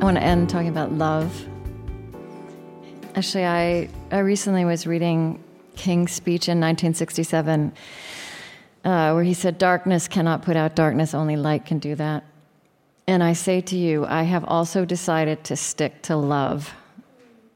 I 0.00 0.02
want 0.02 0.16
to 0.16 0.22
end 0.22 0.48
talking 0.48 0.68
about 0.68 0.92
love. 0.92 1.46
Actually, 3.14 3.44
I, 3.44 3.90
I 4.10 4.20
recently 4.20 4.64
was 4.64 4.86
reading 4.86 5.44
King's 5.76 6.12
speech 6.12 6.48
in 6.48 6.58
1967, 6.58 7.70
uh, 8.86 9.12
where 9.12 9.24
he 9.24 9.34
said, 9.34 9.58
Darkness 9.58 10.08
cannot 10.08 10.40
put 10.40 10.56
out 10.56 10.74
darkness, 10.74 11.12
only 11.12 11.36
light 11.36 11.66
can 11.66 11.78
do 11.78 11.94
that. 11.96 12.24
And 13.06 13.22
I 13.22 13.32
say 13.32 13.60
to 13.62 13.76
you, 13.76 14.06
I 14.06 14.22
have 14.22 14.44
also 14.44 14.84
decided 14.84 15.44
to 15.44 15.56
stick 15.56 16.02
to 16.02 16.16
love. 16.16 16.72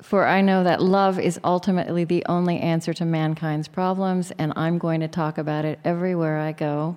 For 0.03 0.27
I 0.27 0.41
know 0.41 0.65
that 0.65 0.83
love 0.83 1.19
is 1.19 1.41
ultimately 1.45 2.05
the 2.05 2.25
only 2.27 2.59
answer 2.61 2.93
to 2.95 3.05
mankind's 3.05 3.69
problems, 3.69 4.33
and 4.39 4.53
I'm 4.57 4.79
going 4.79 5.01
to 5.01 5.09
talk 5.09 5.39
about 5.39 5.65
it 5.65 5.79
everywhere 5.85 6.39
I 6.39 6.53
go. 6.53 6.97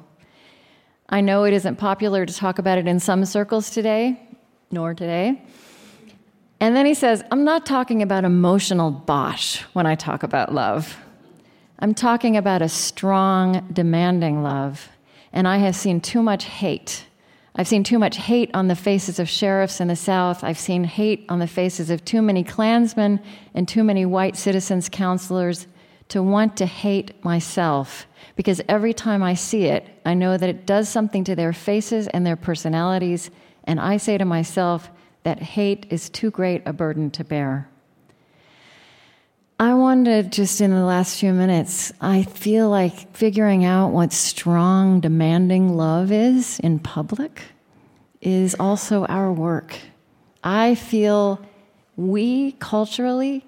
I 1.09 1.21
know 1.21 1.43
it 1.43 1.53
isn't 1.53 1.77
popular 1.77 2.25
to 2.25 2.33
talk 2.33 2.59
about 2.59 2.77
it 2.77 2.87
in 2.87 2.99
some 2.99 3.25
circles 3.25 3.71
today, 3.71 4.19
nor 4.71 4.93
today. 4.93 5.41
And 6.59 6.75
then 6.75 6.85
he 6.85 6.93
says, 6.93 7.23
I'm 7.31 7.43
not 7.43 7.65
talking 7.65 8.01
about 8.01 8.25
emotional 8.25 8.91
bosh 8.91 9.61
when 9.73 9.85
I 9.85 9.95
talk 9.95 10.23
about 10.23 10.53
love. 10.53 10.97
I'm 11.79 11.93
talking 11.93 12.35
about 12.35 12.61
a 12.61 12.69
strong, 12.69 13.67
demanding 13.71 14.43
love. 14.43 14.89
And 15.31 15.47
I 15.47 15.57
have 15.57 15.75
seen 15.75 16.01
too 16.01 16.21
much 16.21 16.43
hate 16.43 17.05
I've 17.55 17.67
seen 17.67 17.83
too 17.83 17.99
much 17.99 18.17
hate 18.17 18.51
on 18.53 18.67
the 18.67 18.75
faces 18.75 19.19
of 19.19 19.27
sheriffs 19.27 19.81
in 19.81 19.87
the 19.87 19.95
South. 19.95 20.43
I've 20.43 20.59
seen 20.59 20.83
hate 20.83 21.25
on 21.29 21.39
the 21.39 21.47
faces 21.47 21.89
of 21.89 22.05
too 22.05 22.21
many 22.21 22.43
Klansmen 22.43 23.19
and 23.53 23.67
too 23.67 23.83
many 23.83 24.05
white 24.05 24.37
citizens 24.37 24.87
councilors 24.87 25.67
to 26.09 26.23
want 26.23 26.57
to 26.57 26.65
hate 26.65 27.23
myself. 27.23 28.07
Because 28.35 28.61
every 28.67 28.93
time 28.93 29.23
I 29.23 29.33
see 29.33 29.65
it, 29.65 29.85
I 30.05 30.13
know 30.13 30.37
that 30.37 30.49
it 30.49 30.65
does 30.65 30.89
something 30.89 31.23
to 31.25 31.35
their 31.35 31.53
faces 31.53 32.07
and 32.07 32.25
their 32.25 32.35
personalities. 32.35 33.31
And 33.63 33.79
I 33.79 33.97
say 33.97 34.17
to 34.17 34.25
myself 34.25 34.89
that 35.23 35.41
hate 35.41 35.85
is 35.89 36.09
too 36.09 36.31
great 36.31 36.61
a 36.65 36.73
burden 36.73 37.11
to 37.11 37.23
bear. 37.23 37.69
I 39.61 39.73
wanted 39.73 40.31
just 40.31 40.61
in 40.61 40.71
the 40.71 40.85
last 40.85 41.19
few 41.19 41.33
minutes, 41.33 41.91
I 41.99 42.23
feel 42.23 42.69
like 42.69 43.13
figuring 43.13 43.65
out 43.65 43.89
what 43.89 44.13
strong, 44.13 45.01
demanding 45.01 45.75
love 45.75 46.13
is 46.13 46.61
in 46.61 46.79
public 46.79 47.41
is 48.21 48.55
also 48.57 49.03
our 49.07 49.33
work. 49.33 49.77
I 50.41 50.75
feel 50.75 51.45
we 51.97 52.53
culturally, 52.53 53.45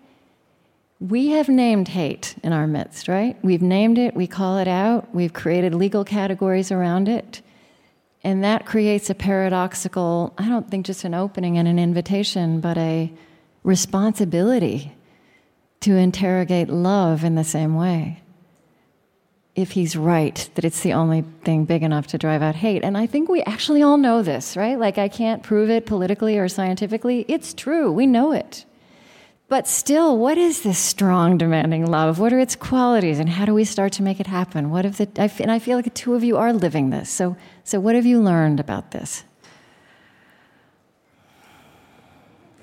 we 0.99 1.29
have 1.29 1.47
named 1.47 1.87
hate 1.87 2.35
in 2.43 2.51
our 2.51 2.67
midst, 2.67 3.07
right? 3.07 3.37
We've 3.41 3.61
named 3.61 3.97
it, 3.97 4.13
we 4.13 4.27
call 4.27 4.57
it 4.57 4.67
out, 4.67 5.15
we've 5.15 5.31
created 5.31 5.73
legal 5.73 6.03
categories 6.03 6.73
around 6.73 7.07
it. 7.07 7.41
And 8.21 8.43
that 8.43 8.65
creates 8.65 9.09
a 9.09 9.15
paradoxical, 9.15 10.33
I 10.37 10.49
don't 10.49 10.69
think 10.69 10.85
just 10.85 11.05
an 11.05 11.13
opening 11.13 11.57
and 11.57 11.69
an 11.69 11.79
invitation, 11.79 12.59
but 12.59 12.77
a 12.77 13.13
responsibility 13.63 14.93
to 15.81 15.95
interrogate 15.95 16.69
love 16.69 17.23
in 17.23 17.35
the 17.35 17.43
same 17.43 17.75
way. 17.75 18.21
If 19.53 19.71
he's 19.71 19.95
right 19.97 20.49
that 20.55 20.63
it's 20.63 20.81
the 20.81 20.93
only 20.93 21.25
thing 21.43 21.65
big 21.65 21.83
enough 21.83 22.07
to 22.07 22.17
drive 22.17 22.41
out 22.41 22.55
hate. 22.55 22.83
And 22.83 22.97
I 22.97 23.05
think 23.05 23.27
we 23.27 23.41
actually 23.43 23.83
all 23.83 23.97
know 23.97 24.21
this, 24.21 24.55
right? 24.55 24.79
Like, 24.79 24.97
I 24.97 25.09
can't 25.09 25.43
prove 25.43 25.69
it 25.69 25.85
politically 25.85 26.37
or 26.37 26.47
scientifically. 26.47 27.25
It's 27.27 27.53
true, 27.53 27.91
we 27.91 28.07
know 28.07 28.31
it. 28.31 28.65
But 29.49 29.67
still, 29.67 30.17
what 30.17 30.37
is 30.37 30.61
this 30.61 30.79
strong, 30.79 31.37
demanding 31.37 31.85
love? 31.85 32.19
What 32.19 32.31
are 32.31 32.39
its 32.39 32.55
qualities, 32.55 33.19
and 33.19 33.27
how 33.27 33.43
do 33.43 33.53
we 33.53 33.65
start 33.65 33.91
to 33.93 34.03
make 34.03 34.21
it 34.21 34.27
happen? 34.27 34.69
What 34.69 34.85
if 34.85 34.95
the, 34.95 35.09
I, 35.21 35.29
and 35.41 35.51
I 35.51 35.59
feel 35.59 35.75
like 35.75 35.83
the 35.83 35.91
two 35.91 36.13
of 36.13 36.23
you 36.23 36.37
are 36.37 36.53
living 36.53 36.89
this. 36.89 37.09
So, 37.09 37.35
so 37.65 37.77
what 37.81 37.95
have 37.95 38.05
you 38.05 38.21
learned 38.21 38.61
about 38.61 38.91
this? 38.91 39.25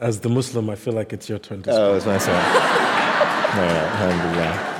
As 0.00 0.20
the 0.20 0.30
Muslim, 0.30 0.70
I 0.70 0.76
feel 0.76 0.94
like 0.94 1.12
it's 1.12 1.28
your 1.28 1.38
turn 1.38 1.62
to 1.64 1.70
oh, 1.70 1.98
speak. 1.98 2.06
Oh, 2.06 2.14
it's 2.14 2.26
my 2.26 2.32
turn. 2.32 2.94
alhamdulillah. 3.56 4.78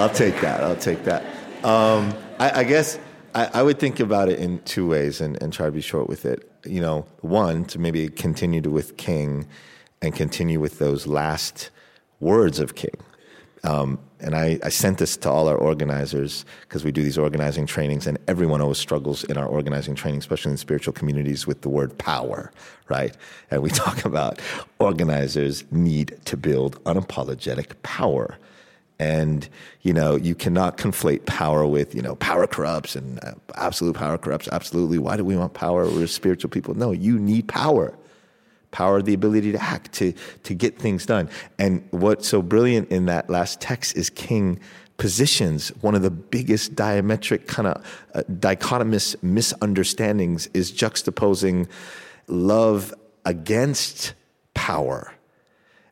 I'll 0.00 0.10
take 0.10 0.40
that. 0.40 0.62
I'll 0.62 0.76
take 0.76 1.04
that. 1.04 1.22
Um, 1.64 2.14
I, 2.38 2.60
I, 2.60 2.64
guess 2.64 2.98
I, 3.34 3.50
I, 3.52 3.62
would 3.62 3.78
think 3.78 4.00
about 4.00 4.28
it 4.28 4.38
in 4.38 4.60
two 4.60 4.88
ways 4.88 5.20
and, 5.20 5.40
and 5.42 5.52
try 5.52 5.66
to 5.66 5.72
be 5.72 5.80
short 5.80 6.08
with 6.08 6.24
it. 6.24 6.50
You 6.64 6.80
know, 6.80 7.06
one, 7.20 7.64
to 7.66 7.78
maybe 7.78 8.08
continue 8.08 8.60
to 8.62 8.70
with 8.70 8.96
King 8.96 9.46
and 10.00 10.14
continue 10.14 10.60
with 10.60 10.78
those 10.78 11.06
last 11.06 11.70
words 12.20 12.58
of 12.58 12.74
King. 12.74 12.96
Um, 13.64 13.98
and 14.22 14.34
I, 14.34 14.58
I, 14.62 14.68
sent 14.68 14.98
this 14.98 15.16
to 15.18 15.30
all 15.30 15.48
our 15.48 15.56
organizers 15.56 16.44
because 16.62 16.84
we 16.84 16.92
do 16.92 17.02
these 17.02 17.18
organizing 17.18 17.66
trainings, 17.66 18.06
and 18.06 18.18
everyone 18.28 18.60
always 18.60 18.78
struggles 18.78 19.24
in 19.24 19.36
our 19.36 19.46
organizing 19.46 19.94
training, 19.94 20.18
especially 20.20 20.52
in 20.52 20.58
spiritual 20.58 20.92
communities, 20.92 21.46
with 21.46 21.62
the 21.62 21.68
word 21.68 21.96
power, 21.98 22.52
right? 22.88 23.16
And 23.50 23.62
we 23.62 23.70
talk 23.84 24.04
about 24.04 24.40
organizers 24.78 25.64
need 25.70 26.18
to 26.26 26.36
build 26.36 26.82
unapologetic 26.84 27.72
power. 27.82 28.38
And, 28.98 29.48
you 29.80 29.94
know, 29.94 30.14
you 30.14 30.34
cannot 30.34 30.76
conflate 30.76 31.24
power 31.24 31.66
with, 31.66 31.94
you 31.94 32.02
know, 32.02 32.16
power 32.16 32.46
corrupts 32.46 32.96
and 32.96 33.18
uh, 33.24 33.32
absolute 33.54 33.96
power 33.96 34.18
corrupts. 34.18 34.46
Absolutely. 34.52 34.98
Why 34.98 35.16
do 35.16 35.24
we 35.24 35.36
want 35.36 35.54
power? 35.54 35.86
We're 35.86 36.06
spiritual 36.06 36.50
people. 36.50 36.74
No, 36.74 36.92
you 36.92 37.18
need 37.18 37.48
power 37.48 37.96
power, 38.70 39.02
the 39.02 39.14
ability 39.14 39.52
to 39.52 39.62
act, 39.62 39.92
to, 39.94 40.12
to 40.44 40.54
get 40.54 40.78
things 40.78 41.06
done. 41.06 41.28
And 41.58 41.86
what's 41.90 42.28
so 42.28 42.42
brilliant 42.42 42.90
in 42.90 43.06
that 43.06 43.28
last 43.28 43.60
text 43.60 43.96
is 43.96 44.10
King 44.10 44.60
positions 44.96 45.68
one 45.80 45.94
of 45.94 46.02
the 46.02 46.10
biggest 46.10 46.74
diametric 46.74 47.46
kind 47.46 47.68
of 47.68 48.06
uh, 48.14 48.22
dichotomous 48.30 49.16
misunderstandings 49.22 50.46
is 50.52 50.70
juxtaposing 50.70 51.66
love 52.26 52.92
against 53.24 54.12
power. 54.52 55.14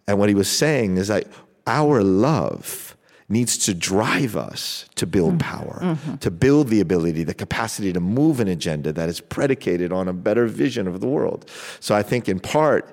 And 0.06 0.18
what 0.18 0.28
he 0.28 0.34
was 0.34 0.48
saying 0.48 0.98
is 0.98 1.08
that 1.08 1.26
our 1.66 2.02
love 2.02 2.97
needs 3.28 3.58
to 3.58 3.74
drive 3.74 4.36
us 4.36 4.86
to 4.94 5.06
build 5.06 5.38
mm-hmm. 5.38 5.58
power, 5.58 5.80
mm-hmm. 5.82 6.16
to 6.16 6.30
build 6.30 6.68
the 6.68 6.80
ability, 6.80 7.24
the 7.24 7.34
capacity 7.34 7.92
to 7.92 8.00
move 8.00 8.40
an 8.40 8.48
agenda 8.48 8.92
that 8.92 9.08
is 9.08 9.20
predicated 9.20 9.92
on 9.92 10.08
a 10.08 10.12
better 10.12 10.46
vision 10.46 10.86
of 10.88 11.00
the 11.00 11.06
world. 11.06 11.50
So 11.80 11.94
I 11.94 12.02
think 12.02 12.28
in 12.28 12.40
part, 12.40 12.88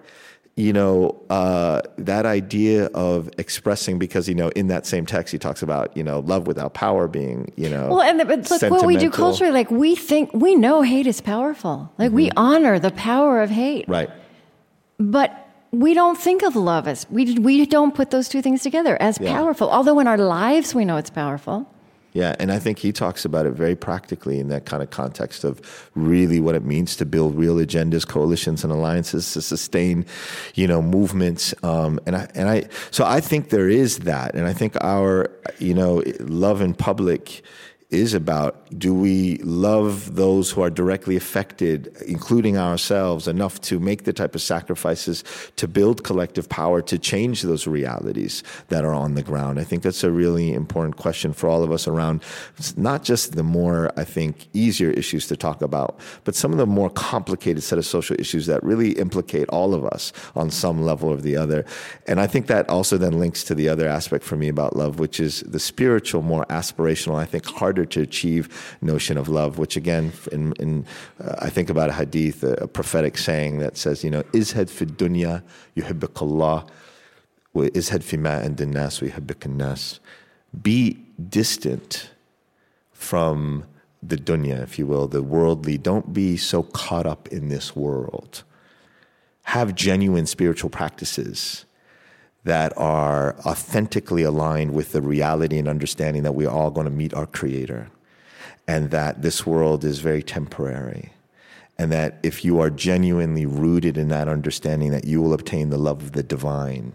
you 0.58 0.72
know, 0.72 1.22
uh, 1.30 1.82
that 1.98 2.26
idea 2.26 2.86
of 2.88 3.30
expressing, 3.38 4.00
because, 4.00 4.30
you 4.30 4.36
know, 4.36 4.50
in 4.50 4.68
that 4.68 4.86
same 4.86 5.06
text, 5.06 5.32
he 5.32 5.38
talks 5.38 5.62
about, 5.62 5.96
you 5.98 6.04
know, 6.04 6.20
love 6.20 6.48
without 6.48 6.74
power 6.74 7.08
being, 7.08 7.52
you 7.58 7.70
know, 7.70 7.90
well, 7.90 8.02
and 8.02 8.26
but 8.26 8.50
look, 8.50 8.62
what 8.72 8.86
we 8.86 8.96
do 8.96 9.10
culturally, 9.10 9.52
like 9.52 9.70
we 9.70 9.96
think, 9.96 10.34
we 10.34 10.56
know 10.56 10.82
hate 10.82 11.08
is 11.08 11.20
powerful. 11.20 11.92
Like 11.98 12.08
mm-hmm. 12.08 12.16
we 12.16 12.32
honor 12.38 12.80
the 12.80 12.92
power 12.92 13.42
of 13.42 13.50
hate. 13.50 13.86
Right. 13.88 14.10
But 14.98 15.45
we 15.80 15.94
don't 15.94 16.18
think 16.18 16.44
of 16.44 16.56
love 16.56 16.88
as 16.88 17.06
we 17.10 17.38
we 17.40 17.66
don't 17.66 17.94
put 17.94 18.10
those 18.12 18.30
two 18.30 18.42
things 18.42 18.64
together 18.64 18.98
as 19.02 19.20
yeah. 19.20 19.34
powerful. 19.34 19.70
Although 19.70 20.00
in 20.00 20.08
our 20.08 20.18
lives 20.18 20.74
we 20.74 20.86
know 20.86 20.98
it's 20.98 21.10
powerful, 21.10 21.68
Yeah, 22.16 22.34
and 22.40 22.50
I 22.50 22.60
think 22.60 22.80
he 22.80 22.94
talks 22.94 23.26
about 23.26 23.46
it 23.46 23.52
very 23.52 23.76
practically 23.76 24.40
in 24.40 24.48
that 24.48 24.66
kind 24.66 24.82
of 24.82 24.90
context 24.90 25.44
of 25.44 25.60
really 25.96 26.40
what 26.40 26.56
it 26.56 26.64
means 26.64 26.96
to 26.96 27.06
build 27.06 27.36
real 27.36 27.56
agendas, 27.56 28.08
coalitions, 28.08 28.64
and 28.64 28.72
alliances 28.72 29.34
to 29.34 29.42
sustain, 29.42 30.06
you 30.54 30.66
know, 30.66 30.82
movements. 30.82 31.54
Um, 31.62 32.00
and 32.06 32.16
I 32.16 32.30
and 32.34 32.48
I 32.48 32.70
so 32.90 33.04
I 33.04 33.20
think 33.20 33.50
there 33.50 33.68
is 33.68 34.00
that, 34.00 34.34
and 34.34 34.48
I 34.48 34.54
think 34.54 34.78
our 34.82 35.30
you 35.60 35.74
know 35.74 36.04
love 36.22 36.62
in 36.62 36.74
public 36.74 37.44
is 37.92 38.14
about 38.14 38.68
do 38.78 38.94
we 38.94 39.38
love 39.38 40.16
those 40.16 40.52
who 40.52 40.62
are 40.62 40.70
directly 40.70 41.16
affected, 41.16 41.96
including 42.08 42.58
ourselves, 42.58 43.28
enough 43.28 43.62
to 43.62 43.80
make 43.80 44.06
the 44.06 44.14
type 44.14 44.34
of 44.34 44.42
sacrifices 44.42 45.24
to 45.56 45.68
build 45.68 46.04
collective 46.04 46.50
power 46.50 46.82
to 46.82 46.98
change 46.98 47.44
those 47.44 47.68
realities 47.68 48.44
that 48.70 48.84
are 48.84 48.94
on 48.94 49.14
the 49.14 49.22
ground? 49.22 49.60
I 49.60 49.64
think 49.64 49.84
that's 49.84 50.04
a 50.04 50.12
really 50.12 50.54
important 50.54 50.98
question 50.98 51.32
for 51.32 51.48
all 51.48 51.64
of 51.64 51.72
us 51.72 51.88
around 51.88 52.24
not 52.76 53.04
just 53.04 53.36
the 53.36 53.44
more, 53.44 53.92
I 53.98 54.04
think, 54.04 54.48
easier 54.54 54.90
issues 54.90 55.28
to 55.28 55.38
talk 55.38 55.62
about, 55.62 56.00
but 56.24 56.36
some 56.36 56.52
of 56.52 56.58
the 56.58 56.66
more 56.66 56.90
complicated 56.90 57.62
set 57.62 57.78
of 57.78 57.86
social 57.86 58.20
issues 58.20 58.48
that 58.48 58.64
really 58.64 58.94
implicate 58.94 59.48
all 59.50 59.74
of 59.74 59.86
us 59.86 60.12
on 60.36 60.50
some 60.50 60.82
level 60.84 61.10
or 61.10 61.18
the 61.18 61.38
other. 61.38 61.66
And 62.08 62.20
I 62.20 62.26
think 62.26 62.48
that 62.48 62.68
also 62.68 62.98
then 62.98 63.20
links 63.20 63.44
to 63.46 63.56
the 63.56 63.70
other 63.70 63.88
aspect 63.88 64.24
for 64.24 64.36
me 64.36 64.48
about 64.48 64.76
love, 64.76 65.00
which 65.00 65.20
is 65.20 65.42
the 65.42 65.60
spiritual, 65.60 66.24
more 66.24 66.46
aspirational, 66.48 67.16
I 67.16 67.26
think 67.26 67.46
harder 67.46 67.85
to 67.86 68.02
achieve 68.02 68.78
notion 68.82 69.18
of 69.18 69.30
love, 69.30 69.58
which 69.58 69.76
again, 69.76 70.12
in, 70.32 70.54
in 70.60 70.86
uh, 71.24 71.36
I 71.40 71.50
think 71.50 71.70
about 71.70 71.90
a 71.90 71.94
hadith, 71.94 72.44
a, 72.44 72.54
a, 72.54 72.68
prophetic 72.68 73.18
saying 73.18 73.60
that 73.60 73.78
says, 73.78 74.04
you 74.04 74.10
know, 74.10 74.24
izhad 74.34 74.70
fi 74.70 74.86
dunya 74.86 75.44
yuhibbukallah 75.76 76.68
wa 77.54 77.64
izhad 77.64 78.04
fi 78.04 78.18
ma 78.18 78.38
and 78.38 78.60
nas 78.68 79.02
nas. 79.02 80.00
Be 80.62 80.98
distant 81.30 82.12
from 82.92 83.66
the 84.02 84.18
dunya, 84.18 84.62
if 84.64 84.80
you 84.80 84.86
will, 84.86 85.08
the 85.08 85.24
worldly. 85.24 85.78
Don't 85.78 86.14
be 86.14 86.38
so 86.38 86.64
caught 86.64 87.06
up 87.06 87.28
in 87.30 87.50
this 87.50 87.76
world. 87.76 88.44
Have 89.44 89.76
genuine 89.76 90.26
spiritual 90.26 90.70
practices 90.70 91.65
that 92.46 92.72
are 92.78 93.36
authentically 93.46 94.24
aligned 94.24 94.74
with 94.74 94.92
the 94.92 95.02
reality 95.02 95.58
and 95.58 95.68
understanding 95.68 96.24
that 96.24 96.36
we're 96.36 96.50
all 96.50 96.72
going 96.72 96.86
to 96.86 96.92
meet 96.92 97.14
our 97.14 97.26
Creator 97.26 97.90
and 98.68 98.92
that 98.92 99.22
this 99.22 99.46
world 99.46 99.84
is 99.84 100.00
very 100.00 100.24
temporary. 100.24 101.12
And 101.78 101.92
that 101.92 102.20
if 102.24 102.46
you 102.46 102.60
are 102.62 102.70
genuinely 102.70 103.46
rooted 103.46 103.98
in 103.98 104.08
that 104.08 104.30
understanding, 104.30 104.92
that 104.92 105.06
you 105.06 105.22
will 105.22 105.34
obtain 105.34 105.72
the 105.72 105.78
love 105.78 106.02
of 106.02 106.12
the 106.14 106.24
divine. 106.24 106.94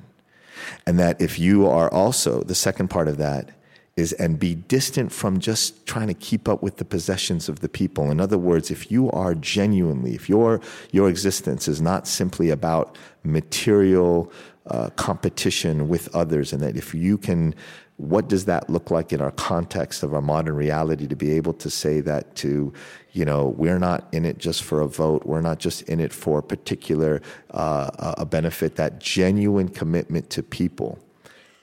And 0.87 0.99
that 0.99 1.21
if 1.21 1.39
you 1.39 1.67
are 1.67 1.93
also, 1.93 2.43
the 2.43 2.55
second 2.55 2.89
part 2.89 3.07
of 3.07 3.19
that 3.19 3.51
is, 3.97 4.13
and 4.15 4.39
be 4.39 4.55
distant 4.55 5.13
from 5.13 5.41
just 5.41 5.87
trying 5.87 6.09
to 6.09 6.15
keep 6.15 6.49
up 6.49 6.63
with 6.63 6.77
the 6.77 6.85
possessions 6.85 7.49
of 7.49 7.61
the 7.61 7.69
people. 7.69 8.11
In 8.11 8.21
other 8.21 8.39
words, 8.39 8.71
if 8.71 8.91
you 8.91 9.11
are 9.11 9.35
genuinely, 9.35 10.15
if 10.15 10.29
your, 10.29 10.61
your 10.93 11.09
existence 11.09 11.69
is 11.69 11.81
not 11.81 12.07
simply 12.07 12.51
about 12.51 12.97
material 13.23 14.33
uh, 14.67 14.91
competition 14.91 15.89
with 15.89 16.15
others, 16.15 16.53
and 16.53 16.63
that 16.63 16.77
if 16.77 16.95
you 16.95 17.19
can 17.19 17.55
what 18.01 18.29
does 18.29 18.47
that 18.47 18.71
look 18.71 18.91
like 18.91 19.13
in 19.13 19.21
our 19.21 19.31
context 19.33 20.03
of 20.03 20.15
our 20.15 20.23
modern 20.23 20.55
reality 20.55 21.07
to 21.07 21.15
be 21.15 21.33
able 21.33 21.53
to 21.53 21.69
say 21.69 22.01
that 22.01 22.35
to 22.35 22.73
you 23.13 23.27
know 23.27 23.49
we're 23.59 23.79
not 23.79 24.09
in 24.13 24.25
it 24.25 24.39
just 24.39 24.63
for 24.63 24.81
a 24.81 24.89
vote 24.89 25.27
we're 25.27 25.43
not 25.43 25.59
just 25.59 25.83
in 25.83 26.01
it 26.01 26.11
for 26.11 26.39
a 26.39 26.43
particular 26.43 27.21
uh, 27.51 28.15
a 28.17 28.25
benefit 28.25 28.77
that 28.77 29.01
genuine 29.01 29.69
commitment 29.69 30.31
to 30.31 30.43
people 30.43 30.99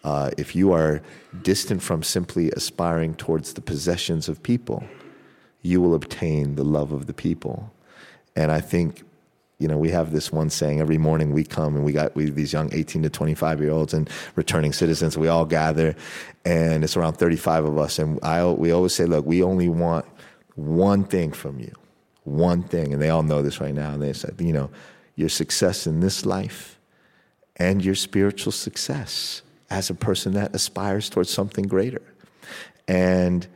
uh, 0.08 0.32
if 0.38 0.56
you 0.56 0.68
are 0.72 1.02
distant 1.42 1.82
from 1.82 2.00
simply 2.02 2.46
aspiring 2.52 3.14
towards 3.16 3.54
the 3.54 3.62
possessions 3.62 4.30
of 4.30 4.42
people 4.42 4.80
you 5.62 5.82
will 5.82 5.96
obtain 6.02 6.56
the 6.56 6.64
love 6.78 6.92
of 6.92 7.06
the 7.10 7.14
people 7.14 7.58
and 8.36 8.52
i 8.52 8.62
think 8.62 9.04
you 9.60 9.68
know, 9.68 9.78
we 9.78 9.90
have 9.90 10.12
this 10.12 10.32
one 10.32 10.50
saying 10.50 10.80
every 10.80 11.00
morning 11.00 11.34
we 11.34 11.44
come 11.44 11.76
and 11.76 11.84
we 11.84 11.92
got 11.92 12.16
we, 12.16 12.30
these 12.30 12.54
young 12.54 12.72
18 12.74 13.04
to 13.04 13.10
25 13.10 13.60
year 13.60 13.72
olds 13.72 13.94
and 13.94 14.10
returning 14.36 14.72
citizens. 14.72 15.18
We 15.18 15.30
all 15.30 15.46
gather, 15.46 15.96
and 16.46 16.84
it's 16.84 16.96
around 16.96 17.14
35 17.14 17.66
of 17.66 17.78
us. 17.78 17.98
And 17.98 18.20
I 18.24 18.46
we 18.46 18.72
always 18.72 18.94
say, 18.94 19.06
look, 19.06 19.26
we 19.26 19.42
only 19.42 19.70
want 19.70 20.06
one 20.56 21.04
thing 21.04 21.32
from 21.32 21.60
you, 21.60 21.74
one 22.24 22.62
thing. 22.62 22.94
And 22.94 23.02
they 23.02 23.10
all 23.10 23.24
know 23.24 23.42
this 23.42 23.60
right 23.60 23.74
now. 23.74 23.94
And 23.94 24.02
they 24.02 24.14
said, 24.14 24.36
you 24.40 24.54
know, 24.54 24.70
your 25.16 25.30
success 25.30 25.88
in 25.88 26.02
this 26.02 26.26
life 26.26 26.80
and 27.56 27.84
your 27.84 27.96
spiritual 27.96 28.52
success 28.52 29.42
as 29.70 29.90
a 29.90 29.94
person 29.94 30.34
that 30.34 30.56
aspires 30.56 31.10
towards 31.10 31.30
something 31.30 31.66
greater. 31.68 32.02
And 32.88 33.48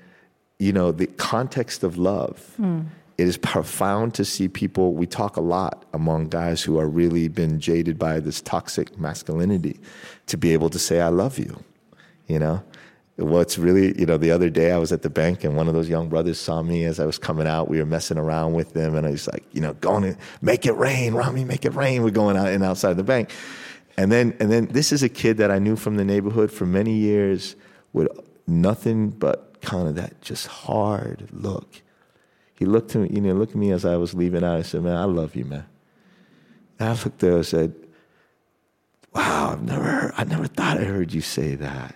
you 0.59 0.71
know, 0.71 0.91
the 0.91 1.07
context 1.07 1.83
of 1.83 1.97
love. 1.97 2.55
Mm 2.59 2.85
it 3.21 3.27
is 3.27 3.37
profound 3.37 4.15
to 4.15 4.25
see 4.25 4.47
people. 4.47 4.95
We 4.95 5.05
talk 5.05 5.37
a 5.37 5.41
lot 5.41 5.85
among 5.93 6.29
guys 6.29 6.63
who 6.63 6.79
are 6.79 6.87
really 6.87 7.27
been 7.27 7.59
jaded 7.59 7.99
by 7.99 8.19
this 8.19 8.41
toxic 8.41 8.97
masculinity 8.97 9.79
to 10.25 10.37
be 10.37 10.53
able 10.53 10.71
to 10.71 10.79
say, 10.79 11.01
I 11.01 11.09
love 11.09 11.37
you. 11.37 11.63
You 12.25 12.39
know? 12.39 12.63
What's 13.17 13.59
really, 13.59 13.95
you 13.99 14.07
know, 14.07 14.17
the 14.17 14.31
other 14.31 14.49
day 14.49 14.71
I 14.71 14.79
was 14.79 14.91
at 14.91 15.03
the 15.03 15.09
bank 15.11 15.43
and 15.43 15.55
one 15.55 15.67
of 15.67 15.75
those 15.75 15.87
young 15.87 16.09
brothers 16.09 16.39
saw 16.39 16.63
me 16.63 16.85
as 16.85 16.99
I 16.99 17.05
was 17.05 17.19
coming 17.19 17.45
out. 17.45 17.69
We 17.69 17.77
were 17.77 17.85
messing 17.85 18.17
around 18.17 18.53
with 18.53 18.73
them 18.73 18.95
and 18.95 19.05
I 19.05 19.11
was 19.11 19.27
like, 19.27 19.43
you 19.51 19.61
know, 19.61 19.75
going 19.75 20.01
to 20.01 20.17
make 20.41 20.65
it 20.65 20.73
rain, 20.73 21.13
Rami, 21.13 21.45
make 21.45 21.63
it 21.63 21.75
rain. 21.75 22.01
We're 22.01 22.09
going 22.09 22.37
out 22.37 22.47
and 22.47 22.63
outside 22.63 22.97
the 22.97 23.03
bank. 23.03 23.29
And 24.01 24.11
then, 24.11 24.35
and 24.39 24.51
then 24.51 24.65
this 24.67 24.91
is 24.91 25.03
a 25.03 25.09
kid 25.09 25.37
that 25.37 25.51
I 25.51 25.59
knew 25.59 25.75
from 25.75 25.95
the 25.95 26.03
neighborhood 26.03 26.51
for 26.51 26.65
many 26.65 26.93
years 26.93 27.55
with 27.93 28.07
nothing 28.47 29.09
but 29.09 29.61
kind 29.61 29.87
of 29.87 29.95
that 29.95 30.21
just 30.21 30.47
hard 30.47 31.29
look 31.31 31.81
he 32.61 32.67
looked 32.67 32.91
to 32.91 32.99
me, 32.99 33.09
you 33.11 33.21
know, 33.21 33.33
looked 33.33 33.53
at 33.53 33.57
me 33.57 33.71
as 33.71 33.85
I 33.85 33.97
was 33.97 34.13
leaving 34.13 34.43
out. 34.43 34.57
He 34.57 34.63
said, 34.63 34.83
"Man, 34.83 34.95
I 34.95 35.05
love 35.05 35.35
you, 35.35 35.45
man." 35.45 35.65
And 36.77 36.89
I 36.89 36.91
looked 36.91 37.17
there 37.17 37.37
and 37.37 37.43
said, 37.43 37.73
"Wow, 39.15 39.53
I've 39.53 39.63
never, 39.63 39.83
heard, 39.83 40.13
I 40.15 40.25
never 40.25 40.45
thought 40.45 40.77
I 40.77 40.83
heard 40.83 41.11
you 41.11 41.21
say 41.21 41.55
that." 41.55 41.95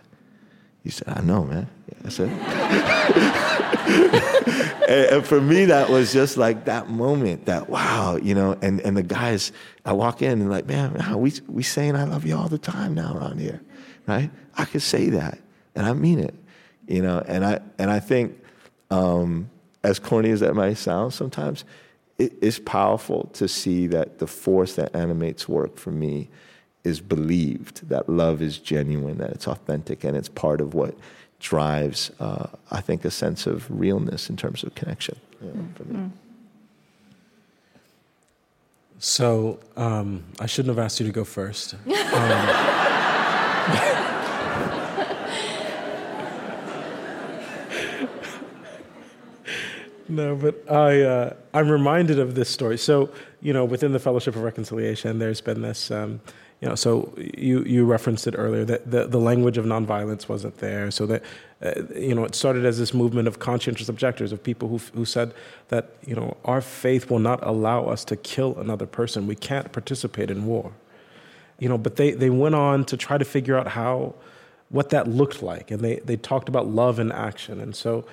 He 0.83 0.89
said, 0.89 1.07
"I 1.07 1.21
know, 1.21 1.43
man." 1.43 1.67
I 2.03 2.09
said, 2.09 2.29
and, 4.89 5.17
and, 5.17 5.23
for 5.23 5.39
me, 5.39 5.65
that 5.65 5.91
was 5.91 6.11
just 6.11 6.35
like 6.35 6.65
that 6.65 6.89
moment. 6.89 7.45
That 7.45 7.69
wow, 7.69 8.15
you 8.15 8.33
know. 8.33 8.57
And 8.63 8.81
and 8.81 8.97
the 8.97 9.03
guys, 9.03 9.51
I 9.85 9.93
walk 9.93 10.21
in 10.21 10.41
and 10.41 10.49
like, 10.49 10.65
man, 10.65 11.19
we 11.19 11.33
we 11.47 11.63
saying 11.63 11.95
I 11.95 12.05
love 12.05 12.25
you 12.25 12.35
all 12.35 12.47
the 12.47 12.57
time 12.57 12.93
now 12.95 13.15
around 13.15 13.39
here, 13.39 13.61
right? 14.07 14.31
I 14.57 14.65
could 14.65 14.81
say 14.81 15.09
that, 15.09 15.39
and 15.75 15.85
I 15.85 15.93
mean 15.93 16.19
it, 16.19 16.33
you 16.87 17.01
know. 17.01 17.23
And 17.27 17.45
I 17.45 17.59
and 17.77 17.89
I 17.89 17.99
think. 17.99 18.41
Um, 18.91 19.49
as 19.85 19.99
corny 19.99 20.31
as 20.31 20.39
that 20.39 20.55
might 20.55 20.77
sound 20.77 21.13
sometimes, 21.13 21.63
it 22.17 22.33
is 22.41 22.57
powerful 22.59 23.29
to 23.33 23.47
see 23.47 23.85
that 23.87 24.17
the 24.17 24.25
force 24.25 24.73
that 24.75 24.93
animates 24.95 25.47
work 25.47 25.77
for 25.77 25.91
me 25.91 26.27
is 26.83 26.99
believed, 27.01 27.87
that 27.89 28.09
love 28.09 28.41
is 28.41 28.57
genuine, 28.57 29.19
that 29.19 29.29
it's 29.29 29.47
authentic, 29.47 30.03
and 30.03 30.17
it's 30.17 30.29
part 30.29 30.59
of 30.59 30.73
what 30.73 30.95
drives, 31.39 32.11
uh, 32.19 32.47
I 32.71 32.81
think, 32.81 33.05
a 33.05 33.11
sense 33.11 33.45
of 33.45 33.69
realness 33.69 34.29
in 34.29 34.37
terms 34.37 34.63
of 34.63 34.73
connection 34.73 35.19
you 35.41 35.49
know, 35.49 35.67
for 35.75 35.83
me. 35.83 36.09
So 38.99 39.59
um, 39.75 40.23
I 40.39 40.45
shouldn't 40.45 40.75
have 40.75 40.83
asked 40.83 40.99
you 40.99 41.05
to 41.05 41.11
go 41.11 41.23
first. 41.23 41.73
Um, 41.73 41.81
no, 50.07 50.35
but 50.35 50.71
I 50.71 51.01
uh, 51.01 51.33
I'm 51.53 51.69
reminded 51.69 52.19
of 52.19 52.35
this 52.35 52.49
story. 52.49 52.77
So 52.77 53.09
you 53.41 53.53
know, 53.53 53.65
within 53.65 53.91
the 53.91 53.99
Fellowship 53.99 54.35
of 54.35 54.43
Reconciliation, 54.43 55.19
there's 55.19 55.41
been 55.41 55.61
this. 55.61 55.91
Um, 55.91 56.21
you 56.65 56.69
know, 56.69 56.75
so 56.75 57.13
you 57.15 57.63
you 57.63 57.85
referenced 57.85 58.25
it 58.25 58.33
earlier 58.35 58.65
that 58.65 58.89
the, 58.89 59.05
the 59.05 59.19
language 59.19 59.59
of 59.59 59.65
nonviolence 59.65 60.27
wasn't 60.27 60.57
there. 60.57 60.89
So 60.89 61.05
that 61.05 61.21
uh, 61.61 61.73
you 61.95 62.15
know, 62.15 62.25
it 62.25 62.33
started 62.33 62.65
as 62.65 62.79
this 62.79 62.91
movement 62.91 63.27
of 63.27 63.37
conscientious 63.37 63.87
objectors 63.87 64.31
of 64.31 64.41
people 64.41 64.67
who 64.69 64.79
who 64.95 65.05
said 65.05 65.31
that 65.67 65.91
you 66.07 66.15
know 66.15 66.35
our 66.43 66.61
faith 66.61 67.11
will 67.11 67.19
not 67.19 67.39
allow 67.43 67.85
us 67.85 68.03
to 68.05 68.15
kill 68.15 68.57
another 68.57 68.87
person. 68.87 69.27
We 69.27 69.35
can't 69.35 69.71
participate 69.71 70.31
in 70.31 70.47
war. 70.47 70.71
You 71.59 71.69
know, 71.69 71.77
but 71.77 71.97
they 71.97 72.13
they 72.13 72.31
went 72.31 72.55
on 72.55 72.83
to 72.85 72.97
try 72.97 73.19
to 73.19 73.25
figure 73.25 73.55
out 73.55 73.67
how 73.67 74.15
what 74.69 74.89
that 74.89 75.07
looked 75.07 75.43
like, 75.43 75.69
and 75.69 75.81
they 75.81 75.97
they 75.97 76.17
talked 76.17 76.49
about 76.49 76.65
love 76.65 76.97
in 76.97 77.11
action, 77.11 77.61
and 77.61 77.75
so 77.75 78.05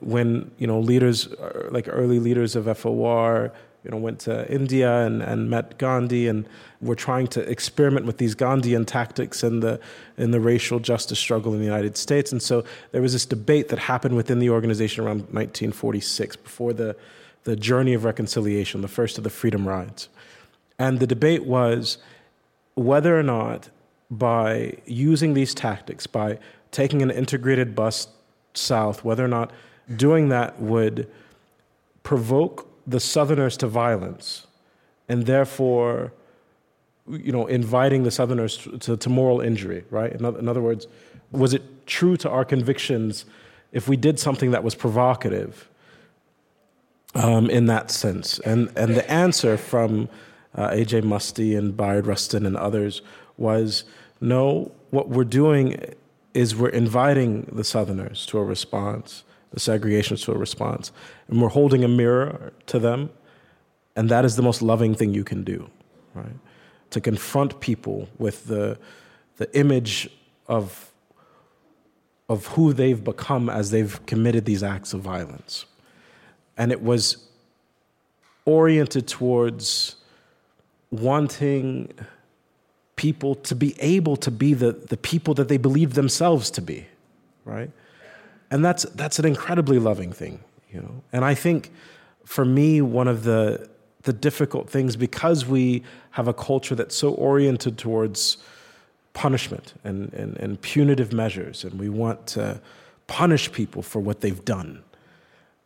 when 0.00 0.50
you 0.58 0.66
know 0.66 0.80
leaders 0.80 1.28
uh, 1.34 1.68
like 1.70 1.86
early 1.88 2.18
leaders 2.18 2.56
of 2.56 2.64
FOR 2.76 3.52
you 3.84 3.90
know 3.90 3.96
went 3.96 4.20
to 4.20 4.50
India 4.50 5.04
and, 5.04 5.22
and 5.22 5.50
met 5.50 5.78
Gandhi 5.78 6.28
and 6.28 6.46
were 6.80 6.94
trying 6.94 7.26
to 7.28 7.40
experiment 7.50 8.06
with 8.06 8.18
these 8.18 8.34
Gandhian 8.34 8.86
tactics 8.86 9.42
in 9.42 9.60
the 9.60 9.80
in 10.16 10.30
the 10.30 10.40
racial 10.40 10.78
justice 10.78 11.18
struggle 11.18 11.52
in 11.52 11.58
the 11.58 11.64
United 11.64 11.96
States. 11.96 12.32
And 12.32 12.42
so 12.42 12.64
there 12.92 13.02
was 13.02 13.12
this 13.12 13.26
debate 13.26 13.68
that 13.68 13.78
happened 13.78 14.16
within 14.16 14.38
the 14.38 14.50
organization 14.50 15.04
around 15.04 15.20
1946 15.32 16.36
before 16.36 16.72
the 16.72 16.96
the 17.44 17.56
journey 17.56 17.92
of 17.94 18.04
reconciliation 18.04 18.82
the 18.82 18.88
first 18.88 19.18
of 19.18 19.24
the 19.24 19.30
freedom 19.30 19.66
rides. 19.66 20.08
And 20.78 21.00
the 21.00 21.06
debate 21.06 21.44
was 21.44 21.98
whether 22.74 23.18
or 23.18 23.22
not 23.22 23.68
by 24.10 24.76
using 24.86 25.34
these 25.34 25.54
tactics 25.54 26.06
by 26.06 26.38
taking 26.70 27.02
an 27.02 27.10
integrated 27.10 27.74
bus 27.74 28.08
South, 28.54 29.04
whether 29.04 29.24
or 29.24 29.28
not 29.28 29.50
doing 29.96 30.28
that 30.28 30.60
would 30.60 31.08
provoke 32.02 32.68
the 32.86 33.00
Southerners 33.00 33.56
to 33.58 33.66
violence 33.66 34.46
and 35.08 35.26
therefore, 35.26 36.12
you 37.08 37.32
know, 37.32 37.46
inviting 37.46 38.04
the 38.04 38.10
Southerners 38.10 38.66
to, 38.80 38.96
to 38.96 39.08
moral 39.08 39.40
injury, 39.40 39.84
right? 39.90 40.12
In, 40.12 40.24
in 40.24 40.48
other 40.48 40.62
words, 40.62 40.86
was 41.30 41.54
it 41.54 41.86
true 41.86 42.16
to 42.18 42.30
our 42.30 42.44
convictions 42.44 43.24
if 43.72 43.88
we 43.88 43.96
did 43.96 44.18
something 44.18 44.50
that 44.52 44.62
was 44.62 44.74
provocative 44.74 45.68
um, 47.14 47.50
in 47.50 47.66
that 47.66 47.90
sense? 47.90 48.38
And, 48.40 48.70
and 48.76 48.94
the 48.94 49.10
answer 49.10 49.56
from 49.56 50.08
uh, 50.54 50.68
A.J. 50.72 51.02
Muste 51.02 51.56
and 51.56 51.76
Bayard 51.76 52.06
Rustin 52.06 52.46
and 52.46 52.56
others 52.56 53.02
was 53.36 53.84
no, 54.20 54.70
what 54.90 55.08
we're 55.08 55.24
doing 55.24 55.94
is 56.34 56.54
we're 56.54 56.68
inviting 56.68 57.48
the 57.52 57.64
Southerners 57.64 58.24
to 58.26 58.38
a 58.38 58.44
response, 58.44 59.24
the 59.52 59.60
segregationists 59.60 60.24
to 60.24 60.32
a 60.32 60.38
response, 60.38 60.92
and 61.28 61.40
we're 61.40 61.48
holding 61.48 61.84
a 61.84 61.88
mirror 61.88 62.52
to 62.66 62.78
them, 62.78 63.10
and 63.96 64.08
that 64.08 64.24
is 64.24 64.36
the 64.36 64.42
most 64.42 64.62
loving 64.62 64.94
thing 64.94 65.14
you 65.14 65.24
can 65.24 65.44
do, 65.44 65.68
right? 66.14 66.36
To 66.90 67.00
confront 67.00 67.60
people 67.60 68.08
with 68.18 68.46
the 68.46 68.78
the 69.36 69.54
image 69.58 70.08
of 70.46 70.92
of 72.28 72.46
who 72.48 72.72
they've 72.72 73.02
become 73.02 73.50
as 73.50 73.70
they've 73.70 74.04
committed 74.06 74.44
these 74.44 74.62
acts 74.62 74.94
of 74.94 75.00
violence, 75.00 75.66
and 76.56 76.72
it 76.72 76.82
was 76.82 77.28
oriented 78.44 79.06
towards 79.06 79.96
wanting 80.90 81.92
people 82.96 83.34
to 83.34 83.54
be 83.54 83.74
able 83.80 84.16
to 84.16 84.30
be 84.30 84.54
the, 84.54 84.72
the 84.72 84.96
people 84.96 85.34
that 85.34 85.48
they 85.48 85.56
believe 85.56 85.94
themselves 85.94 86.50
to 86.50 86.60
be, 86.60 86.86
right? 87.44 87.70
And 88.52 88.62
that's, 88.62 88.82
that's 88.94 89.18
an 89.18 89.24
incredibly 89.24 89.78
loving 89.78 90.12
thing, 90.12 90.40
you 90.70 90.80
know? 90.80 91.02
And 91.10 91.24
I 91.24 91.34
think 91.34 91.72
for 92.26 92.44
me, 92.44 92.82
one 92.82 93.08
of 93.08 93.24
the, 93.24 93.66
the 94.02 94.12
difficult 94.12 94.68
things, 94.68 94.94
because 94.94 95.46
we 95.46 95.82
have 96.10 96.28
a 96.28 96.34
culture 96.34 96.74
that's 96.74 96.94
so 96.94 97.14
oriented 97.14 97.78
towards 97.78 98.36
punishment 99.14 99.72
and, 99.84 100.12
and, 100.12 100.36
and 100.36 100.60
punitive 100.60 101.14
measures, 101.14 101.64
and 101.64 101.80
we 101.80 101.88
want 101.88 102.26
to 102.26 102.60
punish 103.06 103.50
people 103.52 103.80
for 103.80 104.00
what 104.00 104.20
they've 104.20 104.44
done, 104.44 104.82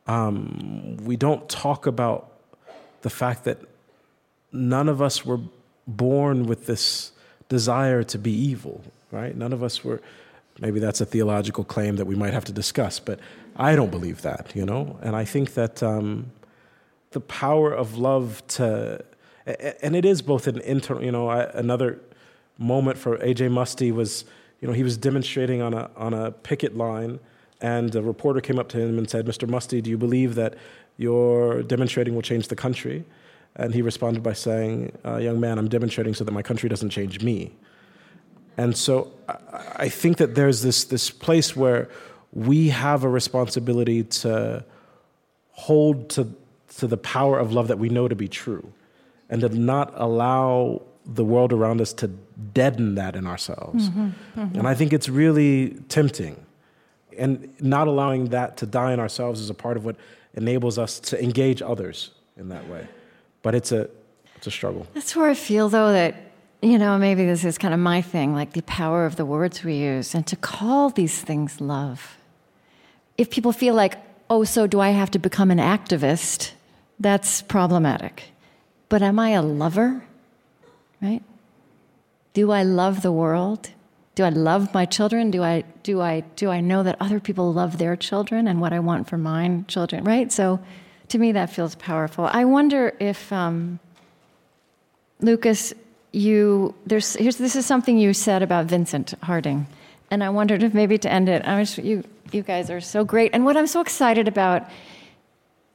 um, 0.07 0.97
we 1.03 1.17
don't 1.17 1.49
talk 1.49 1.87
about 1.87 2.31
the 3.03 3.11
fact 3.11 3.43
that 3.45 3.59
none 4.53 4.89
of 4.89 5.03
us 5.03 5.27
were 5.27 5.41
born 5.89 6.47
with 6.47 6.67
this 6.67 7.11
desire 7.49 8.05
to 8.05 8.17
be 8.17 8.31
evil, 8.31 8.81
right? 9.11 9.37
None 9.37 9.53
of 9.53 9.65
us 9.65 9.83
were, 9.83 10.01
maybe 10.61 10.81
that's 10.81 11.01
a 11.01 11.07
theological 11.07 11.65
claim 11.65 11.97
that 11.97 12.07
we 12.07 12.15
might 12.15 12.33
have 12.33 12.45
to 12.47 12.53
discuss, 12.53 12.99
but 12.99 13.21
I 13.57 13.77
don't 13.77 13.91
believe 13.91 14.23
that, 14.23 14.53
you 14.55 14.65
know? 14.65 14.99
And 15.03 15.17
I 15.17 15.25
think 15.25 15.55
that 15.55 15.83
um, 15.83 16.31
the 17.11 17.21
power 17.21 17.73
of 17.73 17.97
love 17.97 18.43
to, 18.49 19.05
and 19.83 19.97
it 19.97 20.05
is 20.05 20.23
both 20.23 20.47
an 20.47 20.61
internal, 20.61 21.05
you 21.05 21.13
know, 21.13 21.31
another 21.31 22.01
moment 22.59 22.99
for 22.99 23.17
A.J. 23.17 23.49
Muste 23.49 23.93
was, 23.93 24.25
you 24.61 24.69
know, 24.69 24.75
he 24.75 24.83
was 24.83 24.97
demonstrating 24.97 25.63
on 25.63 25.75
a, 25.75 25.91
on 25.97 26.15
a 26.15 26.33
picket 26.33 26.77
line, 26.77 27.19
and 27.61 27.95
a 27.95 28.03
reporter 28.03 28.41
came 28.41 28.59
up 28.59 28.69
to 28.71 28.79
him 28.79 28.99
and 28.99 29.09
said, 29.09 29.27
Mr. 29.27 29.49
Muste, 29.49 29.83
do 29.83 29.91
you 29.91 29.99
believe 29.99 30.35
that 30.35 30.55
your 30.97 31.63
demonstrating 31.63 32.15
will 32.15 32.23
change 32.23 32.49
the 32.49 32.57
country? 32.57 33.05
And 33.57 33.73
he 33.73 33.81
responded 33.81 34.23
by 34.23 34.35
saying, 34.35 34.93
uh, 35.05 35.17
Young 35.17 35.41
man, 35.41 35.59
I'm 35.59 35.69
demonstrating 35.69 36.15
so 36.15 36.25
that 36.25 36.33
my 36.33 36.43
country 36.43 36.69
doesn't 36.69 36.91
change 36.91 37.23
me. 37.23 37.53
And 38.57 38.77
so 38.77 39.13
I 39.77 39.89
think 39.89 40.17
that 40.19 40.35
there's 40.35 40.63
this, 40.63 40.85
this 40.85 41.11
place 41.11 41.55
where 41.55 41.89
we 42.33 42.69
have 42.69 43.05
a 43.05 43.09
responsibility 43.09 44.05
to 44.05 44.65
hold 45.51 46.09
to, 46.11 46.35
to 46.79 46.87
the 46.87 46.97
power 46.97 47.39
of 47.39 47.53
love 47.53 47.69
that 47.69 47.79
we 47.79 47.89
know 47.89 48.09
to 48.09 48.15
be 48.15 48.29
true 48.29 48.73
and 49.29 49.41
to 49.41 49.49
not 49.49 49.93
allow 49.97 50.83
the 51.05 51.25
world 51.25 51.53
around 51.53 51.81
us 51.81 51.93
to 51.93 52.09
deaden 52.53 52.95
that 52.97 53.15
in 53.15 53.27
ourselves. 53.27 53.91
Mm-hmm, 53.91 54.41
mm-hmm. 54.41 54.59
And 54.59 54.69
I 54.69 54.75
think 54.75 54.93
it's 54.93 55.09
really 55.09 55.77
tempting. 55.89 56.45
And 57.17 57.55
not 57.61 57.89
allowing 57.89 58.27
that 58.27 58.57
to 58.59 58.67
die 58.67 58.93
in 58.93 59.01
ourselves 59.01 59.41
is 59.41 59.51
a 59.51 59.55
part 59.55 59.77
of 59.77 59.85
what 59.85 59.97
enables 60.35 60.79
us 60.79 61.01
to 61.01 61.23
engage 61.23 61.63
others 61.63 62.11
in 62.37 62.49
that 62.51 62.69
way 62.69 62.87
but 63.47 63.55
it's 63.55 63.71
a 63.71 63.89
it's 64.35 64.49
a 64.49 64.51
struggle. 64.51 64.89
That's 64.93 65.15
where 65.15 65.31
I 65.31 65.35
feel 65.35 65.69
though 65.69 65.93
that 65.93 66.26
you 66.67 66.79
know 66.79 66.99
maybe 66.99 67.25
this 67.25 67.45
is 67.45 67.59
kind 67.59 67.73
of 67.73 67.81
my 67.81 68.03
thing, 68.03 68.35
like 68.35 68.53
the 68.53 68.63
power 68.63 69.07
of 69.07 69.17
the 69.17 69.25
words 69.25 69.63
we 69.63 69.75
use, 69.75 70.15
and 70.15 70.27
to 70.27 70.37
call 70.37 70.91
these 70.91 71.21
things 71.21 71.61
love. 71.61 72.17
If 73.17 73.31
people 73.31 73.53
feel 73.53 73.75
like, 73.75 73.97
oh, 74.29 74.45
so 74.45 74.67
do 74.67 74.81
I 74.81 74.91
have 74.91 75.11
to 75.13 75.19
become 75.19 75.51
an 75.51 75.59
activist? 75.59 76.53
That's 76.99 77.43
problematic. 77.43 78.25
But 78.89 79.03
am 79.03 79.19
I 79.19 79.31
a 79.31 79.43
lover? 79.43 80.05
Right? 81.01 81.23
Do 82.35 82.51
I 82.51 82.63
love 82.63 83.03
the 83.03 83.13
world? 83.13 83.71
Do 84.15 84.25
I 84.25 84.31
love 84.31 84.73
my 84.73 84.87
children? 84.87 85.31
Do 85.31 85.43
I 85.43 85.65
do 85.83 86.01
I 86.01 86.21
do 86.37 86.51
I 86.51 86.61
know 86.61 86.83
that 86.83 86.97
other 87.01 87.21
people 87.21 87.53
love 87.53 87.79
their 87.79 87.97
children 87.97 88.49
and 88.49 88.61
what 88.61 88.73
I 88.73 88.81
want 88.81 89.09
for 89.09 89.19
mine 89.19 89.67
children? 89.69 90.05
Right? 90.05 90.33
So 90.33 90.61
to 91.09 91.19
me, 91.19 91.33
that 91.33 91.51
feels 91.51 91.75
powerful. 91.77 92.25
I 92.25 92.45
wonder 92.45 92.95
if, 92.99 93.33
um, 93.33 93.79
Lucas, 95.21 95.73
you 96.17 96.75
there's 96.87 97.15
here's 97.15 97.37
this 97.37 97.55
is 97.55 97.67
something 97.67 97.99
you 97.99 98.15
said 98.15 98.43
about 98.43 98.67
Vincent 98.67 99.15
Harding, 99.23 99.67
and 100.11 100.25
I 100.25 100.31
wondered 100.31 100.63
if 100.63 100.73
maybe 100.73 100.97
to 100.99 101.13
end 101.13 101.29
it, 101.29 101.45
I 101.45 101.59
was 101.59 101.77
you 101.77 102.03
you 102.33 102.43
guys 102.43 102.71
are 102.71 102.81
so 102.81 103.05
great, 103.05 103.33
and 103.35 103.45
what 103.45 103.57
I'm 103.57 103.67
so 103.67 103.81
excited 103.81 104.27
about 104.27 104.69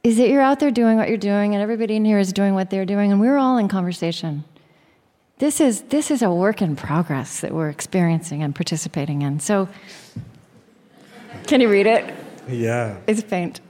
is 0.02 0.16
that 0.16 0.28
you're 0.28 0.42
out 0.42 0.58
there 0.58 0.72
doing 0.72 0.98
what 0.98 1.08
you're 1.08 1.16
doing, 1.16 1.54
and 1.54 1.62
everybody 1.62 1.94
in 1.94 2.04
here 2.04 2.18
is 2.18 2.32
doing 2.32 2.54
what 2.54 2.70
they're 2.70 2.84
doing, 2.84 3.12
and 3.12 3.20
we're 3.20 3.38
all 3.38 3.56
in 3.56 3.68
conversation. 3.68 4.42
This 5.38 5.60
is 5.60 5.82
this 5.82 6.10
is 6.10 6.22
a 6.22 6.30
work 6.30 6.60
in 6.60 6.74
progress 6.74 7.40
that 7.40 7.52
we're 7.52 7.70
experiencing 7.70 8.42
and 8.42 8.54
participating 8.54 9.22
in. 9.22 9.38
So, 9.38 9.68
can 11.46 11.60
you 11.60 11.68
read 11.70 11.86
it? 11.86 12.12
Yeah, 12.48 12.96
it's 13.06 13.22
faint. 13.22 13.60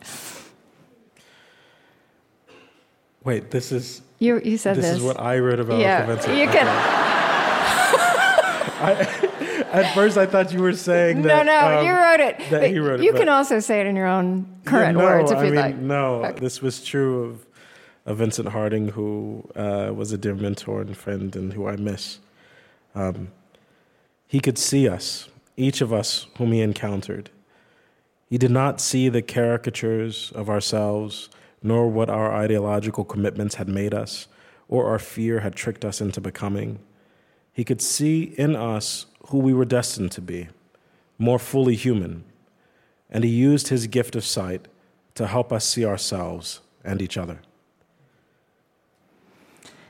Wait, 3.24 3.50
this 3.50 3.72
is. 3.72 4.00
You, 4.22 4.40
you 4.44 4.56
said 4.56 4.76
this. 4.76 4.84
This 4.84 4.98
is 4.98 5.02
what 5.02 5.18
I 5.18 5.40
wrote 5.40 5.58
about. 5.58 5.80
Yeah, 5.80 6.08
you 6.32 6.46
can. 6.46 6.68
I, 8.78 8.92
at 9.72 9.92
first, 9.94 10.16
I 10.16 10.26
thought 10.26 10.52
you 10.52 10.62
were 10.62 10.74
saying 10.74 11.22
that. 11.22 11.44
No, 11.44 11.52
no, 11.52 11.78
um, 11.80 11.86
you 11.86 11.92
wrote 11.92 12.20
it. 12.20 12.50
That 12.50 12.70
he 12.70 12.78
wrote 12.78 13.00
it. 13.00 13.04
You 13.04 13.14
can 13.14 13.28
also 13.28 13.58
say 13.58 13.80
it 13.80 13.88
in 13.88 13.96
your 13.96 14.06
own 14.06 14.46
current 14.64 14.96
yeah, 14.96 15.02
no, 15.02 15.10
words 15.10 15.32
if 15.32 15.38
I 15.38 15.42
you'd 15.42 15.50
mean, 15.50 15.60
like. 15.60 15.76
No, 15.76 16.24
okay. 16.24 16.38
this 16.38 16.62
was 16.62 16.84
true 16.84 17.24
of, 17.24 17.44
of 18.06 18.18
Vincent 18.18 18.50
Harding, 18.50 18.90
who 18.90 19.44
uh, 19.56 19.90
was 19.92 20.12
a 20.12 20.18
dear 20.18 20.36
mentor 20.36 20.82
and 20.82 20.96
friend, 20.96 21.34
and 21.34 21.52
who 21.52 21.66
I 21.66 21.74
miss. 21.74 22.20
Um, 22.94 23.32
he 24.28 24.38
could 24.38 24.56
see 24.56 24.88
us, 24.88 25.30
each 25.56 25.80
of 25.80 25.92
us 25.92 26.28
whom 26.38 26.52
he 26.52 26.60
encountered. 26.60 27.30
He 28.30 28.38
did 28.38 28.52
not 28.52 28.80
see 28.80 29.08
the 29.08 29.20
caricatures 29.20 30.30
of 30.36 30.48
ourselves 30.48 31.28
nor 31.62 31.88
what 31.88 32.10
our 32.10 32.32
ideological 32.32 33.04
commitments 33.04 33.56
had 33.56 33.68
made 33.68 33.94
us, 33.94 34.26
or 34.68 34.86
our 34.86 34.98
fear 34.98 35.40
had 35.40 35.54
tricked 35.54 35.84
us 35.84 36.00
into 36.00 36.20
becoming. 36.20 36.78
He 37.52 37.64
could 37.64 37.80
see 37.80 38.34
in 38.38 38.56
us 38.56 39.06
who 39.28 39.38
we 39.38 39.54
were 39.54 39.64
destined 39.64 40.12
to 40.12 40.20
be, 40.20 40.48
more 41.18 41.38
fully 41.38 41.76
human, 41.76 42.24
and 43.10 43.24
he 43.24 43.30
used 43.30 43.68
his 43.68 43.86
gift 43.86 44.16
of 44.16 44.24
sight 44.24 44.66
to 45.14 45.26
help 45.26 45.52
us 45.52 45.64
see 45.64 45.84
ourselves 45.84 46.60
and 46.84 47.02
each 47.02 47.16
other. 47.16 47.40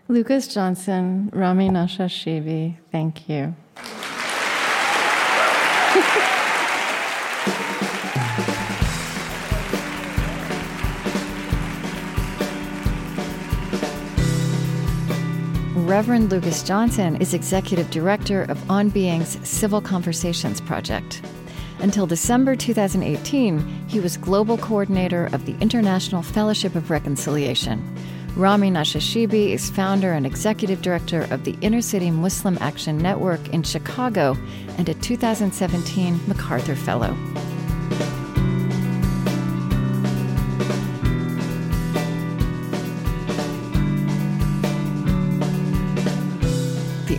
Lucas 0.09 0.53
Johnson, 0.53 1.31
Rami 1.33 1.70
Nashashibi, 1.70 2.77
thank 2.91 3.29
you. 3.29 3.55
Reverend 15.93 16.32
Lucas 16.32 16.62
Johnson 16.62 17.16
is 17.16 17.34
executive 17.34 17.90
director 17.90 18.45
of 18.45 18.70
On 18.70 18.88
Being's 18.88 19.36
Civil 19.47 19.82
Conversations 19.82 20.59
Project. 20.59 21.20
Until 21.80 22.07
December 22.07 22.57
2018, 22.57 23.59
he 23.88 24.01
was 24.01 24.16
global 24.16 24.57
coordinator 24.57 25.26
of 25.34 25.45
the 25.45 25.55
International 25.61 26.22
Fellowship 26.22 26.74
of 26.76 26.88
Reconciliation. 26.88 27.84
Rami 28.36 28.70
Nashashibi 28.70 29.51
is 29.51 29.68
founder 29.68 30.14
and 30.14 30.24
executive 30.24 30.80
director 30.80 31.24
of 31.30 31.45
the 31.45 31.59
Inner 31.61 31.82
City 31.82 32.11
Muslim 32.11 32.57
Action 32.62 32.97
Network 32.97 33.47
in 33.51 33.62
Chicago 33.62 34.34
and 34.78 34.88
a 34.88 34.95
2017 34.95 36.18
MacArthur 36.26 36.74
Fellow. 36.74 37.14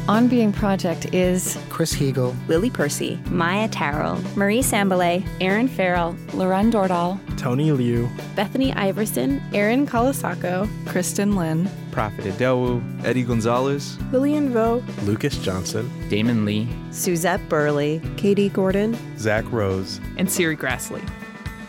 On 0.10 0.28
Being 0.28 0.52
Project 0.52 1.14
is 1.14 1.58
Chris 1.70 1.94
Heagle, 1.94 2.36
Lily 2.50 2.70
Percy, 2.70 3.18
Maia 3.30 3.70
Tarrell, 3.70 4.22
Marie 4.36 4.60
Sambilay, 4.60 5.24
Erinn 5.40 5.70
Farrell, 5.70 6.14
Lauren 6.34 6.70
Dordal, 6.70 7.18
Tony 7.38 7.72
Liu, 7.72 8.10
Bethany 8.36 8.74
Iverson, 8.74 9.42
Erin 9.54 9.88
Colasacco, 9.88 10.68
Kristin 10.84 11.38
Lin, 11.38 11.70
Profit 11.92 12.26
Idowu, 12.26 12.84
Eddie 13.06 13.24
Gonzalez, 13.24 13.98
Lilian 14.12 14.52
Vo, 14.52 14.84
Lucas 15.04 15.38
Johnson, 15.38 15.90
Damon 16.10 16.44
Lee, 16.44 16.68
Suzette 16.92 17.48
Burley, 17.48 18.02
Katie 18.18 18.50
Gordon, 18.50 18.98
Zack 19.18 19.50
Rose, 19.54 20.02
and 20.18 20.28
Serri 20.28 20.58
Graslie. 20.58 21.02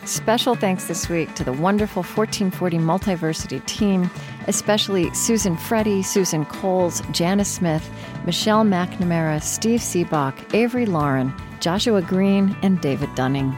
Special 0.07 0.55
thanks 0.57 0.87
this 0.87 1.09
week 1.09 1.35
to 1.37 1.45
the 1.45 1.53
wonderful 1.53 2.03
1440 2.03 2.79
Multiversity 2.79 3.65
team, 3.65 4.11
especially 4.47 5.13
Susan 5.15 5.57
Freddy, 5.57 6.03
Susan 6.03 6.45
Coles, 6.47 7.03
Janice 7.11 7.51
Smith, 7.51 7.91
Michelle 8.25 8.65
McNamara, 8.65 9.43
Steve 9.43 9.81
Seabach, 9.81 10.35
Avery 10.55 10.87
Lauren, 10.87 11.33
Joshua 11.61 12.03
Green, 12.03 12.57
and 12.63 12.81
David 12.81 13.15
Dunning. 13.15 13.57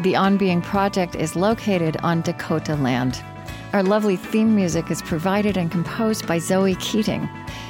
The 0.00 0.16
On 0.16 0.36
Being 0.36 0.60
Project 0.60 1.14
is 1.14 1.36
located 1.36 1.96
on 2.02 2.20
Dakota 2.20 2.76
land. 2.76 3.22
Our 3.72 3.82
lovely 3.82 4.16
theme 4.16 4.54
music 4.54 4.90
is 4.90 5.02
provided 5.02 5.56
and 5.56 5.70
composed 5.70 6.26
by 6.26 6.38
Zoe 6.38 6.76
Keating. 6.76 7.28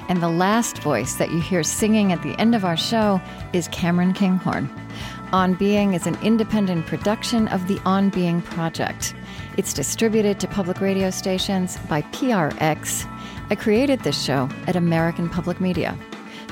And 0.08 0.22
the 0.22 0.28
last 0.28 0.78
voice 0.78 1.14
that 1.14 1.30
you 1.30 1.40
hear 1.40 1.62
singing 1.62 2.12
at 2.12 2.22
the 2.22 2.38
end 2.40 2.54
of 2.54 2.64
our 2.64 2.76
show 2.76 3.20
is 3.52 3.68
Cameron 3.68 4.12
Kinghorn. 4.12 4.70
On 5.32 5.54
Being 5.54 5.94
is 5.94 6.06
an 6.06 6.16
independent 6.22 6.86
production 6.86 7.48
of 7.48 7.66
the 7.66 7.80
On 7.84 8.10
Being 8.10 8.40
Project. 8.40 9.14
It's 9.56 9.72
distributed 9.72 10.38
to 10.40 10.48
public 10.48 10.82
radio 10.82 11.08
stations 11.08 11.78
by 11.88 12.02
PRX. 12.02 13.10
I 13.48 13.54
created 13.54 14.00
this 14.00 14.22
show 14.22 14.50
at 14.66 14.76
American 14.76 15.30
Public 15.30 15.62
Media. 15.62 15.96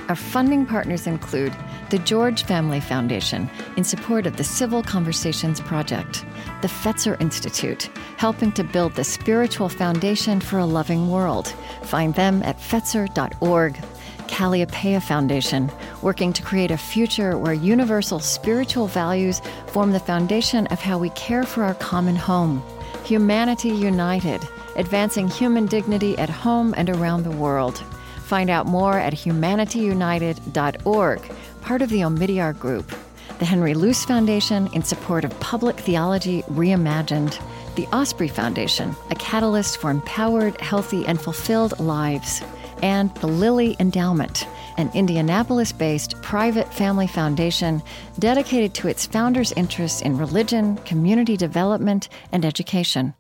Our 0.09 0.17
funding 0.17 0.65
partners 0.65 1.07
include 1.07 1.55
the 1.91 1.99
George 1.99 2.45
Family 2.45 2.81
Foundation 2.81 3.51
in 3.77 3.85
support 3.85 4.27
of 4.27 4.39
the 4.39 4.45
Civil 4.45 4.83
Conversations 4.83 5.61
Project, 5.61 6.25
the 6.63 6.69
Fetzer 6.69 7.21
Institute, 7.21 7.91
helping 8.17 8.53
to 8.53 8.65
build 8.65 8.95
the 8.95 9.05
spiritual 9.05 9.69
foundation 9.69 10.41
for 10.41 10.59
a 10.59 10.65
loving 10.65 11.11
world. 11.11 11.49
Find 11.83 12.15
them 12.15 12.43
at 12.43 12.59
fetzer.org. 12.59 13.85
Kalliopeia 14.29 15.03
Foundation, 15.03 15.71
working 16.01 16.33
to 16.33 16.43
create 16.43 16.71
a 16.71 16.79
future 16.79 17.37
where 17.37 17.53
universal 17.53 18.19
spiritual 18.19 18.87
values 18.87 19.43
form 19.67 19.93
the 19.93 20.01
foundation 20.01 20.67
of 20.69 20.81
how 20.81 20.97
we 20.97 21.11
care 21.11 21.45
for 21.45 21.63
our 21.63 21.75
common 21.75 22.17
home. 22.17 22.63
Humanity 23.05 23.69
United, 23.69 24.49
advancing 24.77 25.29
human 25.29 25.67
dignity 25.67 26.17
at 26.17 26.31
home 26.31 26.73
and 26.77 26.89
around 26.89 27.23
the 27.23 27.31
world. 27.31 27.79
Find 28.25 28.49
out 28.49 28.67
more 28.67 28.99
at 28.99 29.13
humanityunited.org, 29.13 31.33
part 31.61 31.83
of 31.83 31.91
the 31.91 32.01
Omidyar 32.01 32.59
Group. 32.59 32.91
The 33.39 33.45
Henry 33.45 33.75
Luce 33.75 34.05
Foundation 34.05 34.69
in 34.73 34.83
support 34.83 35.25
of 35.25 35.39
public 35.41 35.79
theology 35.79 36.43
reimagined. 36.43 37.41
The 37.75 37.87
Osprey 37.89 38.29
Foundation, 38.29 38.95
a 39.11 39.17
catalyst 39.17 39.79
for 39.79 39.91
empowered, 39.91 40.59
healthy, 40.61 41.05
and 41.05 41.21
fulfilled 41.21 41.79
lives 41.79 42.41
and 42.83 43.15
the 43.17 43.27
Lilly 43.27 43.77
Endowment, 43.81 44.47
an 44.77 44.91
Indianapolis 44.95 45.73
based 45.73 46.21
private 46.23 46.73
family 46.73 47.07
foundation 47.07 47.83
dedicated 48.19 48.75
to 48.75 48.89
its 48.89 49.07
founders' 49.07 49.53
interests 49.53 50.03
in 50.03 50.19
religion, 50.19 50.77
community 50.79 51.37
development, 51.37 52.09
and 52.33 52.45
education. 52.45 53.15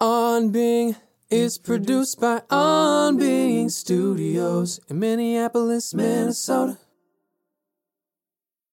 On 0.00 0.50
Being 0.50 0.96
is 1.30 1.58
produced 1.58 2.20
by 2.20 2.42
On 2.50 3.16
Being 3.16 3.68
Studios 3.68 4.80
in 4.88 4.98
Minneapolis, 4.98 5.94
Minnesota. 5.94 6.78